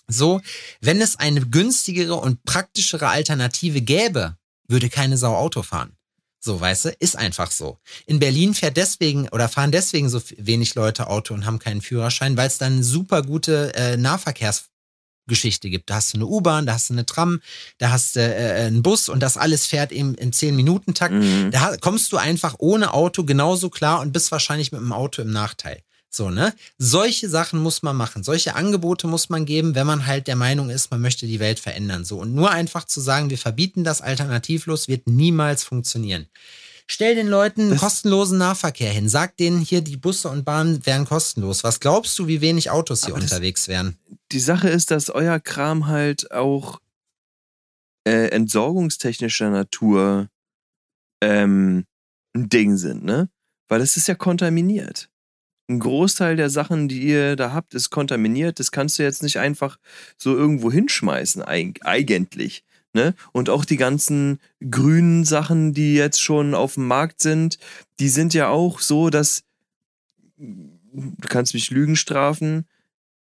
so, 0.08 0.40
wenn 0.80 1.02
es 1.02 1.16
eine 1.16 1.42
günstigere 1.42 2.14
und 2.16 2.42
praktischere 2.44 3.08
Alternative 3.08 3.82
gäbe, 3.82 4.37
würde 4.68 4.88
keine 4.88 5.16
Sau 5.16 5.34
Auto 5.34 5.62
fahren. 5.62 5.98
So, 6.40 6.60
weißt 6.60 6.84
du, 6.86 6.88
ist 7.00 7.16
einfach 7.16 7.50
so. 7.50 7.78
In 8.06 8.20
Berlin 8.20 8.54
fährt 8.54 8.76
deswegen 8.76 9.28
oder 9.30 9.48
fahren 9.48 9.72
deswegen 9.72 10.08
so 10.08 10.20
wenig 10.36 10.74
Leute 10.76 11.08
Auto 11.08 11.34
und 11.34 11.46
haben 11.46 11.58
keinen 11.58 11.82
Führerschein, 11.82 12.36
weil 12.36 12.46
es 12.46 12.58
dann 12.58 12.74
eine 12.74 12.84
super 12.84 13.22
gute 13.22 13.74
äh, 13.74 13.96
Nahverkehrsgeschichte 13.96 15.68
gibt. 15.68 15.90
Da 15.90 15.96
hast 15.96 16.14
du 16.14 16.18
eine 16.18 16.26
U-Bahn, 16.26 16.64
da 16.64 16.74
hast 16.74 16.90
du 16.90 16.94
eine 16.94 17.06
Tram, 17.06 17.40
da 17.78 17.90
hast 17.90 18.14
du 18.14 18.20
äh, 18.20 18.66
einen 18.66 18.82
Bus 18.82 19.08
und 19.08 19.20
das 19.20 19.36
alles 19.36 19.66
fährt 19.66 19.90
eben 19.90 20.14
im 20.14 20.30
10-Minuten-Takt. 20.30 21.14
Mhm. 21.14 21.50
Da 21.50 21.76
kommst 21.78 22.12
du 22.12 22.16
einfach 22.16 22.54
ohne 22.58 22.94
Auto 22.94 23.24
genauso 23.24 23.68
klar 23.68 24.00
und 24.00 24.12
bist 24.12 24.30
wahrscheinlich 24.30 24.70
mit 24.70 24.80
dem 24.80 24.92
Auto 24.92 25.22
im 25.22 25.32
Nachteil. 25.32 25.82
So, 26.10 26.30
ne? 26.30 26.54
Solche 26.78 27.28
Sachen 27.28 27.60
muss 27.60 27.82
man 27.82 27.96
machen. 27.96 28.22
Solche 28.22 28.54
Angebote 28.54 29.06
muss 29.06 29.28
man 29.28 29.44
geben, 29.44 29.74
wenn 29.74 29.86
man 29.86 30.06
halt 30.06 30.26
der 30.26 30.36
Meinung 30.36 30.70
ist, 30.70 30.90
man 30.90 31.00
möchte 31.00 31.26
die 31.26 31.40
Welt 31.40 31.58
verändern. 31.60 32.04
So. 32.04 32.18
Und 32.18 32.34
nur 32.34 32.50
einfach 32.50 32.84
zu 32.84 33.00
sagen, 33.00 33.30
wir 33.30 33.38
verbieten 33.38 33.84
das 33.84 34.00
alternativlos, 34.00 34.88
wird 34.88 35.06
niemals 35.06 35.64
funktionieren. 35.64 36.26
Stell 36.90 37.14
den 37.14 37.28
Leuten 37.28 37.70
das 37.70 37.80
kostenlosen 37.80 38.38
Nahverkehr 38.38 38.90
hin. 38.90 39.10
Sag 39.10 39.36
denen 39.36 39.60
hier, 39.60 39.82
die 39.82 39.98
Busse 39.98 40.30
und 40.30 40.44
Bahnen 40.46 40.86
wären 40.86 41.04
kostenlos. 41.04 41.62
Was 41.62 41.80
glaubst 41.80 42.18
du, 42.18 42.26
wie 42.26 42.40
wenig 42.40 42.70
Autos 42.70 43.04
hier 43.04 43.14
unterwegs 43.14 43.68
wären? 43.68 43.98
Die 44.32 44.40
Sache 44.40 44.70
ist, 44.70 44.90
dass 44.90 45.10
euer 45.10 45.38
Kram 45.38 45.88
halt 45.88 46.32
auch 46.32 46.80
äh, 48.06 48.28
entsorgungstechnischer 48.30 49.50
Natur 49.50 50.30
ähm, 51.20 51.84
ein 52.34 52.48
Ding 52.48 52.78
sind, 52.78 53.04
ne? 53.04 53.28
Weil 53.68 53.82
es 53.82 53.98
ist 53.98 54.08
ja 54.08 54.14
kontaminiert 54.14 55.10
ein 55.68 55.80
Großteil 55.80 56.36
der 56.36 56.50
Sachen, 56.50 56.88
die 56.88 57.02
ihr 57.02 57.36
da 57.36 57.52
habt, 57.52 57.74
ist 57.74 57.90
kontaminiert. 57.90 58.58
Das 58.58 58.72
kannst 58.72 58.98
du 58.98 59.02
jetzt 59.02 59.22
nicht 59.22 59.38
einfach 59.38 59.78
so 60.16 60.34
irgendwo 60.34 60.72
hinschmeißen, 60.72 61.42
eigentlich. 61.42 62.64
Ne? 62.94 63.14
Und 63.32 63.50
auch 63.50 63.64
die 63.66 63.76
ganzen 63.76 64.40
grünen 64.70 65.24
Sachen, 65.24 65.74
die 65.74 65.94
jetzt 65.94 66.22
schon 66.22 66.54
auf 66.54 66.74
dem 66.74 66.86
Markt 66.86 67.20
sind, 67.20 67.58
die 68.00 68.08
sind 68.08 68.32
ja 68.32 68.48
auch 68.48 68.80
so, 68.80 69.10
dass 69.10 69.44
du 70.38 71.28
kannst 71.28 71.52
mich 71.52 71.70
Lügen 71.70 71.96
strafen, 71.96 72.66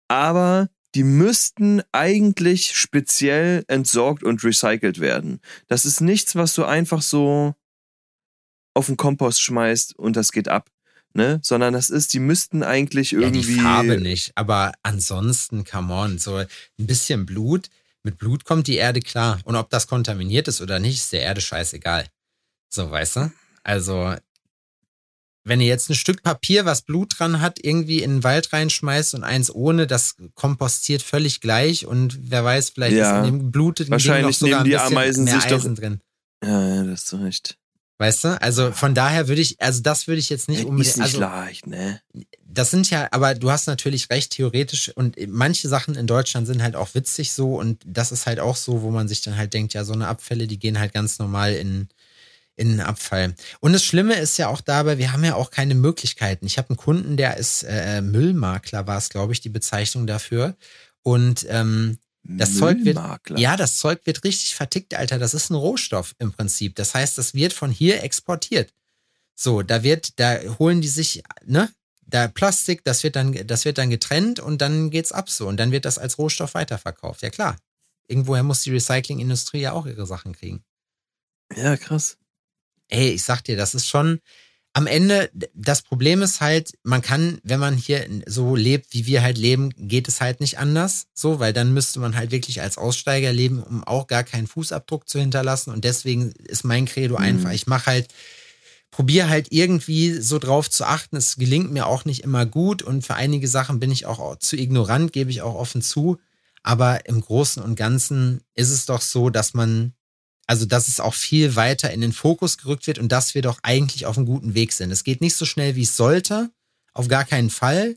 aber 0.08 0.68
die 0.94 1.04
müssten 1.04 1.82
eigentlich 1.92 2.76
speziell 2.76 3.64
entsorgt 3.68 4.24
und 4.24 4.44
recycelt 4.44 5.00
werden. 5.00 5.40
Das 5.68 5.86
ist 5.86 6.00
nichts, 6.00 6.36
was 6.36 6.54
du 6.54 6.64
einfach 6.64 7.02
so 7.02 7.54
auf 8.74 8.86
den 8.86 8.96
Kompost 8.96 9.40
schmeißt 9.40 9.98
und 9.98 10.16
das 10.16 10.32
geht 10.32 10.48
ab 10.48 10.70
ne? 11.14 11.40
Sondern 11.42 11.74
das 11.74 11.90
ist, 11.90 12.12
die 12.12 12.20
müssten 12.20 12.62
eigentlich 12.62 13.12
irgendwie. 13.12 13.40
Ja, 13.40 13.46
die 13.46 13.60
Farbe 13.60 14.00
nicht, 14.00 14.32
aber 14.34 14.72
ansonsten, 14.82 15.64
come 15.64 15.92
on, 15.94 16.18
so 16.18 16.36
ein 16.36 16.46
bisschen 16.76 17.26
Blut. 17.26 17.68
Mit 18.04 18.18
Blut 18.18 18.44
kommt 18.44 18.66
die 18.66 18.76
Erde 18.76 19.00
klar. 19.00 19.40
Und 19.44 19.54
ob 19.54 19.70
das 19.70 19.86
kontaminiert 19.86 20.48
ist 20.48 20.60
oder 20.60 20.80
nicht, 20.80 20.98
ist 20.98 21.12
der 21.12 21.22
Erde 21.22 21.40
scheißegal. 21.40 22.06
So, 22.68 22.90
weißt 22.90 23.16
du? 23.16 23.32
Also, 23.62 24.16
wenn 25.44 25.60
ihr 25.60 25.66
jetzt 25.66 25.88
ein 25.90 25.94
Stück 25.94 26.22
Papier, 26.22 26.64
was 26.64 26.82
Blut 26.82 27.18
dran 27.18 27.40
hat, 27.40 27.58
irgendwie 27.62 28.02
in 28.02 28.16
den 28.16 28.24
Wald 28.24 28.52
reinschmeißt 28.52 29.14
und 29.14 29.24
eins 29.24 29.54
ohne, 29.54 29.86
das 29.86 30.16
kompostiert 30.34 31.02
völlig 31.02 31.40
gleich 31.40 31.86
und 31.86 32.18
wer 32.30 32.44
weiß, 32.44 32.70
vielleicht 32.70 32.96
ja, 32.96 33.20
ist 33.20 33.28
in 33.28 33.38
dem 33.38 33.50
Blut 33.50 33.88
wahrscheinlich 33.90 34.40
noch 34.40 34.48
sogar 34.48 34.62
nehmen 34.62 34.70
die 34.70 34.78
Ameisen 34.78 35.24
mehr 35.24 35.40
sich 35.40 35.52
Eisen 35.52 35.74
doch, 35.74 35.80
drin. 35.80 36.00
Ja, 36.44 36.74
ja, 36.76 36.84
das 36.84 37.02
ist 37.02 37.08
so 37.08 37.16
recht. 37.18 37.58
Weißt 38.02 38.24
du? 38.24 38.42
Also 38.42 38.72
von 38.72 38.96
daher 38.96 39.28
würde 39.28 39.40
ich, 39.40 39.62
also 39.62 39.80
das 39.80 40.08
würde 40.08 40.18
ich 40.18 40.28
jetzt 40.28 40.48
nicht 40.48 40.64
unbedingt. 40.64 40.88
Ist 40.88 40.96
nicht 40.96 41.04
also, 41.04 41.20
leicht, 41.20 41.68
ne? 41.68 42.00
Das 42.44 42.72
sind 42.72 42.90
ja, 42.90 43.06
aber 43.12 43.36
du 43.36 43.52
hast 43.52 43.68
natürlich 43.68 44.10
recht, 44.10 44.32
theoretisch. 44.32 44.88
Und 44.96 45.16
manche 45.28 45.68
Sachen 45.68 45.94
in 45.94 46.08
Deutschland 46.08 46.48
sind 46.48 46.64
halt 46.64 46.74
auch 46.74 46.96
witzig 46.96 47.32
so. 47.32 47.54
Und 47.54 47.80
das 47.86 48.10
ist 48.10 48.26
halt 48.26 48.40
auch 48.40 48.56
so, 48.56 48.82
wo 48.82 48.90
man 48.90 49.06
sich 49.06 49.22
dann 49.22 49.36
halt 49.36 49.54
denkt, 49.54 49.74
ja, 49.74 49.84
so 49.84 49.92
eine 49.92 50.08
Abfälle, 50.08 50.48
die 50.48 50.58
gehen 50.58 50.80
halt 50.80 50.92
ganz 50.92 51.20
normal 51.20 51.52
in, 51.52 51.90
in 52.56 52.70
den 52.70 52.80
Abfall. 52.80 53.36
Und 53.60 53.72
das 53.72 53.84
Schlimme 53.84 54.14
ist 54.14 54.36
ja 54.36 54.48
auch 54.48 54.62
dabei, 54.62 54.98
wir 54.98 55.12
haben 55.12 55.22
ja 55.22 55.36
auch 55.36 55.52
keine 55.52 55.76
Möglichkeiten. 55.76 56.44
Ich 56.44 56.58
habe 56.58 56.70
einen 56.70 56.78
Kunden, 56.78 57.16
der 57.16 57.36
ist 57.36 57.62
äh, 57.62 58.02
Müllmakler, 58.02 58.84
war 58.88 58.98
es, 58.98 59.10
glaube 59.10 59.32
ich, 59.32 59.40
die 59.40 59.48
Bezeichnung 59.48 60.08
dafür. 60.08 60.56
Und 61.04 61.46
ähm, 61.48 61.98
das 62.24 62.56
Zeug 62.56 62.84
wird, 62.84 62.98
ja, 63.36 63.56
das 63.56 63.78
Zeug 63.78 64.00
wird 64.04 64.22
richtig 64.24 64.54
vertickt, 64.54 64.94
Alter. 64.94 65.18
Das 65.18 65.34
ist 65.34 65.50
ein 65.50 65.54
Rohstoff 65.54 66.14
im 66.18 66.32
Prinzip. 66.32 66.76
Das 66.76 66.94
heißt, 66.94 67.18
das 67.18 67.34
wird 67.34 67.52
von 67.52 67.70
hier 67.70 68.02
exportiert. 68.02 68.72
So, 69.34 69.62
da 69.62 69.82
wird, 69.82 70.20
da 70.20 70.38
holen 70.58 70.80
die 70.80 70.88
sich, 70.88 71.22
ne, 71.44 71.68
da 72.02 72.28
Plastik, 72.28 72.84
das 72.84 73.02
wird 73.02 73.16
dann, 73.16 73.46
das 73.46 73.64
wird 73.64 73.78
dann 73.78 73.90
getrennt 73.90 74.38
und 74.38 74.62
dann 74.62 74.90
geht's 74.90 75.12
ab 75.12 75.30
so 75.30 75.48
und 75.48 75.56
dann 75.56 75.72
wird 75.72 75.84
das 75.84 75.98
als 75.98 76.18
Rohstoff 76.18 76.54
weiterverkauft. 76.54 77.22
Ja 77.22 77.30
klar. 77.30 77.56
Irgendwoher 78.06 78.42
muss 78.42 78.62
die 78.62 78.70
Recyclingindustrie 78.70 79.60
ja 79.60 79.72
auch 79.72 79.86
ihre 79.86 80.06
Sachen 80.06 80.34
kriegen. 80.34 80.62
Ja, 81.56 81.76
krass. 81.76 82.18
Ey, 82.88 83.10
ich 83.10 83.22
sag 83.22 83.42
dir, 83.42 83.56
das 83.56 83.74
ist 83.74 83.88
schon, 83.88 84.20
am 84.74 84.86
Ende, 84.86 85.30
das 85.54 85.82
Problem 85.82 86.22
ist 86.22 86.40
halt, 86.40 86.78
man 86.82 87.02
kann, 87.02 87.38
wenn 87.42 87.60
man 87.60 87.76
hier 87.76 88.06
so 88.26 88.56
lebt, 88.56 88.94
wie 88.94 89.04
wir 89.04 89.22
halt 89.22 89.36
leben, 89.36 89.70
geht 89.76 90.08
es 90.08 90.20
halt 90.22 90.40
nicht 90.40 90.58
anders. 90.58 91.08
So, 91.12 91.40
weil 91.40 91.52
dann 91.52 91.74
müsste 91.74 92.00
man 92.00 92.16
halt 92.16 92.30
wirklich 92.30 92.62
als 92.62 92.78
Aussteiger 92.78 93.32
leben, 93.32 93.62
um 93.62 93.84
auch 93.84 94.06
gar 94.06 94.24
keinen 94.24 94.46
Fußabdruck 94.46 95.08
zu 95.08 95.20
hinterlassen. 95.20 95.70
Und 95.70 95.84
deswegen 95.84 96.32
ist 96.44 96.64
mein 96.64 96.86
Credo 96.86 97.18
mhm. 97.18 97.24
einfach, 97.24 97.52
ich 97.52 97.66
mache 97.66 97.86
halt, 97.86 98.08
probiere 98.90 99.28
halt 99.28 99.48
irgendwie 99.50 100.12
so 100.14 100.38
drauf 100.38 100.70
zu 100.70 100.84
achten. 100.84 101.16
Es 101.16 101.36
gelingt 101.36 101.70
mir 101.70 101.86
auch 101.86 102.06
nicht 102.06 102.24
immer 102.24 102.46
gut 102.46 102.82
und 102.82 103.04
für 103.04 103.14
einige 103.14 103.48
Sachen 103.48 103.78
bin 103.78 103.90
ich 103.90 104.06
auch 104.06 104.38
zu 104.38 104.56
ignorant, 104.56 105.12
gebe 105.12 105.30
ich 105.30 105.42
auch 105.42 105.54
offen 105.54 105.82
zu. 105.82 106.18
Aber 106.62 107.06
im 107.06 107.20
Großen 107.20 107.62
und 107.62 107.74
Ganzen 107.74 108.40
ist 108.54 108.70
es 108.70 108.86
doch 108.86 109.02
so, 109.02 109.28
dass 109.28 109.52
man 109.52 109.92
also 110.46 110.66
dass 110.66 110.88
es 110.88 111.00
auch 111.00 111.14
viel 111.14 111.56
weiter 111.56 111.90
in 111.90 112.00
den 112.00 112.12
Fokus 112.12 112.58
gerückt 112.58 112.86
wird 112.86 112.98
und 112.98 113.10
dass 113.10 113.34
wir 113.34 113.42
doch 113.42 113.58
eigentlich 113.62 114.06
auf 114.06 114.16
einem 114.16 114.26
guten 114.26 114.54
Weg 114.54 114.72
sind. 114.72 114.90
Es 114.90 115.04
geht 115.04 115.20
nicht 115.20 115.36
so 115.36 115.44
schnell, 115.44 115.76
wie 115.76 115.82
es 115.82 115.96
sollte, 115.96 116.50
auf 116.92 117.08
gar 117.08 117.24
keinen 117.24 117.50
Fall. 117.50 117.96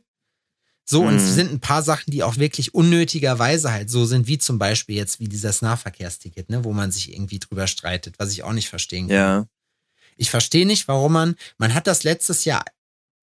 So, 0.88 1.02
mhm. 1.02 1.08
und 1.08 1.16
es 1.16 1.34
sind 1.34 1.52
ein 1.52 1.60
paar 1.60 1.82
Sachen, 1.82 2.12
die 2.12 2.22
auch 2.22 2.38
wirklich 2.38 2.76
unnötigerweise 2.76 3.72
halt 3.72 3.90
so 3.90 4.06
sind, 4.06 4.28
wie 4.28 4.38
zum 4.38 4.60
Beispiel 4.60 4.96
jetzt 4.96 5.20
wie 5.20 5.28
dieses 5.28 5.64
Nahverkehrsticket, 5.64 6.50
ne, 6.50 6.64
wo 6.64 6.74
man 6.74 6.92
sich 6.92 7.12
irgendwie 7.12 7.40
drüber 7.40 7.66
streitet, 7.66 8.20
was 8.20 8.32
ich 8.32 8.44
auch 8.44 8.54
nicht 8.54 8.70
verstehen 8.70 9.08
kann. 9.08 9.18
Ja. 9.18 9.48
Ich 10.16 10.30
verstehe 10.30 10.68
nicht, 10.68 10.88
warum 10.88 11.14
man, 11.14 11.36
man 11.58 11.74
hat 11.74 11.88
das 11.88 12.04
letztes 12.04 12.46
Jahr 12.46 12.64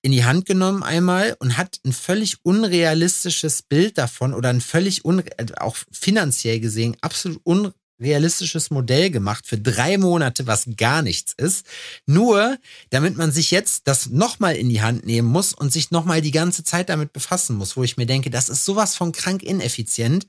in 0.02 0.10
die 0.10 0.24
Hand 0.24 0.44
genommen 0.46 0.82
einmal 0.82 1.36
und 1.38 1.56
hat 1.56 1.78
ein 1.84 1.92
völlig 1.92 2.38
unrealistisches 2.42 3.62
Bild 3.62 3.96
davon 3.96 4.34
oder 4.34 4.48
ein 4.50 4.60
völlig, 4.60 5.04
un, 5.04 5.22
auch 5.58 5.76
finanziell 5.92 6.58
gesehen, 6.58 6.96
absolut 7.00 7.40
un, 7.46 7.72
realistisches 8.01 8.70
Modell 8.70 9.11
gemacht 9.11 9.47
für 9.47 9.59
drei 9.59 9.99
Monate, 9.99 10.47
was 10.47 10.66
gar 10.76 11.03
nichts 11.03 11.34
ist. 11.36 11.66
Nur, 12.07 12.59
damit 12.90 13.16
man 13.16 13.32
sich 13.32 13.51
jetzt 13.51 13.86
das 13.86 14.11
nochmal 14.11 14.57
in 14.57 14.68
die 14.68 14.82
Hand 14.82 15.07
nehmen 15.07 15.28
muss 15.28 15.53
und 15.53 15.72
sich 15.72 15.90
nochmal 15.90 16.20
die 16.20 16.30
ganze 16.30 16.64
Zeit 16.64 16.88
damit 16.88 17.12
befassen 17.12 17.57
muss, 17.57 17.76
wo 17.76 17.82
ich 17.84 17.97
mir 17.97 18.07
denke, 18.07 18.30
das 18.30 18.49
ist 18.49 18.64
sowas 18.64 18.97
von 18.97 19.12
krank 19.12 19.43
ineffizient. 19.43 20.26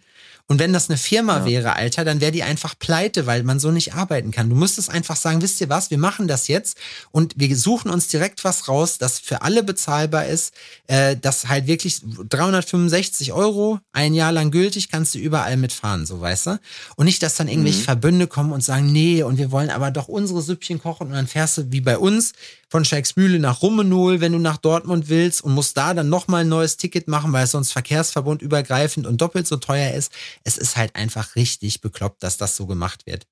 Und 0.47 0.59
wenn 0.59 0.73
das 0.73 0.89
eine 0.89 0.97
Firma 0.97 1.39
ja. 1.39 1.45
wäre, 1.45 1.75
Alter, 1.77 2.03
dann 2.03 2.19
wäre 2.19 2.33
die 2.33 2.43
einfach 2.43 2.77
pleite, 2.77 3.25
weil 3.25 3.43
man 3.43 3.59
so 3.59 3.71
nicht 3.71 3.93
arbeiten 3.93 4.31
kann. 4.31 4.49
Du 4.49 4.57
müsstest 4.57 4.89
einfach 4.89 5.15
sagen, 5.15 5.41
wisst 5.41 5.61
ihr 5.61 5.69
was, 5.69 5.89
wir 5.89 5.97
machen 5.97 6.27
das 6.27 6.49
jetzt 6.49 6.77
und 7.11 7.33
wir 7.37 7.55
suchen 7.55 7.89
uns 7.89 8.09
direkt 8.09 8.43
was 8.43 8.67
raus, 8.67 8.97
das 8.97 9.19
für 9.19 9.41
alle 9.41 9.63
bezahlbar 9.63 10.25
ist, 10.25 10.53
äh, 10.87 11.15
das 11.15 11.47
halt 11.47 11.67
wirklich 11.67 12.01
365 12.29 13.31
Euro 13.31 13.79
ein 13.93 14.13
Jahr 14.13 14.33
lang 14.33 14.51
gültig, 14.51 14.89
kannst 14.89 15.15
du 15.15 15.19
überall 15.19 15.55
mitfahren, 15.55 16.05
so 16.05 16.19
weißt 16.19 16.47
du. 16.47 16.59
Und 16.97 17.05
nicht, 17.05 17.23
dass 17.23 17.35
dann 17.35 17.47
irgendwelche 17.47 17.79
mhm. 17.79 17.85
Verbünde 17.85 18.27
kommen 18.27 18.51
und 18.51 18.63
sagen, 18.63 18.91
nee, 18.91 19.23
und 19.23 19.37
wir 19.37 19.49
wollen 19.49 19.69
aber 19.69 19.91
doch 19.91 20.09
unsere 20.09 20.41
Süppchen 20.41 20.81
kochen 20.81 21.07
und 21.07 21.13
dann 21.13 21.27
fährst 21.27 21.57
du 21.57 21.71
wie 21.71 21.81
bei 21.81 21.97
uns 21.97 22.33
von 22.73 22.85
Scheiksmühle 22.85 23.37
nach 23.37 23.61
Rummenol, 23.61 24.19
wenn 24.19 24.31
du 24.31 24.39
nach 24.39 24.57
Dortmund 24.57 25.07
willst 25.07 25.43
und 25.43 25.53
musst 25.53 25.77
da 25.77 25.93
dann 25.93 26.09
nochmal 26.09 26.41
ein 26.41 26.49
neues 26.49 26.75
Ticket 26.75 27.07
machen, 27.07 27.31
weil 27.31 27.43
es 27.43 27.51
sonst 27.51 27.71
Verkehrsverbund 27.71 28.41
übergreifend 28.41 29.05
und 29.05 29.21
doppelt 29.21 29.45
so 29.45 29.57
teuer 29.57 29.93
ist. 29.93 30.11
Es 30.43 30.57
ist 30.57 30.75
halt 30.75 30.95
einfach 30.95 31.35
richtig 31.35 31.81
bekloppt, 31.81 32.23
dass 32.23 32.37
das 32.37 32.55
so 32.55 32.65
gemacht 32.65 33.05
wird. 33.05 33.27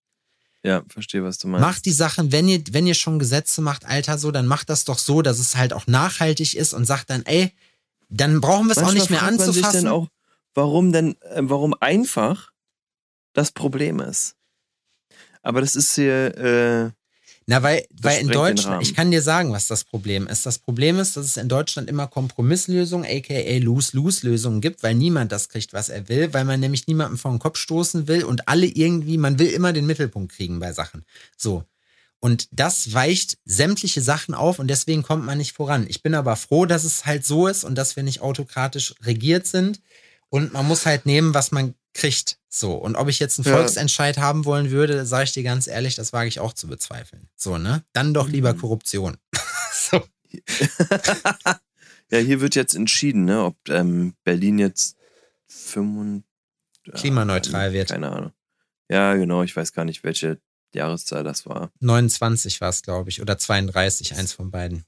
Ja, 0.62 0.84
verstehe, 0.90 1.24
was 1.24 1.40
du 1.40 1.48
meinst. 1.48 1.66
Macht 1.66 1.86
die 1.88 1.92
Sachen, 1.92 2.32
wenn 2.32 2.48
ihr, 2.48 2.62
wenn 2.70 2.86
ihr 2.86 2.94
schon 2.94 3.18
Gesetze 3.18 3.62
macht, 3.62 3.84
Alter, 3.84 4.20
so, 4.20 4.30
dann 4.30 4.46
macht 4.46 4.70
das 4.70 4.86
doch 4.86 5.00
so, 5.00 5.24
dass 5.24 5.40
es 5.40 5.56
halt 5.56 5.74
auch 5.74 5.88
nachhaltig 5.88 6.56
ist 6.56 6.76
und 6.76 6.86
sagt 6.86 7.10
dann, 7.10 7.26
ey, 7.26 7.52
dann 8.10 8.42
brauchen 8.42 8.68
wir 8.68 8.78
es 8.78 8.84
auch 8.84 8.94
nicht 8.94 9.10
mehr 9.10 9.24
anzufassen. 9.24 9.62
Man 9.62 9.72
sich 9.72 9.82
denn 9.82 9.88
auch, 9.88 10.08
warum 10.54 10.92
denn, 10.92 11.20
äh, 11.22 11.42
warum 11.42 11.74
einfach 11.80 12.52
das 13.34 13.52
Problem 13.52 14.02
ist. 14.02 14.36
Aber 15.42 15.62
das 15.62 15.76
ist 15.76 15.96
hier, 15.96 16.38
äh, 16.38 17.01
na, 17.52 17.62
weil, 17.64 17.86
weil 18.02 18.22
in 18.22 18.30
Deutschland, 18.30 18.82
ich 18.82 18.96
kann 18.96 19.12
dir 19.12 19.22
sagen, 19.22 19.52
was 19.52 19.68
das 19.68 19.84
Problem 19.84 20.26
ist. 20.28 20.46
Das 20.46 20.58
Problem 20.58 21.00
ist, 21.00 21.18
dass 21.18 21.26
es 21.26 21.36
in 21.36 21.50
Deutschland 21.50 21.90
immer 21.90 22.08
Kompromisslösungen, 22.08 23.06
aka 23.06 23.58
Lose-Lose-Lösungen 23.58 24.62
gibt, 24.62 24.84
weil 24.84 24.96
niemand 24.96 25.34
das 25.34 25.50
kriegt, 25.50 25.74
was 25.74 25.90
er 25.90 26.08
will, 26.08 26.34
weil 26.34 26.46
man 26.46 26.62
nämlich 26.62 26.88
niemanden 26.88 27.18
vor 27.18 27.30
den 27.30 27.42
Kopf 27.42 27.58
stoßen 27.58 28.08
will 28.08 28.24
und 28.24 28.48
alle 28.48 28.68
irgendwie, 28.68 29.18
man 29.18 29.38
will 29.38 29.50
immer 29.50 29.74
den 29.74 29.86
Mittelpunkt 29.86 30.32
kriegen 30.32 30.60
bei 30.60 30.72
Sachen. 30.72 31.04
So. 31.36 31.66
Und 32.22 32.48
das 32.54 32.94
weicht 32.94 33.38
sämtliche 33.44 34.02
Sachen 34.02 34.34
auf 34.34 34.60
und 34.60 34.70
deswegen 34.70 35.04
kommt 35.04 35.26
man 35.26 35.38
nicht 35.38 35.52
voran. 35.52 35.86
Ich 35.90 36.02
bin 36.02 36.16
aber 36.16 36.38
froh, 36.38 36.66
dass 36.66 36.86
es 36.86 37.06
halt 37.06 37.26
so 37.26 37.48
ist 37.48 37.66
und 37.66 37.76
dass 37.76 37.98
wir 37.98 38.04
nicht 38.04 38.22
autokratisch 38.22 38.96
regiert 39.04 39.46
sind. 39.46 39.82
Und 40.32 40.54
man 40.54 40.66
muss 40.66 40.86
halt 40.86 41.06
nehmen, 41.06 41.34
was 41.34 41.52
man 41.52 41.76
kriegt. 41.94 42.40
So. 42.48 42.74
Und 42.74 42.96
ob 42.96 43.10
ich 43.10 43.20
jetzt 43.20 43.38
einen 43.38 43.54
Volksentscheid 43.54 44.18
haben 44.18 44.46
wollen 44.46 44.72
würde, 44.72 45.06
sage 45.06 45.26
ich 45.26 45.34
dir 45.34 45.44
ganz 45.44 45.68
ehrlich, 45.68 45.96
das 45.96 46.14
wage 46.14 46.30
ich 46.30 46.40
auch 46.40 46.54
zu 46.54 46.68
bezweifeln. 46.68 47.30
So, 47.36 47.58
ne? 47.58 47.84
Dann 47.92 48.14
doch 48.14 48.30
lieber 48.30 48.54
mhm. 48.54 48.60
Korruption. 48.60 49.18
so. 49.74 50.02
ja, 52.10 52.18
hier 52.18 52.40
wird 52.40 52.56
jetzt 52.56 52.76
entschieden, 52.76 53.26
ne, 53.26 53.44
ob 53.44 53.58
ähm, 53.68 54.16
Berlin 54.24 54.58
jetzt 54.58 54.96
5, 55.48 56.24
klimaneutral 56.94 57.74
wird. 57.74 57.90
Keine 57.90 58.10
Ahnung. 58.10 58.32
Ja, 58.90 59.16
genau, 59.16 59.44
ich 59.44 59.54
weiß 59.54 59.74
gar 59.74 59.84
nicht, 59.84 60.06
welche 60.06 60.40
Jahreszahl 60.74 61.26
das 61.26 61.46
war. 61.46 61.72
29 61.82 62.62
war 62.62 62.70
es, 62.70 62.84
glaube 62.84 63.10
ich, 63.10 63.22
oder 63.22 63.38
32, 63.38 64.16
eins 64.16 64.32
von 64.32 64.50
beiden. 64.50 64.86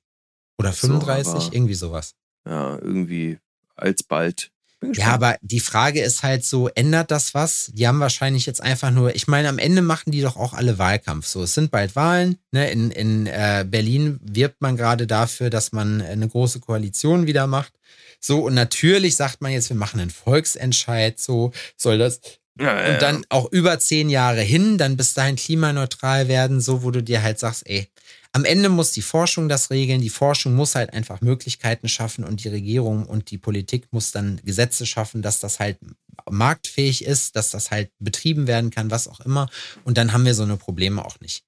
Oder 0.58 0.72
35, 0.72 1.26
so, 1.26 1.52
irgendwie 1.52 1.74
sowas. 1.74 2.16
Ja, 2.46 2.78
irgendwie 2.78 3.40
alsbald 3.76 4.54
ja, 4.94 5.08
aber 5.08 5.38
die 5.42 5.60
Frage 5.60 6.02
ist 6.02 6.24
halt 6.24 6.44
so, 6.46 6.68
ändert 6.70 7.12
das 7.12 7.34
was? 7.34 7.72
Die 7.74 7.88
haben 7.88 8.00
wahrscheinlich 8.00 8.46
jetzt 8.46 8.62
einfach 8.62 8.92
nur, 8.92 9.16
ich 9.16 9.28
meine, 9.28 9.50
am 9.50 9.60
Ende 9.60 9.82
machen 9.82 10.12
die 10.12 10.22
doch 10.22 10.36
auch 10.36 10.54
alle 10.54 10.78
Wahlkampf. 10.78 11.26
So, 11.26 11.44
es 11.44 11.54
sind 11.54 11.72
bald 11.72 11.96
Wahlen. 11.96 12.38
Ne? 12.52 12.70
In, 12.72 12.92
in 12.92 13.28
äh, 13.28 13.66
Berlin 13.68 14.20
wirbt 14.22 14.62
man 14.62 14.78
gerade 14.78 15.08
dafür, 15.08 15.50
dass 15.50 15.72
man 15.72 16.02
eine 16.02 16.28
große 16.28 16.60
Koalition 16.60 17.28
wieder 17.28 17.48
macht. 17.48 17.74
So, 18.20 18.46
und 18.46 18.54
natürlich 18.54 19.16
sagt 19.16 19.42
man 19.42 19.52
jetzt, 19.52 19.70
wir 19.70 19.78
machen 19.78 20.00
einen 20.00 20.10
Volksentscheid. 20.10 21.20
So, 21.20 21.52
soll 21.78 21.98
das 21.98 22.22
ja, 22.60 22.86
ja, 22.88 22.94
und 22.94 23.02
dann 23.02 23.26
auch 23.30 23.52
über 23.52 23.80
zehn 23.80 24.10
Jahre 24.10 24.42
hin, 24.42 24.78
dann 24.78 24.96
bis 24.96 25.14
dahin 25.16 25.38
klimaneutral 25.38 26.28
werden, 26.28 26.62
so 26.62 26.84
wo 26.84 26.92
du 26.92 27.02
dir 27.02 27.24
halt 27.24 27.40
sagst, 27.40 27.68
ey, 27.68 27.88
am 28.36 28.46
Ende 28.46 28.70
muss 28.70 28.92
die 28.92 29.04
Forschung 29.04 29.48
das 29.48 29.70
regeln. 29.70 30.02
Die 30.02 30.10
Forschung 30.10 30.56
muss 30.56 30.74
halt 30.74 30.92
einfach 30.92 31.22
Möglichkeiten 31.22 31.88
schaffen 31.88 32.24
und 32.24 32.44
die 32.44 32.50
Regierung 32.50 33.06
und 33.06 33.30
die 33.30 33.38
Politik 33.38 33.88
muss 33.92 34.12
dann 34.12 34.42
Gesetze 34.44 34.88
schaffen, 34.88 35.22
dass 35.22 35.40
das 35.40 35.60
halt 35.60 35.78
marktfähig 36.30 37.06
ist, 37.06 37.36
dass 37.36 37.52
das 37.52 37.70
halt 37.70 37.92
betrieben 38.00 38.48
werden 38.48 38.72
kann, 38.72 38.90
was 38.90 39.08
auch 39.08 39.20
immer. 39.20 39.50
Und 39.84 40.00
dann 40.00 40.14
haben 40.14 40.26
wir 40.26 40.34
so 40.34 40.44
eine 40.44 40.58
Probleme 40.58 41.06
auch 41.06 41.20
nicht. 41.20 41.44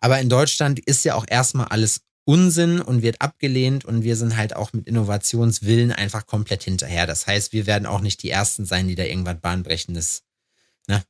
Aber 0.00 0.20
in 0.20 0.28
Deutschland 0.28 0.78
ist 0.78 1.04
ja 1.06 1.14
auch 1.14 1.24
erstmal 1.26 1.68
alles 1.68 2.02
Unsinn 2.24 2.82
und 2.82 3.02
wird 3.02 3.22
abgelehnt 3.22 3.86
und 3.86 4.02
wir 4.02 4.16
sind 4.16 4.36
halt 4.36 4.54
auch 4.54 4.74
mit 4.74 4.86
Innovationswillen 4.86 5.92
einfach 5.92 6.26
komplett 6.26 6.64
hinterher. 6.64 7.06
Das 7.06 7.26
heißt, 7.26 7.54
wir 7.54 7.66
werden 7.66 7.86
auch 7.86 8.00
nicht 8.00 8.22
die 8.22 8.30
Ersten 8.30 8.66
sein, 8.66 8.88
die 8.88 8.94
da 8.94 9.04
irgendwas 9.04 9.40
Bahnbrechendes, 9.40 10.22
ne? 10.86 11.02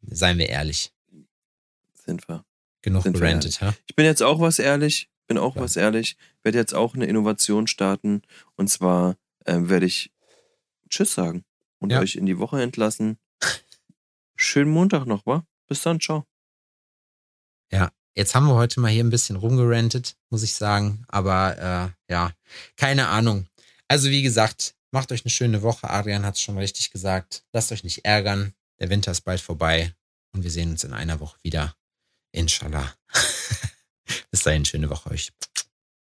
Seien 0.00 0.38
wir 0.38 0.48
ehrlich. 0.48 0.92
Sind 2.04 2.26
wir. 2.26 2.44
Genug 2.82 3.04
gerantet, 3.04 3.60
ja? 3.60 3.74
Ich 3.86 3.94
bin 3.94 4.04
jetzt 4.04 4.22
auch 4.22 4.40
was 4.40 4.58
ehrlich, 4.58 5.08
bin 5.28 5.38
auch 5.38 5.56
ja. 5.56 5.62
was 5.62 5.76
ehrlich, 5.76 6.16
werde 6.42 6.58
jetzt 6.58 6.74
auch 6.74 6.94
eine 6.94 7.06
Innovation 7.06 7.66
starten 7.66 8.22
und 8.56 8.68
zwar 8.68 9.16
äh, 9.44 9.56
werde 9.60 9.86
ich 9.86 10.12
Tschüss 10.90 11.14
sagen 11.14 11.44
und 11.78 11.90
ja. 11.90 12.00
euch 12.00 12.16
in 12.16 12.26
die 12.26 12.38
Woche 12.38 12.60
entlassen. 12.60 13.18
Schönen 14.36 14.70
Montag 14.70 15.06
noch, 15.06 15.24
wa? 15.26 15.46
Bis 15.68 15.82
dann, 15.82 16.00
ciao. 16.00 16.26
Ja, 17.70 17.90
jetzt 18.14 18.34
haben 18.34 18.46
wir 18.46 18.54
heute 18.54 18.80
mal 18.80 18.90
hier 18.90 19.04
ein 19.04 19.10
bisschen 19.10 19.36
rumgerantet, 19.36 20.16
muss 20.28 20.42
ich 20.42 20.54
sagen, 20.54 21.04
aber 21.08 21.94
äh, 22.08 22.12
ja, 22.12 22.32
keine 22.76 23.08
Ahnung. 23.08 23.46
Also 23.88 24.10
wie 24.10 24.22
gesagt, 24.22 24.74
macht 24.90 25.12
euch 25.12 25.24
eine 25.24 25.30
schöne 25.30 25.62
Woche. 25.62 25.88
Adrian 25.88 26.24
hat 26.26 26.34
es 26.34 26.40
schon 26.40 26.58
richtig 26.58 26.90
gesagt. 26.90 27.44
Lasst 27.52 27.72
euch 27.72 27.84
nicht 27.84 28.04
ärgern. 28.04 28.54
Der 28.80 28.90
Winter 28.90 29.12
ist 29.12 29.22
bald 29.22 29.40
vorbei 29.40 29.94
und 30.32 30.42
wir 30.42 30.50
sehen 30.50 30.70
uns 30.70 30.84
in 30.84 30.92
einer 30.92 31.20
Woche 31.20 31.38
wieder. 31.42 31.74
Inshallah. 32.32 32.94
Bis 34.30 34.42
dahin, 34.42 34.64
schöne 34.64 34.90
Woche 34.90 35.10
euch. 35.10 35.32